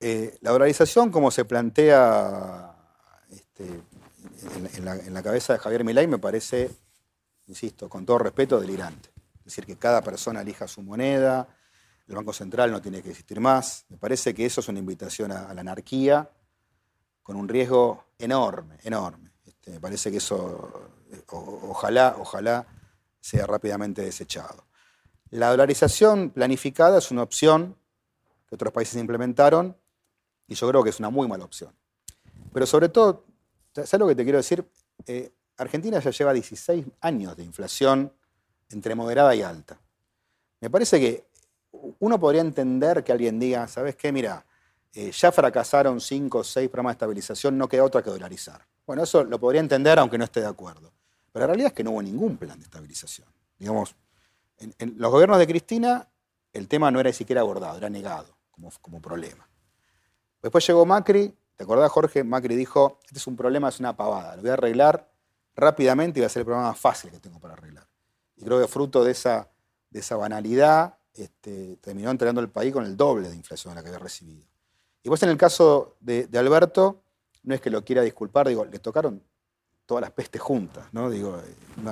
Eh, 0.00 0.38
la 0.40 0.52
dolarización, 0.52 1.10
como 1.10 1.30
se 1.30 1.44
plantea 1.44 2.74
este, 3.30 3.82
en, 4.76 5.14
la, 5.14 5.22
cabeza 5.22 5.52
de 5.52 5.58
Javier 5.58 5.84
Milei, 5.84 6.06
me 6.06 6.18
parece, 6.18 6.70
insisto, 7.46 7.88
con 7.88 8.06
todo 8.06 8.18
respeto, 8.18 8.58
delirante. 8.58 9.10
Es 9.40 9.44
decir, 9.44 9.66
que 9.66 9.76
cada 9.76 10.02
persona 10.02 10.40
elija 10.40 10.66
su 10.66 10.82
moneda, 10.82 11.46
el 12.08 12.14
Banco 12.14 12.32
Central 12.32 12.72
no 12.72 12.80
tiene 12.80 13.02
que 13.02 13.10
existir 13.10 13.38
más. 13.40 13.84
Me 13.90 13.98
parece 13.98 14.34
que 14.34 14.46
eso 14.46 14.60
es 14.60 14.68
una 14.68 14.78
invitación 14.78 15.30
a, 15.32 15.52
la 15.52 15.60
anarquía 15.60 16.30
con 17.22 17.36
un 17.36 17.48
riesgo 17.48 18.06
enorme, 18.18 18.78
enorme. 18.82 19.30
Este, 19.44 19.72
me 19.72 19.80
parece 19.80 20.10
que 20.10 20.16
eso, 20.16 20.90
ojalá, 21.28 22.16
ojalá 22.18 22.66
sea 23.20 23.46
rápidamente 23.46 24.02
desechado. 24.02 24.64
La 25.30 25.50
dolarización 25.50 26.30
planificada 26.30 26.98
es 26.98 27.10
una 27.10 27.22
opción 27.22 27.76
que 28.48 28.54
otros 28.54 28.72
países 28.72 29.00
implementaron 29.00 29.76
y 30.48 30.54
yo 30.54 30.68
creo 30.68 30.82
que 30.82 30.90
es 30.90 30.98
una 30.98 31.10
muy 31.10 31.28
mala 31.28 31.44
opción. 31.44 31.72
Pero 32.52 32.66
sobre 32.66 32.88
todo, 32.88 33.24
¿sabes 33.72 33.98
lo 33.98 34.08
que 34.08 34.16
te 34.16 34.24
quiero 34.24 34.38
decir? 34.38 34.68
Eh, 35.06 35.32
Argentina 35.56 36.00
ya 36.00 36.10
lleva 36.10 36.32
16 36.32 36.86
años 37.00 37.36
de 37.36 37.44
inflación 37.44 38.12
entre 38.70 38.94
moderada 38.94 39.34
y 39.34 39.42
alta. 39.42 39.80
Me 40.60 40.68
parece 40.68 40.98
que 40.98 41.26
uno 42.00 42.18
podría 42.18 42.40
entender 42.40 43.04
que 43.04 43.12
alguien 43.12 43.38
diga, 43.38 43.68
¿sabes 43.68 43.94
qué? 43.94 44.10
Mira, 44.10 44.44
eh, 44.92 45.12
ya 45.12 45.30
fracasaron 45.30 46.00
5 46.00 46.38
o 46.38 46.44
6 46.44 46.68
programas 46.68 46.94
de 46.94 46.96
estabilización, 46.96 47.56
no 47.56 47.68
queda 47.68 47.84
otra 47.84 48.02
que 48.02 48.10
dolarizar. 48.10 48.66
Bueno, 48.86 49.04
eso 49.04 49.22
lo 49.22 49.38
podría 49.38 49.60
entender 49.60 49.98
aunque 49.98 50.18
no 50.18 50.24
esté 50.24 50.40
de 50.40 50.48
acuerdo. 50.48 50.92
Pero 51.32 51.44
la 51.44 51.46
realidad 51.48 51.68
es 51.68 51.74
que 51.74 51.84
no 51.84 51.92
hubo 51.92 52.02
ningún 52.02 52.36
plan 52.36 52.58
de 52.58 52.64
estabilización. 52.64 53.28
Digamos, 53.58 53.94
en, 54.58 54.94
los 54.96 55.10
gobiernos 55.10 55.38
de 55.38 55.46
Cristina 55.46 56.08
el 56.52 56.68
tema 56.68 56.90
no 56.90 57.00
era 57.00 57.10
ni 57.10 57.14
siquiera 57.14 57.42
abordado, 57.42 57.78
era 57.78 57.88
negado 57.88 58.36
como, 58.50 58.70
como 58.80 59.00
problema. 59.00 59.48
Después 60.42 60.66
llegó 60.66 60.84
Macri, 60.86 61.34
¿te 61.56 61.64
acordás 61.64 61.90
Jorge? 61.92 62.24
Macri 62.24 62.56
dijo, 62.56 62.98
este 63.04 63.18
es 63.18 63.26
un 63.26 63.36
problema, 63.36 63.68
es 63.68 63.78
una 63.78 63.96
pavada, 63.96 64.36
lo 64.36 64.42
voy 64.42 64.50
a 64.50 64.54
arreglar 64.54 65.08
rápidamente 65.54 66.18
y 66.18 66.22
va 66.22 66.26
a 66.26 66.30
ser 66.30 66.40
el 66.40 66.46
problema 66.46 66.68
más 66.68 66.78
fácil 66.78 67.10
que 67.10 67.20
tengo 67.20 67.38
para 67.38 67.54
arreglar. 67.54 67.86
Y 68.36 68.44
creo 68.44 68.60
que 68.60 68.66
fruto 68.66 69.04
de 69.04 69.12
esa, 69.12 69.48
de 69.90 70.00
esa 70.00 70.16
banalidad 70.16 70.96
este, 71.14 71.76
terminó 71.76 72.10
entregando 72.10 72.40
el 72.40 72.48
país 72.48 72.72
con 72.72 72.84
el 72.84 72.96
doble 72.96 73.28
de 73.28 73.36
inflación 73.36 73.74
la 73.74 73.82
que 73.82 73.88
había 73.88 73.98
recibido. 73.98 74.46
Y 75.02 75.08
pues 75.08 75.22
en 75.22 75.28
el 75.28 75.36
caso 75.36 75.96
de, 76.00 76.26
de 76.26 76.38
Alberto, 76.38 77.02
no 77.42 77.54
es 77.54 77.60
que 77.60 77.70
lo 77.70 77.84
quiera 77.84 78.02
disculpar, 78.02 78.48
digo, 78.48 78.64
le 78.64 78.78
tocaron 78.78 79.22
todas 79.90 80.02
las 80.02 80.12
pestes 80.12 80.40
juntas, 80.40 80.84
¿no? 80.92 81.10
Digo, 81.10 81.36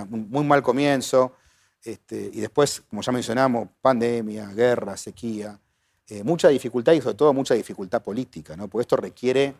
un 0.08 0.30
muy 0.30 0.44
mal 0.44 0.62
comienzo, 0.62 1.32
este, 1.82 2.30
y 2.32 2.40
después, 2.40 2.80
como 2.88 3.02
ya 3.02 3.10
mencionamos, 3.10 3.70
pandemia, 3.82 4.46
guerra, 4.50 4.96
sequía, 4.96 5.58
eh, 6.06 6.22
mucha 6.22 6.46
dificultad 6.46 6.92
y 6.92 7.00
sobre 7.00 7.16
todo 7.16 7.34
mucha 7.34 7.54
dificultad 7.54 8.00
política, 8.00 8.56
¿no? 8.56 8.68
Porque 8.68 8.82
esto 8.82 8.94
requiere, 8.94 9.52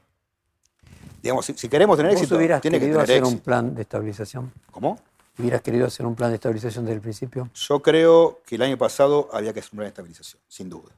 digamos, 1.20 1.46
si, 1.46 1.68
queremos 1.68 1.96
tener 1.96 2.12
éxito, 2.12 2.36
hubieras 2.36 2.60
tiene 2.60 2.78
querido 2.78 2.98
que 2.98 3.02
hacer 3.02 3.24
un 3.24 3.40
plan 3.40 3.74
de 3.74 3.82
estabilización? 3.82 4.52
¿Cómo? 4.70 5.00
¿Hubieras 5.36 5.60
querido 5.60 5.88
hacer 5.88 6.06
un 6.06 6.14
plan 6.14 6.30
de 6.30 6.36
estabilización 6.36 6.84
desde 6.84 6.94
el 6.94 7.00
principio? 7.00 7.50
Yo 7.54 7.82
creo 7.82 8.40
que 8.46 8.54
el 8.54 8.62
año 8.62 8.78
pasado 8.78 9.28
había 9.32 9.52
que 9.52 9.58
hacer 9.58 9.72
un 9.72 9.78
plan 9.78 9.86
de 9.86 9.88
estabilización, 9.88 10.40
sin 10.46 10.70
duda. 10.70 10.92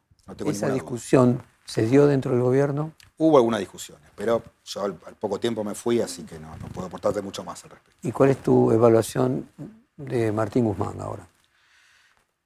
¿Esa 0.44 0.68
discusión 0.68 1.42
se 1.70 1.86
dio 1.86 2.08
dentro 2.08 2.32
del 2.32 2.42
gobierno? 2.42 2.94
Hubo 3.16 3.36
algunas 3.36 3.60
discusiones, 3.60 4.10
pero 4.16 4.42
yo 4.64 4.82
al, 4.82 4.94
poco 4.94 5.38
tiempo 5.38 5.62
me 5.62 5.76
fui, 5.76 6.00
así 6.00 6.24
que 6.24 6.36
no, 6.36 6.52
puedo 6.74 6.88
aportarte 6.88 7.22
mucho 7.22 7.44
más 7.44 7.62
al 7.62 7.70
respecto. 7.70 8.08
¿Y 8.08 8.10
cuál 8.10 8.30
es 8.30 8.42
tu 8.42 8.72
evaluación 8.72 9.48
de 9.96 10.32
Martín 10.32 10.64
Guzmán 10.64 11.00
ahora? 11.00 11.28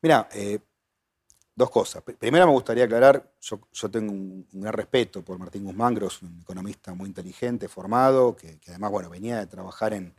Mira, 0.03 0.29
eh, 0.35 0.59
dos 1.55 1.71
cosas. 1.71 2.03
Primero 2.03 2.47
me 2.47 2.53
gustaría 2.53 2.85
aclarar, 2.85 3.33
yo, 3.41 3.91
tengo 3.91 4.13
un, 4.13 4.47
gran 4.53 4.75
respeto 4.75 5.23
por 5.23 5.39
Martín 5.39 5.65
Guzmán, 5.65 5.95
creo 5.95 6.09
que 6.09 6.17
es 6.17 6.23
un 6.23 6.41
economista 6.43 6.93
muy 6.93 7.09
inteligente, 7.09 7.67
formado, 7.67 8.37
que, 8.37 8.59
además 8.69 8.91
bueno, 8.91 9.09
venía 9.09 9.39
de 9.39 9.47
trabajar 9.47 9.95
en 9.95 10.15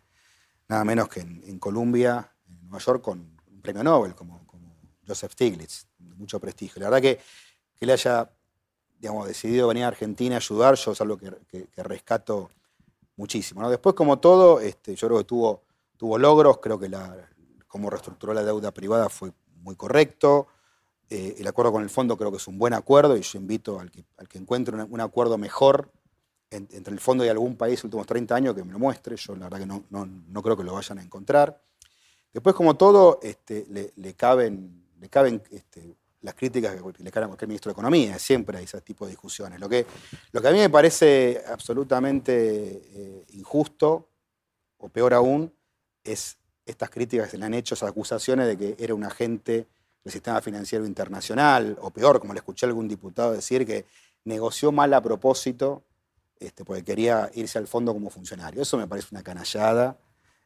nada 0.68 0.84
menos 0.84 1.10
que 1.10 1.20
en, 1.20 1.60
Colombia, 1.60 2.32
en 2.48 2.62
Nueva 2.64 2.80
York, 2.80 3.04
con 3.04 3.20
un 3.20 3.62
premio 3.62 3.84
Nobel 3.84 4.16
como, 4.16 4.44
Joseph 5.08 5.34
Stiglitz, 5.34 5.86
de 6.00 6.16
mucho 6.16 6.40
prestigio. 6.40 6.82
La 6.82 6.90
verdad 6.90 7.04
que, 7.04 7.18
que 7.76 7.86
él 7.86 7.92
haya 7.92 8.28
digamos, 9.06 9.28
decidido 9.28 9.68
venir 9.68 9.84
a 9.84 9.90
Argentina 9.90 10.34
a 10.34 10.40
ayudar, 10.40 10.74
yo 10.74 10.94
es 10.94 11.00
algo 11.00 11.16
que, 11.16 11.68
rescato 11.84 12.50
muchísimo. 13.16 13.70
Después, 13.70 13.94
como 13.94 14.18
todo, 14.18 14.60
este, 14.60 14.96
yo 14.96 15.08
creo 15.08 15.20
que 15.20 15.26
tuvo, 15.26 16.18
logros, 16.18 16.58
creo 16.58 16.80
que 16.80 16.90
cómo 17.68 17.92
reestructuró 17.92 18.34
la 18.34 18.44
deuda 18.44 18.72
privada 18.72 19.08
fue 19.10 19.32
muy 19.62 19.76
correcto. 19.76 20.48
Eh, 21.08 21.36
el 21.38 21.46
acuerdo 21.46 21.72
con 21.72 21.84
el 21.84 21.92
fondo 21.92 22.18
creo 22.18 22.32
que 22.32 22.38
es 22.38 22.48
un 22.48 22.58
buen 22.58 22.74
acuerdo 22.74 23.16
y 23.16 23.22
yo 23.22 23.38
invito 23.38 23.80
al 23.80 23.92
que, 23.92 24.04
encuentre 24.40 24.76
un, 24.76 25.00
acuerdo 25.00 25.38
mejor 25.38 25.92
entre 26.50 26.92
el 26.92 27.00
fondo 27.00 27.24
y 27.24 27.28
algún 27.28 27.58
país 27.58 27.74
en 27.74 27.78
los 27.82 27.84
últimos 27.84 28.08
30 28.08 28.34
años 28.34 28.56
que 28.56 28.64
me 28.64 28.72
lo 28.74 28.80
muestre. 28.80 29.18
Yo 29.18 29.36
la 29.36 29.50
verdad 29.50 29.60
que 29.60 29.68
no, 29.68 29.84
no, 29.92 30.42
creo 30.42 30.58
que 30.58 30.64
lo 30.64 30.74
vayan 30.74 30.98
a 30.98 31.04
encontrar. 31.04 31.62
Después, 32.34 32.56
como 32.56 32.76
todo, 32.76 33.20
este, 33.22 33.68
le, 33.96 34.14
caben, 34.16 34.84
le 35.00 35.10
caben 35.10 35.44
este, 35.52 35.96
las 36.26 36.34
críticas 36.34 36.76
que 36.76 37.04
le 37.04 37.12
caen 37.12 37.26
a 37.26 37.28
cualquier 37.28 37.48
ministro 37.48 37.70
de 37.70 37.74
Economía, 37.74 38.20
siempre 38.20 38.58
hay 38.58 38.66
ese 38.66 38.82
tipo 38.82 39.06
de 39.06 39.12
discusiones. 39.12 39.60
Lo 39.60 39.70
que, 39.70 39.86
lo 40.32 40.42
que 40.42 40.48
a 40.48 40.52
mí 40.52 40.58
me 40.58 40.70
parece 40.70 41.44
absolutamente 41.48 42.82
eh, 42.94 43.26
injusto, 43.34 44.10
o 44.78 44.90
peor 44.90 45.14
aún, 45.14 45.54
es 46.04 46.38
estas 46.66 46.90
críticas 46.90 47.28
que 47.28 47.32
se 47.32 47.38
le 47.38 47.46
han 47.46 47.54
hecho, 47.54 47.76
esas 47.76 47.90
acusaciones 47.90 48.48
de 48.48 48.58
que 48.58 48.76
era 48.84 48.96
un 48.96 49.04
agente 49.04 49.68
del 50.04 50.12
sistema 50.12 50.42
financiero 50.42 50.86
internacional, 50.86 51.78
o 51.80 51.92
peor, 51.92 52.20
como 52.20 52.34
le 52.34 52.40
escuché 52.40 52.66
a 52.66 52.70
algún 52.70 52.88
diputado 52.88 53.34
decir, 53.34 53.66
que 53.66 53.86
negoció 54.24 54.72
mal 54.72 54.94
a 54.94 55.02
propósito 55.02 55.84
este, 56.40 56.66
porque 56.66 56.84
quería 56.84 57.30
irse 57.36 57.58
al 57.58 57.68
fondo 57.68 57.94
como 57.94 58.10
funcionario. 58.10 58.62
Eso 58.62 58.78
me 58.78 58.88
parece 58.88 59.10
una 59.12 59.24
canallada. 59.24 59.98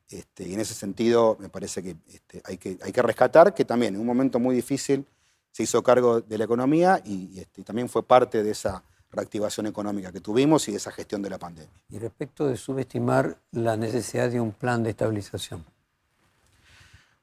Este, 0.09 0.47
y 0.47 0.53
en 0.53 0.59
ese 0.59 0.73
sentido 0.73 1.37
me 1.39 1.49
parece 1.49 1.81
que, 1.81 1.95
este, 2.07 2.41
hay 2.43 2.57
que 2.57 2.77
hay 2.81 2.91
que 2.91 3.01
rescatar 3.01 3.53
que 3.53 3.63
también 3.63 3.93
en 3.93 4.01
un 4.01 4.07
momento 4.07 4.39
muy 4.39 4.55
difícil 4.55 5.05
se 5.51 5.63
hizo 5.63 5.81
cargo 5.83 6.21
de 6.21 6.37
la 6.37 6.43
economía 6.45 7.01
este, 7.05 7.61
y, 7.61 7.63
también 7.63 7.89
fue 7.89 8.03
parte 8.03 8.43
de 8.43 8.51
esa 8.51 8.83
reactivación 9.11 9.65
económica 9.65 10.11
que 10.11 10.21
tuvimos 10.21 10.67
y 10.67 10.71
de 10.71 10.77
esa 10.77 10.91
gestión 10.91 11.21
de 11.21 11.29
la 11.29 11.39
pandemia. 11.39 11.73
Y 11.89 11.97
respecto 11.97 12.47
de 12.47 12.55
subestimar 12.57 13.37
la 13.51 13.75
necesidad 13.75 14.29
de 14.29 14.39
un 14.39 14.51
plan 14.51 14.83
de 14.83 14.91
estabilización. 14.91 15.65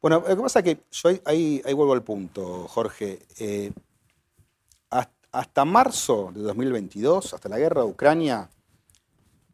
Bueno, 0.03 0.23
lo 0.29 0.37
que 0.37 0.43
pasa 0.43 0.59
es 0.61 0.65
que 0.65 0.81
yo 0.91 1.11
ahí, 1.25 1.63
vuelvo 1.75 1.93
al 1.93 2.03
punto, 2.03 2.69
Jorge. 2.69 3.21
Eh, 3.39 3.73
hasta 5.33 5.67
marzo 5.67 6.31
de 6.33 6.41
2022, 6.41 7.35
hasta 7.35 7.49
la 7.51 7.59
guerra 7.59 7.83
de 7.83 7.89
Ucrania, 7.89 8.49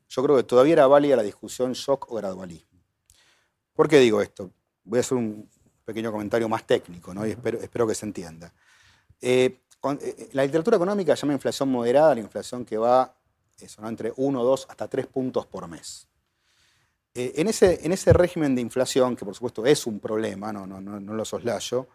yo 0.09 0.23
creo 0.23 0.37
que 0.37 0.45
todavía 0.45 0.75
era 0.75 0.87
válida 0.87 1.17
la 1.17 1.23
discusión 1.25 1.73
shock 1.73 2.13
o 2.13 2.15
gradualismo. 2.15 2.79
¿Por 3.75 3.89
qué 3.89 3.99
digo 3.99 4.23
esto? 4.23 4.51
Voy 4.85 4.99
a 4.99 5.01
hacer 5.01 5.19
un 5.19 5.49
pequeño 5.85 6.13
comentario 6.13 6.49
más 6.49 6.67
técnico, 6.67 7.15
¿no? 7.15 7.27
y 7.27 7.31
espero, 7.31 7.59
espero 7.61 7.87
que 7.87 7.95
se 7.95 8.07
entienda. 8.07 8.53
Eh, 9.21 9.59
eh, 10.01 10.29
la 10.33 10.45
literatura 10.45 10.77
económica 10.77 11.15
llama 11.15 11.33
inflación 11.33 11.71
moderada 11.71 12.15
la 12.15 12.21
inflación 12.21 12.65
que 12.65 12.77
va 12.77 13.15
eso, 13.59 13.87
entre 13.87 14.13
1, 14.17 14.43
2, 14.43 14.67
hasta 14.69 14.89
3 14.89 15.07
puntos 15.07 15.47
por 15.47 15.69
mes. 15.69 16.09
Eh, 17.15 17.35
en, 17.37 17.49
ese, 17.49 17.85
en 17.85 17.93
ese 17.93 18.13
régimen 18.13 18.55
de 18.55 18.61
inflación, 18.61 19.15
que 19.15 19.25
por 19.25 19.35
supuesto 19.35 19.65
es 19.67 19.87
un 19.87 20.01
problema, 20.01 20.53
no, 20.53 20.67
no, 20.67 20.81
no, 20.81 21.15
lo 21.15 21.25
soslayo, 21.25 21.87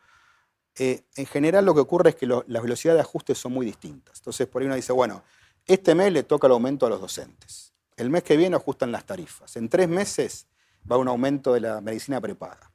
en 0.80 1.26
general 1.26 1.66
lo 1.66 1.74
que 1.74 1.80
ocurre 1.80 2.12
es 2.12 2.16
que 2.16 2.28
las 2.28 2.62
velocidades 2.62 3.00
de 3.00 3.02
ajuste 3.02 3.34
son 3.34 3.52
muy 3.52 3.66
distintas. 3.66 4.20
Entonces 4.20 4.48
por 4.48 4.62
ahí 4.62 4.68
uno 4.68 4.76
dice, 4.76 4.94
bueno, 4.94 5.24
este 5.66 5.96
mes 5.96 6.14
le 6.14 6.22
toca 6.22 6.46
el 6.46 6.54
aumento 6.54 6.86
a 6.86 6.90
los 6.90 7.02
docentes. 7.02 7.74
El 7.96 8.12
mes 8.12 8.22
que 8.22 8.38
viene 8.38 8.56
ajustan 8.56 8.92
las 8.92 9.06
tarifas. 9.06 9.58
En 9.58 9.70
tres 9.70 9.90
meses 9.90 10.46
va 10.90 10.98
un 10.98 11.08
aumento 11.08 11.52
de 11.52 11.62
la 11.62 11.82
medicina 11.82 12.22
prepaga. 12.22 12.72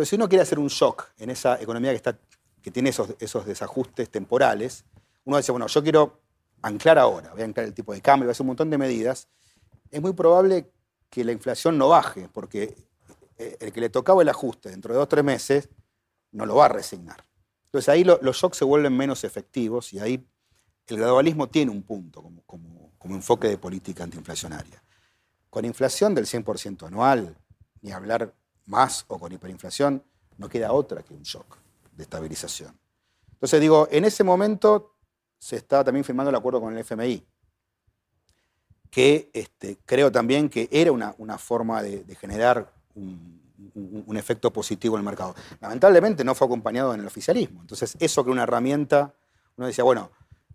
Entonces, 0.00 0.10
si 0.12 0.16
uno 0.16 0.30
quiere 0.30 0.40
hacer 0.40 0.58
un 0.58 0.68
shock 0.68 1.10
en 1.18 1.28
esa 1.28 1.60
economía 1.60 1.90
que, 1.90 1.96
está, 1.96 2.18
que 2.62 2.70
tiene 2.70 2.88
esos, 2.88 3.14
esos 3.18 3.44
desajustes 3.44 4.08
temporales, 4.08 4.86
uno 5.24 5.36
dice, 5.36 5.52
bueno, 5.52 5.66
yo 5.66 5.82
quiero 5.82 6.22
anclar 6.62 6.98
ahora, 6.98 7.32
voy 7.32 7.42
a 7.42 7.44
anclar 7.44 7.66
el 7.66 7.74
tipo 7.74 7.92
de 7.92 8.00
cambio, 8.00 8.24
voy 8.24 8.30
a 8.30 8.32
hacer 8.32 8.44
un 8.44 8.46
montón 8.46 8.70
de 8.70 8.78
medidas, 8.78 9.28
es 9.90 10.00
muy 10.00 10.14
probable 10.14 10.72
que 11.10 11.22
la 11.22 11.32
inflación 11.32 11.76
no 11.76 11.90
baje, 11.90 12.30
porque 12.32 12.74
el 13.36 13.72
que 13.74 13.80
le 13.82 13.90
tocaba 13.90 14.22
el 14.22 14.30
ajuste 14.30 14.70
dentro 14.70 14.94
de 14.94 14.96
dos 14.96 15.04
o 15.04 15.08
tres 15.08 15.22
meses 15.22 15.68
no 16.32 16.46
lo 16.46 16.54
va 16.54 16.64
a 16.64 16.68
resignar. 16.70 17.22
Entonces 17.66 17.90
ahí 17.90 18.02
los 18.02 18.36
shocks 18.38 18.56
se 18.56 18.64
vuelven 18.64 18.96
menos 18.96 19.22
efectivos 19.24 19.92
y 19.92 19.98
ahí 19.98 20.26
el 20.86 20.96
gradualismo 20.96 21.50
tiene 21.50 21.72
un 21.72 21.82
punto 21.82 22.22
como, 22.46 22.94
como 22.96 23.14
enfoque 23.14 23.48
de 23.48 23.58
política 23.58 24.04
antiinflacionaria. 24.04 24.82
Con 25.50 25.66
inflación 25.66 26.14
del 26.14 26.24
100% 26.24 26.86
anual, 26.86 27.36
ni 27.82 27.92
hablar 27.92 28.34
más 28.70 29.04
o 29.08 29.18
con 29.18 29.32
hiperinflación, 29.32 30.02
no 30.38 30.48
queda 30.48 30.72
otra 30.72 31.02
que 31.02 31.12
un 31.12 31.22
shock 31.22 31.58
de 31.92 32.04
estabilización. 32.04 32.78
Entonces 33.32 33.60
digo, 33.60 33.88
en 33.90 34.04
ese 34.04 34.24
momento 34.24 34.94
se 35.38 35.56
está 35.56 35.82
también 35.84 36.04
firmando 36.04 36.30
el 36.30 36.36
acuerdo 36.36 36.60
con 36.60 36.72
el 36.72 36.78
FMI, 36.78 37.22
que 38.90 39.30
este, 39.32 39.78
creo 39.84 40.10
también 40.10 40.48
que 40.48 40.68
era 40.70 40.92
una, 40.92 41.38
forma 41.38 41.82
de, 41.82 42.04
generar 42.14 42.72
un, 42.94 43.40
efecto 44.16 44.52
positivo 44.52 44.96
en 44.96 45.00
el 45.00 45.04
mercado. 45.04 45.34
Lamentablemente 45.60 46.24
no 46.24 46.34
fue 46.34 46.46
acompañado 46.46 46.94
en 46.94 47.00
el 47.00 47.06
oficialismo. 47.06 47.60
Entonces 47.60 47.96
eso 48.00 48.24
que 48.24 48.30
una 48.30 48.42
herramienta, 48.42 49.14
uno 49.56 49.66
decía, 49.66 49.84
bueno, 49.84 50.10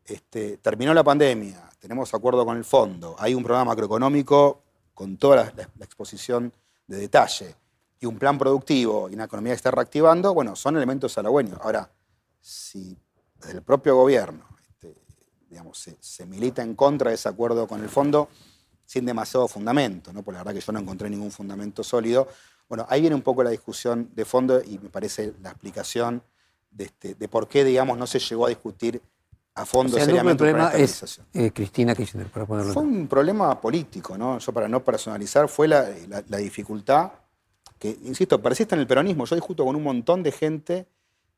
este, 0.06 0.58
terminó 0.58 0.94
la 0.94 1.04
pandemia, 1.04 1.70
tenemos 1.80 2.14
acuerdo 2.14 2.46
con 2.46 2.58
el 2.58 2.66
fondo, 2.66 3.16
hay 3.18 3.34
un 3.34 3.44
programa 3.44 3.72
macroeconómico 3.72 4.62
con 4.94 5.18
toda 5.18 5.52
la 5.56 5.86
exposición 5.86 6.54
de 6.88 6.98
detalle 6.98 7.56
y 8.00 8.06
un 8.06 8.18
plan 8.18 8.38
productivo 8.38 9.10
y 9.10 9.16
una 9.16 9.26
economía 9.26 9.54
que 9.54 9.58
está 9.58 9.72
reactivando, 9.72 10.34
bueno, 10.34 10.56
son 10.56 10.78
elementos 10.78 11.18
halagüeños. 11.18 11.60
Ahora, 11.62 11.90
si 12.42 12.98
desde 13.40 13.58
el 13.58 13.64
propio 13.64 13.96
gobierno 13.96 14.46
este, 14.70 14.96
digamos, 15.50 15.90
se, 16.00 16.26
milita 16.26 16.62
en 16.62 16.76
contra 16.76 17.10
de 17.10 17.16
ese 17.16 17.30
acuerdo 17.30 17.68
con 17.68 17.82
el 17.82 17.90
fondo 17.90 18.30
sin 18.86 19.06
demasiado 19.06 19.48
fundamento, 19.48 20.14
¿no? 20.14 20.22
porque 20.22 20.38
la 20.38 20.44
verdad 20.44 20.60
que 20.60 20.66
yo 20.66 20.72
no 20.72 20.80
encontré 20.80 21.10
ningún 21.10 21.32
fundamento 21.32 21.84
sólido, 21.84 22.28
bueno, 22.68 22.86
ahí 22.90 23.02
viene 23.02 23.16
un 23.16 23.22
poco 23.22 23.44
la 23.44 23.50
discusión 23.50 24.10
de 24.14 24.26
fondo 24.26 24.62
y 24.64 24.80
me 24.80 24.90
parece 24.90 25.34
la 25.42 25.52
explicación 25.52 26.22
de, 26.72 26.86
este, 26.86 27.16
de 27.16 27.28
por 27.28 27.48
qué, 27.48 27.64
digamos, 27.64 27.98
no 27.98 28.08
se 28.08 28.20
llegó 28.20 28.46
a 28.46 28.50
discutir 28.50 29.02
a 29.56 29.66
fondo 29.66 29.98
seriamente 29.98 30.32
el 30.32 30.52
problema 30.52 30.74
es 30.74 31.22
eh, 31.34 31.52
Cristina 31.52 31.96
Kirchner, 31.96 32.28
para 32.28 32.46
ponerlo. 32.46 32.74
Fue 32.74 32.84
un 32.84 33.08
problema 33.08 33.60
político, 33.60 34.18
¿no? 34.18 34.38
Yo 34.38 34.52
para 34.52 34.68
no 34.68 34.84
personalizar, 34.84 35.48
fue 35.48 35.70
la, 35.70 35.86
dificultad 36.38 37.12
que, 37.80 37.98
insisto, 38.04 38.42
persiste 38.42 38.76
en 38.76 38.82
el 38.82 38.88
peronismo. 38.88 39.26
Yo 39.26 39.36
discuto 39.36 39.66
con 39.66 39.76
un 39.76 39.84
montón 39.84 40.24
de 40.24 40.32
gente 40.32 40.88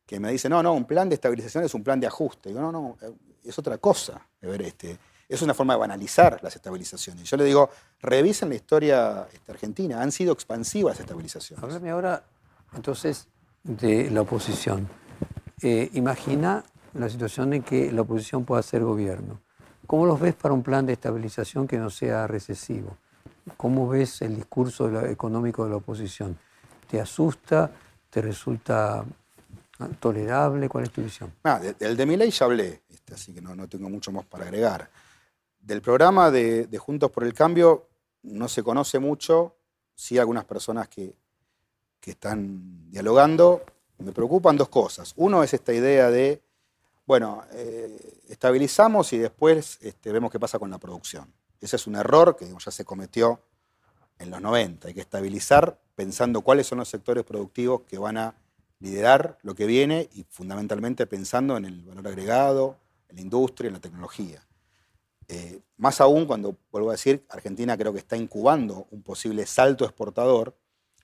que 0.05 0.19
me 0.19 0.31
dice, 0.31 0.47
no, 0.49 0.63
no, 0.63 0.73
un 0.73 0.85
plan 0.85 1.09
de 1.09 1.15
estabilización 1.15 1.63
es 1.63 1.73
un 1.73 1.83
plan 1.83 1.99
de 1.99 2.07
ajuste. 2.07 2.49
Digo, 2.49 2.61
no, 2.61 2.71
no, 2.71 2.97
eh, 3.01 3.11
es 3.43 3.59
otra 3.59 3.77
cosa, 3.77 4.25
este. 4.41 4.97
Es 5.29 5.41
una 5.41 5.53
forma 5.53 5.73
de 5.73 5.79
banalizar 5.79 6.39
las 6.41 6.55
estabilizaciones. 6.55 7.29
Yo 7.29 7.35
le 7.35 7.43
digo, 7.43 7.69
revisen 7.99 8.47
la 8.47 8.55
historia 8.55 9.27
este, 9.33 9.51
argentina, 9.51 10.01
han 10.01 10.13
sido 10.13 10.31
expansivas 10.31 10.97
estabilizaciones. 11.01 11.61
Háblame 11.61 11.89
ahora, 11.89 12.23
entonces, 12.73 13.27
de 13.61 14.09
la 14.09 14.21
oposición. 14.21 14.87
Eh, 15.61 15.89
imagina 15.93 16.63
la 16.93 17.09
situación 17.09 17.53
en 17.53 17.63
que 17.63 17.91
la 17.91 18.03
oposición 18.03 18.45
pueda 18.45 18.61
hacer 18.61 18.83
gobierno. 18.83 19.41
¿Cómo 19.85 20.05
los 20.05 20.17
ves 20.17 20.35
para 20.35 20.53
un 20.53 20.63
plan 20.63 20.85
de 20.85 20.93
estabilización 20.93 21.67
que 21.67 21.77
no 21.77 21.89
sea 21.89 22.25
recesivo? 22.27 22.97
¿Cómo 23.55 23.87
ves 23.87 24.21
el 24.21 24.35
discurso 24.35 25.05
económico 25.05 25.63
de 25.63 25.69
la 25.71 25.77
oposición? 25.77 26.37
¿Te 26.89 26.99
asusta? 26.99 27.71
¿Te 28.09 28.21
resulta 28.21 29.05
tolerable? 29.99 30.67
¿Cuál 30.67 30.85
es 30.85 30.91
tu 30.91 31.01
visión? 31.01 31.31
Ah, 31.43 31.59
del 31.59 31.95
de 31.95 32.05
mi 32.05 32.17
ley 32.17 32.31
ya 32.31 32.45
hablé, 32.45 32.81
este, 32.89 33.13
así 33.13 33.33
que 33.33 33.41
no, 33.41 33.55
no, 33.55 33.67
tengo 33.67 33.89
mucho 33.89 34.11
más 34.11 34.25
para 34.25 34.45
agregar. 34.45 34.89
Del 35.59 35.81
programa 35.81 36.31
de, 36.31 36.67
Juntos 36.77 37.11
por 37.11 37.23
el 37.23 37.33
Cambio 37.33 37.87
no 38.23 38.47
se 38.47 38.63
conoce 38.63 38.99
mucho, 38.99 39.55
sí 39.95 40.17
algunas 40.17 40.45
personas 40.45 40.87
que, 40.87 41.15
que 41.99 42.11
están 42.11 42.89
dialogando. 42.89 43.63
Me 43.99 44.11
preocupan 44.11 44.57
dos 44.57 44.69
cosas. 44.69 45.13
Uno 45.15 45.43
es 45.43 45.53
esta 45.53 45.73
idea 45.73 46.09
de 46.09 46.41
bueno, 47.07 47.45
eh, 47.53 48.19
estabilizamos 48.27 49.13
y 49.13 49.17
después 49.17 49.79
este, 49.81 50.11
vemos 50.11 50.29
qué 50.29 50.39
pasa 50.41 50.59
con 50.59 50.69
la 50.69 50.77
producción. 50.77 51.33
Ese 51.61 51.75
es 51.75 51.87
un 51.87 51.95
error 51.95 52.35
que 52.35 52.47
ya 52.47 52.71
se 52.71 52.85
cometió 52.85 53.41
en 54.19 54.29
los 54.29 54.41
90. 54.41 54.87
Hay 54.87 54.93
que 54.93 55.01
estabilizar 55.01 55.79
pensando 55.95 56.41
cuáles 56.41 56.67
son 56.67 56.79
los 56.79 56.89
sectores 56.89 57.23
productivos 57.23 57.81
que 57.81 57.97
van 57.97 58.17
a 58.17 58.35
liderar 58.79 59.39
lo 59.41 59.55
que 59.55 59.65
viene 59.65 60.09
y 60.13 60.25
fundamentalmente 60.29 61.07
pensando 61.07 61.57
en 61.57 61.65
el 61.65 61.83
valor 61.83 62.07
agregado, 62.07 62.77
en 63.09 63.15
la 63.15 63.21
industria, 63.21 63.67
en 63.67 63.73
la 63.73 63.79
tecnología. 63.79 64.45
Eh, 65.27 65.59
más 65.77 65.99
aún 65.99 66.25
cuando, 66.25 66.55
vuelvo 66.71 66.89
a 66.89 66.93
decir, 66.93 67.25
Argentina 67.29 67.77
creo 67.77 67.91
que 67.91 67.99
está 67.99 68.15
incubando 68.15 68.87
un 68.91 69.01
posible 69.01 69.45
salto 69.45 69.83
exportador 69.83 70.55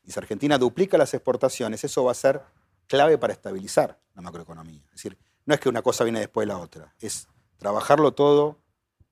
y 0.04 0.12
si 0.12 0.20
Argentina 0.20 0.58
duplica 0.58 0.98
las 0.98 1.14
exportaciones, 1.14 1.84
eso 1.84 2.04
va 2.04 2.12
a 2.12 2.16
ser 2.16 2.42
clave 2.88 3.18
para 3.18 3.34
estabilizar 3.34 4.00
la 4.14 4.22
macroeconomía. 4.22 4.82
Es 4.86 4.92
decir, 4.92 5.18
no 5.46 5.54
es 5.54 5.60
que 5.60 5.70
una 5.70 5.82
cosa 5.82 6.04
viene 6.04 6.20
después 6.20 6.48
de 6.48 6.54
la 6.54 6.60
otra, 6.60 6.94
es 7.00 7.28
trabajarlo 7.58 8.14
todo 8.14 8.60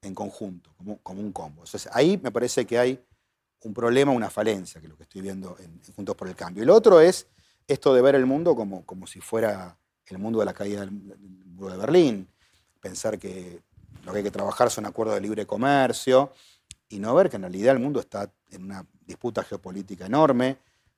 en 0.02 0.16
conjunto, 0.16 0.74
como, 1.04 1.22
un 1.22 1.32
combo. 1.32 1.64
Entonces 1.64 1.90
ahí 1.94 2.20
me 2.22 2.32
parece 2.32 2.66
que 2.66 2.80
hay 2.80 3.04
un 3.64 3.74
problema, 3.74 4.12
una 4.12 4.30
falencia, 4.30 4.82
que 4.82 4.88
es 4.88 4.92
lo 4.92 4.98
que 4.98 5.04
estoy 5.04 5.22
viendo 5.22 5.56
en, 5.60 5.80
Juntos 5.96 6.16
por 6.16 6.28
el 6.28 6.36
Cambio. 6.36 6.64
Y 6.64 6.66
lo 6.66 6.76
otro 6.76 7.00
es 7.00 7.28
esto 7.68 7.94
de 7.94 8.02
ver 8.02 8.16
el 8.16 8.26
mundo 8.26 8.56
como, 8.56 8.86
como 8.86 9.06
si 9.06 9.22
fuera 9.22 9.78
el 10.08 10.18
mundo 10.18 10.40
de 10.40 10.46
la 10.46 10.54
caída 10.54 10.82
del 10.82 10.92
muro 10.92 11.72
de 11.72 11.78
Berlín, 11.78 12.28
pensar 12.80 13.18
que 13.18 13.62
lo 14.04 14.12
que 14.12 14.20
hay 14.20 14.24
que 14.24 14.32
trabajar 14.32 14.70
son 14.70 14.86
acuerdos 14.86 15.16
de 15.16 15.22
libre 15.22 15.46
comercio 15.46 16.34
y 16.90 17.00
no 17.00 17.14
ver 17.16 17.30
que 17.30 17.38
en 17.38 17.44
realidad 17.44 17.74
el 17.74 17.80
mundo 17.80 18.00
está 18.00 18.30
en 18.50 18.64
una 18.64 18.86
disputa 19.06 19.44
geopolítica 19.44 20.06
enorme. 20.06 20.58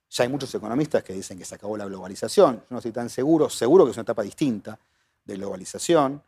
Ya 0.10 0.24
hay 0.24 0.30
muchos 0.30 0.54
economistas 0.56 1.04
que 1.04 1.14
dicen 1.14 1.38
que 1.38 1.45
se 1.45 1.56
acabó 1.56 1.78
la 1.78 1.86
globalización. 1.86 2.56
Yo 2.56 2.66
no 2.70 2.78
estoy 2.78 2.91
tan 2.91 3.10
seguro, 3.10 3.49
seguro 3.49 3.86
que 3.86 3.91
es 3.91 3.97
una 3.97 4.04
etapa 4.04 4.24
distinta 4.24 4.80
de 5.24 5.36
globalización. 5.36 6.22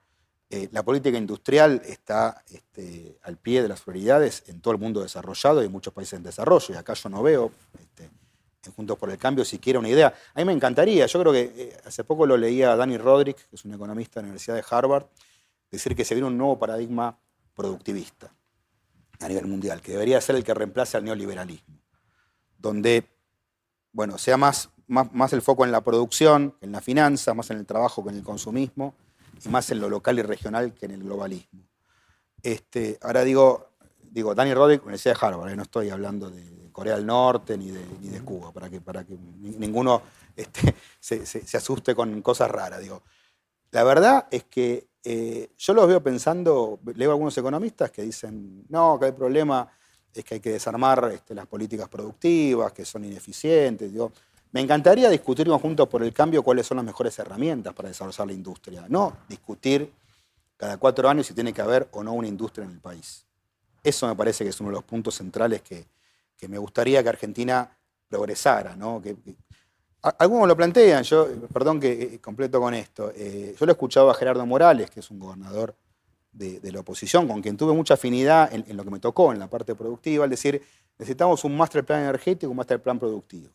Eh, 0.49 0.69
la 0.71 0.83
política 0.83 1.17
industrial 1.17 1.81
está 1.85 2.43
este, 2.49 3.17
al 3.23 3.37
pie 3.37 3.63
de 3.63 3.67
las 3.67 3.81
prioridades 3.81 4.43
en 4.47 4.61
todo 4.61 4.73
el 4.73 4.79
mundo 4.79 5.01
desarrollado 5.01 5.63
y 5.63 5.65
en 5.65 5.71
muchos 5.71 5.93
países 5.93 6.17
en 6.17 6.23
desarrollo. 6.23 6.73
Y 6.73 6.77
acá 6.77 6.93
yo 6.93 7.09
no 7.09 7.23
veo, 7.23 7.51
este, 7.79 8.11
en 8.65 8.73
Juntos 8.73 8.97
por 8.97 9.09
el 9.09 9.17
Cambio, 9.17 9.43
siquiera 9.43 9.79
una 9.79 9.89
idea. 9.89 10.13
A 10.33 10.39
mí 10.39 10.45
me 10.45 10.53
encantaría, 10.53 11.05
yo 11.07 11.19
creo 11.19 11.33
que 11.33 11.53
eh, 11.55 11.77
hace 11.85 12.03
poco 12.03 12.25
lo 12.25 12.37
leía 12.37 12.73
a 12.73 12.75
Danny 12.75 12.97
Roderick, 12.97 13.49
que 13.49 13.55
es 13.55 13.65
un 13.65 13.73
economista 13.73 14.19
de 14.19 14.23
la 14.23 14.27
Universidad 14.27 14.55
de 14.55 14.63
Harvard, 14.69 15.05
decir 15.71 15.95
que 15.95 16.05
se 16.05 16.13
viene 16.13 16.27
un 16.27 16.37
nuevo 16.37 16.59
paradigma 16.59 17.17
productivista 17.55 18.31
a 19.19 19.27
nivel 19.27 19.47
mundial, 19.47 19.81
que 19.81 19.93
debería 19.93 20.21
ser 20.21 20.35
el 20.35 20.43
que 20.43 20.53
reemplace 20.53 20.97
al 20.97 21.05
neoliberalismo, 21.05 21.79
donde, 22.59 23.07
bueno, 23.91 24.17
sea 24.17 24.37
más 24.37 24.69
más, 24.87 25.33
el 25.33 25.41
foco 25.41 25.65
en 25.65 25.71
la 25.71 25.81
producción, 25.81 26.55
en 26.61 26.71
la 26.71 26.81
finanza, 26.81 27.33
más 27.33 27.49
en 27.49 27.57
el 27.57 27.65
trabajo 27.65 28.03
que 28.03 28.09
en 28.09 28.17
el 28.17 28.23
consumismo, 28.23 28.95
y 29.43 29.49
más 29.49 29.69
en 29.71 29.79
lo 29.79 29.89
local 29.89 30.19
y 30.19 30.21
regional 30.21 30.73
que 30.73 30.85
en 30.85 30.91
el 30.91 31.03
globalismo. 31.03 31.67
Este, 32.41 32.97
ahora 33.01 33.23
digo, 33.23 33.69
digo, 34.11 34.35
Danny 34.35 34.53
Roddick, 34.53 34.83
Universidad 34.83 35.15
de 35.19 35.25
Harvard, 35.25 35.55
no 35.55 35.63
estoy 35.63 35.89
hablando 35.89 36.29
de 36.29 36.69
Corea 36.71 36.95
del 36.95 37.05
Norte 37.05 37.57
ni 37.57 37.71
de, 37.71 38.21
Cuba, 38.21 38.51
para 38.51 38.69
que, 38.69 38.81
para 38.81 39.03
que 39.03 39.17
ninguno 39.17 40.01
este, 40.35 40.75
se, 40.99 41.57
asuste 41.57 41.95
con 41.95 42.21
cosas 42.21 42.51
raras. 42.51 42.81
Digo. 42.81 43.01
La 43.71 43.83
verdad 43.83 44.27
es 44.29 44.43
que 44.43 44.87
eh, 45.03 45.51
yo 45.57 45.73
los 45.73 45.87
veo 45.87 46.03
pensando, 46.03 46.79
leo 46.95 47.11
a 47.11 47.13
algunos 47.13 47.37
economistas 47.37 47.91
que 47.91 48.01
dicen, 48.01 48.65
no, 48.69 48.99
que 48.99 49.07
el 49.07 49.13
problema 49.13 49.67
es 50.13 50.23
que 50.23 50.35
hay 50.35 50.39
que 50.39 50.51
desarmar 50.51 51.11
este, 51.13 51.33
las 51.33 51.45
políticas 51.47 51.87
productivas, 51.89 52.73
que 52.73 52.85
son 52.85 53.05
ineficientes. 53.05 53.91
Digo, 53.91 54.11
me 54.51 54.61
encantaría 54.61 55.09
discutir 55.09 55.47
conjuntos 55.47 55.87
por 55.87 56.03
el 56.03 56.13
cambio 56.13 56.41
cuáles 56.43 56.65
son 56.65 56.77
las 56.77 56.85
mejores 56.85 57.17
herramientas 57.19 57.73
para 57.73 57.89
desarrollar 57.89 58.27
la 58.27 58.33
industria, 58.33 58.85
no 58.87 59.17
discutir 59.27 59.91
cada 60.57 60.77
cuatro 60.77 61.09
años 61.09 61.27
si 61.27 61.33
tiene 61.33 61.53
que 61.53 61.61
haber 61.61 61.87
o 61.91 62.03
no 62.03 62.13
una 62.13 62.27
industria 62.27 62.65
en 62.65 62.71
el 62.71 62.79
país. 62.79 63.25
Eso 63.83 64.07
me 64.07 64.15
parece 64.15 64.43
que 64.43 64.49
es 64.49 64.59
uno 64.59 64.69
de 64.69 64.75
los 64.75 64.83
puntos 64.83 65.15
centrales 65.15 65.61
que, 65.61 65.85
me 66.47 66.57
gustaría 66.57 67.01
que 67.01 67.09
Argentina 67.09 67.69
progresara. 68.07 68.75
¿no? 68.75 69.01
algunos 70.19 70.47
lo 70.47 70.55
plantean, 70.55 71.03
yo, 71.03 71.27
perdón 71.51 71.79
que 71.79 71.91
eh, 71.91 72.19
completo 72.19 72.59
con 72.61 72.73
esto, 72.73 73.11
eh, 73.15 73.55
yo 73.59 73.65
lo 73.65 73.71
he 73.71 73.73
escuchado 73.73 74.09
a 74.09 74.13
Gerardo 74.13 74.45
Morales, 74.45 74.89
que 74.91 74.99
es 74.99 75.09
un 75.09 75.19
gobernador 75.19 75.75
de, 76.31 76.59
la 76.71 76.81
oposición, 76.81 77.27
con 77.27 77.41
quien 77.41 77.57
tuve 77.57 77.73
mucha 77.73 77.95
afinidad 77.95 78.53
en, 78.53 78.65
en, 78.67 78.77
lo 78.77 78.83
que 78.83 78.91
me 78.91 78.99
tocó 78.99 79.31
en 79.31 79.39
la 79.39 79.47
parte 79.47 79.73
productiva, 79.73 80.25
al 80.25 80.29
decir, 80.29 80.61
necesitamos 80.99 81.43
un 81.43 81.57
master 81.57 81.83
plan 81.83 82.01
energético, 82.01 82.51
un 82.51 82.57
master 82.57 82.81
plan 82.81 82.99
productivo. 82.99 83.49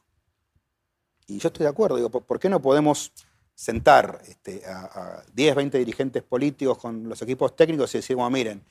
Y 1.27 1.39
yo 1.39 1.49
estoy 1.49 1.65
de 1.65 1.71
acuerdo, 1.71 1.97
digo, 1.97 2.11
¿por 2.11 2.39
qué 2.41 2.49
no 2.49 2.61
podemos 2.61 3.13
sentar 3.55 4.23
este, 4.27 4.63
a, 4.67 5.23
10, 5.35 5.55
20 5.55 5.79
dirigentes 5.79 6.23
políticos 6.23 6.79
con 6.79 7.09
los 7.09 7.21
equipos 7.21 7.55
técnicos 7.55 7.95
y 7.95 7.99
decir, 7.99 8.17
bueno, 8.17 8.31
miren, 8.31 8.63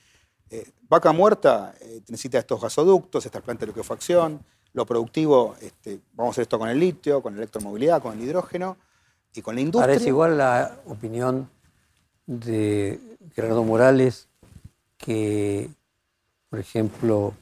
eh, 0.50 0.72
vaca 0.88 1.12
muerta 1.12 1.76
eh, 1.80 2.02
necesita 2.08 2.40
estos 2.40 2.60
gasoductos, 2.60 3.24
estas 3.24 3.44
plantas 3.44 3.68
de 3.68 3.74
liquefacción, 3.74 4.44
lo 4.74 4.86
productivo, 4.88 5.56
este, 5.62 6.00
vamos 6.14 6.32
a 6.32 6.34
hacer 6.34 6.42
esto 6.44 6.58
con 6.58 6.70
el 6.70 6.80
litio, 6.80 7.22
con 7.22 7.34
la 7.34 7.40
electromovilidad, 7.40 8.02
con 8.02 8.18
el 8.18 8.24
hidrógeno 8.24 8.78
y 9.34 9.44
con 9.44 9.56
la 9.56 9.62
industria. 9.62 9.94
Parece 9.94 10.10
igual 10.10 10.38
la 10.40 10.80
opinión 10.88 11.50
de 12.26 13.00
Gerardo 13.36 13.64
Morales 13.64 14.28
que, 14.98 15.70
por 16.50 16.60
ejemplo, 16.60 17.34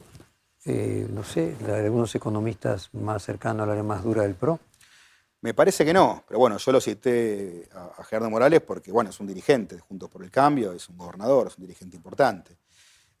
eh, 0.66 1.08
no 1.10 1.24
sé, 1.24 1.56
algunos 1.66 2.14
economistas 2.14 2.90
más 2.92 3.22
cercanos 3.22 3.62
a 3.62 3.66
la 3.66 3.72
área 3.72 3.84
más 3.84 4.04
dura 4.04 4.22
del 4.22 4.34
PRO. 4.34 4.60
Me 5.40 5.54
parece 5.54 5.84
que 5.84 5.92
no, 5.92 6.24
pero 6.26 6.40
bueno, 6.40 6.56
yo 6.58 6.72
lo 6.72 6.80
cité 6.80 7.68
a, 7.72 8.02
Gerardo 8.02 8.28
Morales 8.28 8.60
porque, 8.60 8.90
bueno, 8.90 9.10
es 9.10 9.20
un 9.20 9.26
dirigente 9.26 9.76
de 9.76 9.80
Juntos 9.80 10.10
por 10.10 10.24
el 10.24 10.30
Cambio, 10.30 10.72
es 10.72 10.88
un 10.88 10.98
gobernador, 10.98 11.46
es 11.46 11.56
un 11.58 11.62
dirigente 11.62 11.96
importante. 11.96 12.56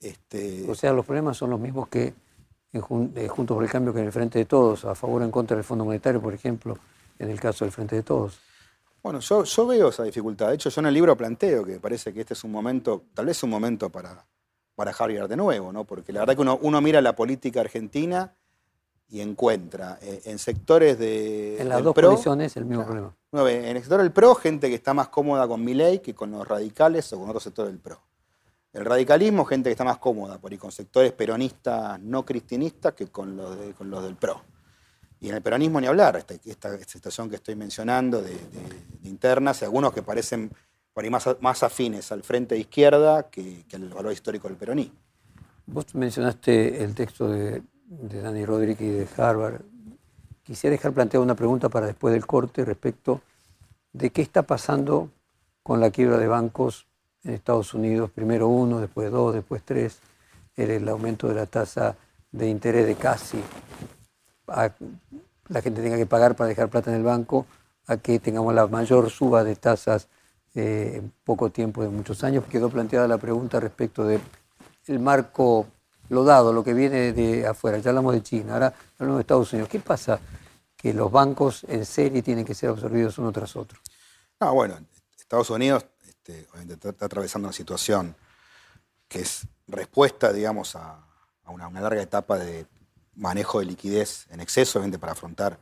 Este... 0.00 0.68
O 0.68 0.74
sea, 0.74 0.92
los 0.92 1.06
problemas 1.06 1.36
son 1.36 1.50
los 1.50 1.60
mismos 1.60 1.88
que 1.88 2.14
en 2.72 3.12
eh, 3.16 3.28
Juntos 3.28 3.54
por 3.54 3.62
el 3.62 3.70
Cambio 3.70 3.92
que 3.92 4.00
en 4.00 4.06
el 4.06 4.12
Frente 4.12 4.40
de 4.40 4.44
Todos, 4.46 4.84
a 4.84 4.94
favor 4.96 5.22
o 5.22 5.24
en 5.24 5.30
contra 5.30 5.56
del 5.56 5.64
Fondo 5.64 5.84
Monetario, 5.84 6.20
por 6.20 6.34
ejemplo, 6.34 6.76
en 7.18 7.30
el 7.30 7.38
caso 7.38 7.64
del 7.64 7.72
Frente 7.72 7.94
de 7.94 8.02
Todos. 8.02 8.40
Bueno, 9.00 9.20
yo, 9.20 9.44
yo 9.44 9.66
veo 9.66 9.88
esa 9.88 10.02
dificultad. 10.02 10.48
De 10.48 10.56
hecho, 10.56 10.70
yo 10.70 10.80
en 10.80 10.88
el 10.88 10.94
libro 10.94 11.16
planteo 11.16 11.64
que 11.64 11.78
parece 11.78 12.12
que 12.12 12.20
este 12.20 12.34
es 12.34 12.42
un 12.42 12.50
momento, 12.50 13.04
tal 13.14 13.26
vez 13.26 13.40
un 13.44 13.50
momento 13.50 13.90
para, 13.90 14.26
para 14.74 14.92
Javier 14.92 15.28
de 15.28 15.36
nuevo, 15.36 15.72
¿no? 15.72 15.84
Porque 15.84 16.12
la 16.12 16.20
verdad 16.20 16.34
que 16.34 16.42
uno, 16.42 16.58
uno 16.62 16.80
mira 16.80 17.00
la 17.00 17.14
política 17.14 17.60
argentina 17.60 18.34
y 19.10 19.20
encuentra 19.20 19.98
eh, 20.02 20.22
en 20.26 20.38
sectores 20.38 20.98
de. 20.98 21.60
En 21.60 21.68
las 21.68 21.82
dos 21.82 21.94
pro, 21.94 22.10
el 22.10 22.64
mismo 22.64 22.84
problema. 22.84 23.14
en 23.32 23.76
el 23.76 23.80
sector 23.80 24.00
del 24.00 24.12
PRO, 24.12 24.34
gente 24.34 24.68
que 24.68 24.74
está 24.74 24.92
más 24.92 25.08
cómoda 25.08 25.48
con 25.48 25.64
ley 25.64 26.00
que 26.00 26.14
con 26.14 26.30
los 26.30 26.46
radicales 26.46 27.10
o 27.12 27.18
con 27.18 27.28
otro 27.28 27.40
sector 27.40 27.66
del 27.66 27.78
PRO. 27.78 28.00
El 28.72 28.84
radicalismo, 28.84 29.46
gente 29.46 29.70
que 29.70 29.72
está 29.72 29.84
más 29.84 29.98
cómoda 29.98 30.38
por 30.38 30.52
ir 30.52 30.58
con 30.58 30.70
sectores 30.70 31.12
peronistas 31.12 31.98
no 32.00 32.24
cristianistas 32.24 32.92
que 32.92 33.06
con 33.06 33.34
los, 33.34 33.56
con 33.76 33.88
los 33.88 34.04
del 34.04 34.16
PRO. 34.16 34.42
Y 35.20 35.30
en 35.30 35.36
el 35.36 35.42
peronismo 35.42 35.80
ni 35.80 35.86
hablar, 35.86 36.16
esta, 36.16 36.34
esta, 36.34 36.78
situación 36.84 37.28
que 37.28 37.36
estoy 37.36 37.56
mencionando 37.56 38.22
de, 38.22 38.36
internas, 39.04 39.62
y 39.62 39.64
algunos 39.64 39.92
que 39.92 40.02
parecen 40.02 40.52
por 40.92 41.02
ahí 41.02 41.10
más, 41.10 41.26
más 41.40 41.62
afines 41.62 42.12
al 42.12 42.22
frente 42.22 42.54
de 42.54 42.60
izquierda 42.60 43.28
que, 43.30 43.64
que 43.66 43.76
al 43.76 43.88
valor 43.88 44.12
histórico 44.12 44.48
del 44.48 44.58
peronismo. 44.58 44.94
Vos 45.66 45.86
mencionaste 45.94 46.84
el 46.84 46.94
texto 46.94 47.28
de 47.28 47.62
de 47.88 48.20
Dani 48.20 48.44
Rodríguez 48.44 49.16
de 49.16 49.22
Harvard. 49.22 49.62
Quisiera 50.42 50.72
dejar 50.72 50.92
planteada 50.92 51.24
una 51.24 51.34
pregunta 51.34 51.68
para 51.68 51.86
después 51.86 52.12
del 52.12 52.26
corte 52.26 52.64
respecto 52.64 53.22
de 53.92 54.10
qué 54.10 54.22
está 54.22 54.42
pasando 54.42 55.10
con 55.62 55.80
la 55.80 55.90
quiebra 55.90 56.18
de 56.18 56.28
bancos 56.28 56.86
en 57.24 57.34
Estados 57.34 57.74
Unidos, 57.74 58.10
primero 58.10 58.48
uno, 58.48 58.80
después 58.80 59.10
dos, 59.10 59.34
después 59.34 59.62
tres, 59.64 59.98
el 60.56 60.88
aumento 60.88 61.28
de 61.28 61.34
la 61.34 61.46
tasa 61.46 61.96
de 62.30 62.48
interés 62.48 62.86
de 62.86 62.94
casi 62.94 63.42
la 64.46 65.62
gente 65.62 65.82
tenga 65.82 65.96
que 65.96 66.06
pagar 66.06 66.36
para 66.36 66.48
dejar 66.48 66.68
plata 66.68 66.90
en 66.90 66.96
el 66.96 67.02
banco, 67.02 67.46
a 67.86 67.96
que 67.96 68.18
tengamos 68.18 68.54
la 68.54 68.66
mayor 68.66 69.10
suba 69.10 69.44
de 69.44 69.56
tasas 69.56 70.08
eh, 70.54 70.94
en 70.96 71.12
poco 71.24 71.50
tiempo 71.50 71.82
de 71.82 71.88
muchos 71.88 72.22
años. 72.22 72.44
Quedó 72.44 72.68
planteada 72.68 73.08
la 73.08 73.18
pregunta 73.18 73.60
respecto 73.60 74.04
del 74.04 74.20
marco 75.00 75.66
lo 76.08 76.24
dado, 76.24 76.52
lo 76.52 76.64
que 76.64 76.74
viene 76.74 77.12
de 77.12 77.46
afuera. 77.46 77.78
Ya 77.78 77.90
hablamos 77.90 78.14
de 78.14 78.22
China, 78.22 78.54
ahora 78.54 78.74
hablamos 78.98 79.18
de 79.18 79.22
Estados 79.22 79.52
Unidos. 79.52 79.68
¿Qué 79.68 79.80
pasa 79.80 80.20
que 80.76 80.94
los 80.94 81.10
bancos 81.10 81.64
en 81.68 81.84
serie 81.84 82.22
tienen 82.22 82.44
que 82.44 82.54
ser 82.54 82.70
absorbidos 82.70 83.18
uno 83.18 83.32
tras 83.32 83.56
otro? 83.56 83.78
Ah, 84.40 84.50
bueno, 84.50 84.78
Estados 85.18 85.50
Unidos 85.50 85.84
este, 86.06 86.46
está, 86.68 87.04
atravesando 87.04 87.48
una 87.48 87.52
situación 87.52 88.14
que 89.08 89.20
es 89.20 89.46
respuesta, 89.66 90.32
digamos, 90.32 90.76
a, 90.76 91.04
una, 91.46 91.68
larga 91.80 92.02
etapa 92.02 92.38
de 92.38 92.66
manejo 93.16 93.60
de 93.60 93.66
liquidez 93.66 94.26
en 94.30 94.40
exceso, 94.40 94.78
obviamente, 94.78 94.98
para 94.98 95.12
afrontar 95.12 95.58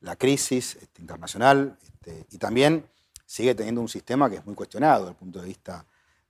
la 0.00 0.16
crisis 0.16 0.76
este, 0.76 1.00
internacional 1.00 1.76
este, 1.82 2.26
y 2.30 2.38
también 2.38 2.88
sigue 3.26 3.54
teniendo 3.54 3.80
un 3.80 3.88
sistema 3.88 4.30
que 4.30 4.36
es 4.36 4.46
muy 4.46 4.54
cuestionado 4.54 5.00
desde 5.00 5.10
el 5.10 5.16
punto 5.16 5.40
de 5.40 5.46
vista 5.46 5.84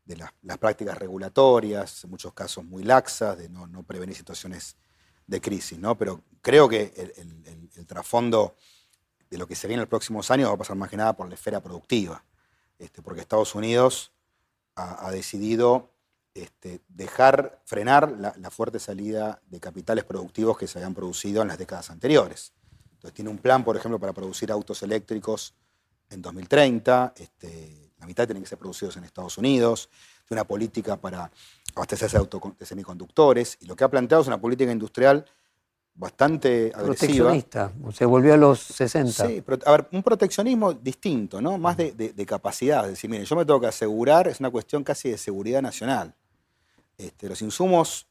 de 0.04 0.16
las, 0.16 0.58
prácticas 0.58 0.98
regulatorias, 0.98 2.04
en 2.04 2.10
muchos 2.10 2.32
casos 2.34 2.64
muy 2.64 2.82
laxas, 2.82 3.38
de 3.38 3.48
no, 3.48 3.82
prevenir 3.82 4.14
situaciones 4.14 4.76
de 5.26 5.40
crisis, 5.40 5.78
¿no? 5.78 5.96
Pero 5.96 6.22
creo 6.42 6.68
que 6.68 6.92
el, 6.96 7.86
trasfondo 7.86 8.56
de 9.30 9.38
lo 9.38 9.46
que 9.46 9.54
se 9.54 9.66
viene 9.66 9.80
en 9.80 9.84
los 9.84 9.88
próximos 9.88 10.30
años 10.30 10.48
va 10.48 10.54
a 10.54 10.58
pasar 10.58 10.76
más 10.76 10.88
que 10.88 10.96
nada 10.96 11.14
por 11.14 11.28
la 11.28 11.34
esfera 11.34 11.60
productiva, 11.60 12.24
este, 12.78 13.02
porque 13.02 13.20
Estados 13.20 13.54
Unidos 13.54 14.12
ha, 14.74 15.10
decidido 15.10 15.90
este, 16.34 16.80
dejar, 16.88 17.60
frenar 17.64 18.10
la, 18.10 18.50
fuerte 18.50 18.78
salida 18.78 19.40
de 19.46 19.60
capitales 19.60 20.04
productivos 20.04 20.58
que 20.58 20.66
se 20.66 20.78
habían 20.78 20.94
producido 20.94 21.42
en 21.42 21.48
las 21.48 21.58
décadas 21.58 21.90
anteriores. 21.90 22.52
Entonces 22.92 23.14
tiene 23.14 23.30
un 23.30 23.38
plan, 23.38 23.64
por 23.64 23.76
ejemplo, 23.76 23.98
para 23.98 24.12
producir 24.12 24.50
autos 24.50 24.82
eléctricos 24.82 25.54
en 26.10 26.22
2030, 26.22 27.14
este, 27.16 27.83
la 28.04 28.08
mitad 28.08 28.26
tienen 28.26 28.42
que 28.42 28.48
ser 28.48 28.58
producidos 28.58 28.98
en 28.98 29.04
Estados 29.04 29.38
Unidos, 29.38 29.88
de 30.28 30.34
una 30.34 30.44
política 30.44 30.96
para 30.96 31.30
abastecerse 31.74 32.18
de, 32.18 32.66
semiconductores, 32.66 33.56
y 33.62 33.66
lo 33.66 33.74
que 33.74 33.84
ha 33.84 33.88
planteado 33.88 34.20
es 34.20 34.28
una 34.28 34.38
política 34.38 34.70
industrial 34.70 35.24
bastante 35.94 36.70
agresiva. 36.74 37.30
Proteccionista, 37.30 37.72
se 37.94 38.04
volvió 38.04 38.34
a 38.34 38.36
los 38.36 38.60
60. 38.60 39.26
Sí, 39.26 39.42
a 39.64 39.70
ver, 39.70 39.88
un 39.92 40.02
proteccionismo 40.02 40.74
distinto, 40.74 41.40
¿no? 41.40 41.56
Más 41.56 41.78
de, 41.78 42.26
capacidad. 42.26 42.84
Es 42.84 42.90
decir, 42.90 43.08
mire, 43.08 43.24
yo 43.24 43.36
me 43.36 43.46
tengo 43.46 43.58
que 43.58 43.68
asegurar, 43.68 44.28
es 44.28 44.38
una 44.38 44.50
cuestión 44.50 44.84
casi 44.84 45.10
de 45.10 45.16
seguridad 45.16 45.62
nacional. 45.62 46.14
Este, 46.98 47.26
los 47.26 47.40
insumos 47.40 48.06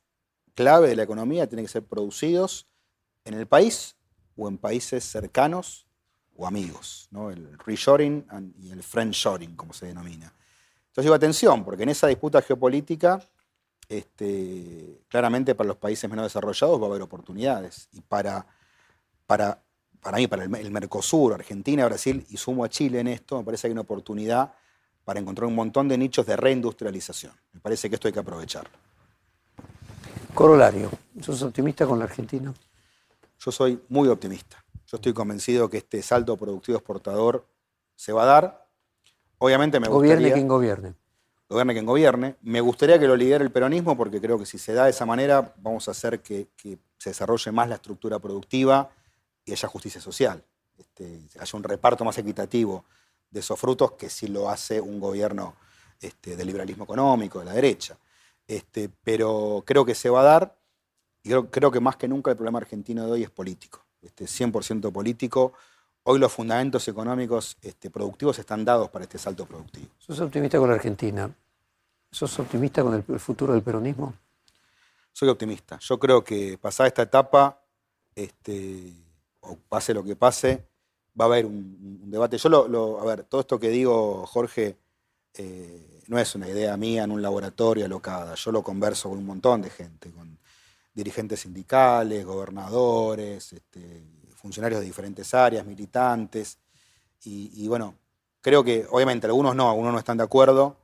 clave 0.56 0.88
de 0.88 0.96
la 0.96 1.04
economía 1.04 1.48
tienen 1.48 1.66
que 1.66 1.72
ser 1.72 1.84
producidos 1.84 2.66
en 3.26 3.36
el 3.36 3.46
país 3.46 3.96
o 4.36 4.48
en 4.48 4.58
países 4.58 5.04
cercanos 5.04 5.83
o 6.36 6.48
amigos, 6.48 7.08
¿no? 7.12 7.30
el 7.30 7.58
reshoring 7.60 8.26
y 8.62 8.72
el 8.72 8.84
friendshoring, 8.84 9.56
como 9.56 9.74
se 9.74 9.88
denomina. 9.88 10.34
Entonces 10.94 11.06
digo, 11.06 11.16
atención, 11.16 11.64
porque 11.64 11.84
en 11.84 11.90
esa 11.90 12.08
disputa 12.08 12.42
geopolítica, 12.42 13.20
este, 13.90 15.02
claramente 15.08 15.56
para 15.56 15.68
los 15.68 15.78
países 15.78 16.10
menos 16.10 16.26
desarrollados 16.26 16.80
va 16.80 16.86
a 16.86 16.90
haber 16.90 17.02
oportunidades. 17.02 17.90
Y 17.94 18.02
para, 18.02 18.46
para, 19.26 19.64
para 20.00 20.18
mí, 20.18 20.28
para 20.28 20.44
el, 20.44 20.72
Mercosur, 20.72 21.34
Argentina, 21.34 21.86
Brasil 21.86 22.26
y 22.30 22.38
sumo 22.38 22.64
a 22.64 22.70
Chile 22.70 23.00
en 23.00 23.08
esto, 23.08 23.38
me 23.38 23.44
parece 23.44 23.64
que 23.64 23.68
hay 23.68 23.72
una 23.72 23.82
oportunidad 23.82 24.54
para 25.04 25.20
encontrar 25.20 25.48
un 25.48 25.56
montón 25.56 25.88
de 25.88 25.98
nichos 25.98 26.26
de 26.26 26.36
reindustrialización. 26.36 27.34
Me 27.54 27.60
parece 27.60 27.90
que 27.90 27.96
esto 27.96 28.08
hay 28.08 28.14
que 28.14 28.20
aprovechar. 28.20 28.70
Corolario, 30.34 30.90
¿sos 31.22 31.42
optimista 31.42 31.86
con 31.86 32.00
la 32.00 32.06
Argentina? 32.06 32.54
Yo 33.40 33.52
soy 33.52 33.82
muy 33.90 34.08
optimista. 34.08 34.63
Yo 34.94 34.98
estoy 34.98 35.14
convencido 35.14 35.72
que 35.72 35.78
este 35.78 36.04
salto 36.04 36.38
productivo 36.38 36.78
exportador 36.78 37.48
se 37.96 38.14
va 38.14 38.22
a 38.22 38.26
dar. 38.28 38.70
Obviamente 39.40 39.80
me 39.80 39.88
gustaría... 39.88 40.14
Gobierne 40.14 40.34
quien 40.34 40.48
gobierne. 40.48 40.94
Gobierne 41.50 41.74
quien 41.74 41.86
gobierne. 41.88 42.36
Me 42.44 42.62
gustaría 42.62 43.00
que 43.00 43.08
lo 43.08 43.16
lidere 43.16 43.44
el 43.44 43.52
peronismo 43.52 43.98
porque 43.98 44.22
creo 44.22 44.38
que 44.38 44.46
si 44.46 44.60
se 44.60 44.72
da 44.72 44.84
de 44.84 44.92
esa 44.92 45.08
manera 45.08 45.56
vamos 45.58 45.88
a 45.88 45.92
hacer 45.92 46.22
que, 46.22 46.48
se 47.00 47.10
desarrolle 47.10 47.52
más 47.52 47.70
la 47.70 47.76
estructura 47.76 48.20
productiva 48.20 48.92
y 49.44 49.54
haya 49.54 49.68
justicia 49.68 50.00
social. 50.00 50.44
Este, 50.78 51.22
haya 51.40 51.58
un 51.58 51.64
reparto 51.64 52.06
más 52.06 52.20
equitativo 52.20 52.86
de 53.32 53.40
esos 53.40 53.60
frutos 53.60 53.94
que 53.94 54.12
si 54.12 54.28
lo 54.28 54.48
hace 54.48 54.80
un 54.80 55.00
gobierno 55.00 55.56
este, 56.00 56.36
de 56.36 56.46
liberalismo 56.46 56.84
económico, 56.84 57.40
de 57.40 57.46
la 57.46 57.54
derecha. 57.54 57.98
Este, 58.46 58.92
pero 59.04 59.64
creo 59.66 59.86
que 59.86 59.96
se 59.96 60.12
va 60.12 60.22
a 60.22 60.24
dar 60.24 60.56
y 61.24 61.32
creo 61.50 61.72
que 61.72 61.80
más 61.80 61.96
que 61.96 62.08
nunca 62.08 62.30
el 62.30 62.38
problema 62.38 62.60
argentino 62.60 63.08
de 63.08 63.12
hoy 63.12 63.24
es 63.24 63.32
político 63.32 63.84
este, 64.04 64.26
100% 64.26 64.92
político. 64.92 65.54
Hoy 66.04 66.20
los 66.20 66.32
fundamentos 66.32 66.88
económicos 66.88 67.58
este, 67.62 67.90
productivos 67.90 68.38
están 68.38 68.66
dados 68.66 68.90
para 68.90 69.04
este 69.04 69.18
salto 69.18 69.46
productivo. 69.46 69.88
¿Sos 70.00 70.20
optimista 70.20 70.58
con 70.58 70.70
la 70.70 70.76
Argentina? 70.76 71.34
¿Sos 72.12 72.38
optimista 72.40 72.84
con 72.84 72.94
el, 72.94 73.20
futuro 73.20 73.54
del 73.54 73.64
peronismo? 73.64 74.14
Soy 75.12 75.30
optimista. 75.30 75.80
Yo 75.80 75.98
creo 75.98 76.24
que 76.24 76.58
pasada 76.58 76.88
esta 76.88 77.04
etapa, 77.04 77.60
este, 78.16 78.94
o 79.42 79.58
pase 79.70 79.94
lo 79.94 80.04
que 80.04 80.16
pase, 80.16 80.66
va 81.20 81.26
a 81.26 81.28
haber 81.28 81.46
un, 81.46 82.12
debate. 82.12 82.38
Yo 82.38 82.50
lo, 82.50 83.00
a 83.02 83.06
ver, 83.06 83.24
todo 83.24 83.42
esto 83.42 83.60
que 83.60 83.70
digo, 83.70 84.26
Jorge, 84.26 84.78
eh, 85.36 86.04
no 86.08 86.20
es 86.20 86.36
una 86.36 86.50
idea 86.50 86.76
mía 86.78 87.04
en 87.04 87.12
un 87.12 87.22
laboratorio 87.22 87.86
alocada. 87.86 88.36
Yo 88.36 88.52
lo 88.52 88.62
converso 88.62 89.10
con 89.10 89.18
un 89.18 89.26
montón 89.26 89.62
de 89.62 89.70
gente, 89.70 90.12
con 90.12 90.38
dirigentes 90.94 91.42
sindicales, 91.42 92.26
gobernadores, 92.26 93.54
este, 93.54 94.04
funcionarios 94.36 94.82
de 94.82 94.86
diferentes 94.86 95.34
áreas, 95.34 95.66
militantes. 95.66 96.58
Y, 97.26 97.68
bueno, 97.70 97.96
creo 98.42 98.64
que 98.64 98.86
obviamente 98.90 99.28
algunos 99.28 99.56
no, 99.56 99.70
algunos 99.70 99.94
no 99.94 100.00
están 100.00 100.18
de 100.18 100.24
acuerdo, 100.24 100.76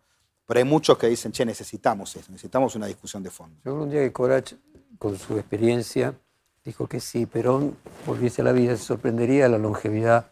pero 0.46 0.60
hay 0.60 0.64
muchos 0.64 0.98
que 0.98 1.08
dicen, 1.08 1.34
che, 1.34 1.46
necesitamos 1.46 2.16
eso, 2.16 2.32
necesitamos 2.32 2.76
una 2.76 2.88
discusión 2.88 3.22
de 3.22 3.30
fondo. 3.30 3.58
Yo 3.66 3.76
un 3.76 3.90
día 3.90 4.00
que 4.00 4.14
Corach, 4.14 4.54
con 4.98 5.18
su 5.18 5.38
experiencia, 5.38 6.16
dijo 6.64 6.88
que 6.88 7.02
si 7.02 7.26
Perón 7.26 7.76
volviese 8.06 8.42
a 8.42 8.46
la 8.46 8.54
vida, 8.54 8.78
se 8.78 8.84
sorprendería 8.84 9.44
de 9.44 9.50
la 9.50 9.58
longevidad 9.58 10.32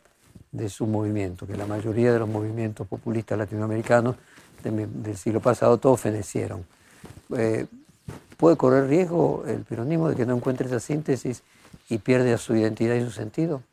de 0.52 0.70
su 0.70 0.88
movimiento, 0.88 1.46
que 1.46 1.58
la 1.58 1.66
mayoría 1.66 2.14
de 2.14 2.20
los 2.20 2.30
movimientos 2.30 2.88
populistas 2.88 3.38
latinoamericanos 3.38 4.16
del, 4.64 5.18
siglo 5.18 5.42
pasado 5.42 5.78
todos 5.78 6.00
fenecieron. 6.00 6.66
Eh, 7.36 7.68
¿Puede 8.38 8.56
correr 8.56 8.88
riesgo 8.88 9.44
el 9.48 9.64
peronismo 9.64 10.10
de 10.10 10.16
que 10.16 10.26
no 10.26 10.36
encuentre 10.36 10.68
esa 10.68 10.80
síntesis 10.80 11.44
y 11.90 11.98
pierde 11.98 12.38
su 12.38 12.56
identidad 12.56 12.96
y 12.96 13.04
su 13.04 13.12
sentido? 13.12 13.64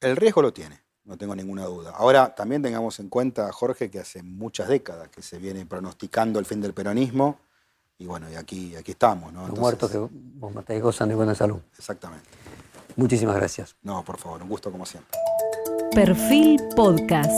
El 0.00 0.16
riesgo 0.16 0.42
lo 0.42 0.52
tiene, 0.52 0.80
no 1.04 1.16
tengo 1.16 1.34
ninguna 1.34 1.64
duda. 1.64 1.92
Ahora, 1.96 2.34
también 2.34 2.62
tengamos 2.62 3.00
en 3.00 3.08
cuenta, 3.08 3.50
Jorge, 3.50 3.90
que 3.90 4.00
hace 4.00 4.22
muchas 4.22 4.68
décadas 4.68 5.08
que 5.08 5.22
se 5.22 5.38
viene 5.38 5.64
pronosticando 5.64 6.38
el 6.38 6.44
fin 6.44 6.60
del 6.60 6.74
peronismo 6.74 7.38
y 7.98 8.06
bueno, 8.06 8.30
y 8.30 8.34
aquí, 8.34 8.76
aquí 8.76 8.92
estamos. 8.92 9.32
¿no? 9.32 9.48
Los 9.48 9.58
muertos 9.58 9.90
que 9.90 9.98
vos 9.98 10.54
matáis 10.54 10.82
gozan 10.82 11.08
de 11.08 11.14
buena 11.14 11.34
salud. 11.34 11.60
Exactamente. 11.78 12.28
Muchísimas 12.96 13.36
gracias. 13.36 13.76
No, 13.82 14.04
por 14.04 14.18
favor, 14.18 14.42
un 14.42 14.48
gusto 14.48 14.70
como 14.70 14.84
siempre. 14.84 15.18
Perfil 15.94 16.60
Podcast. 16.76 17.32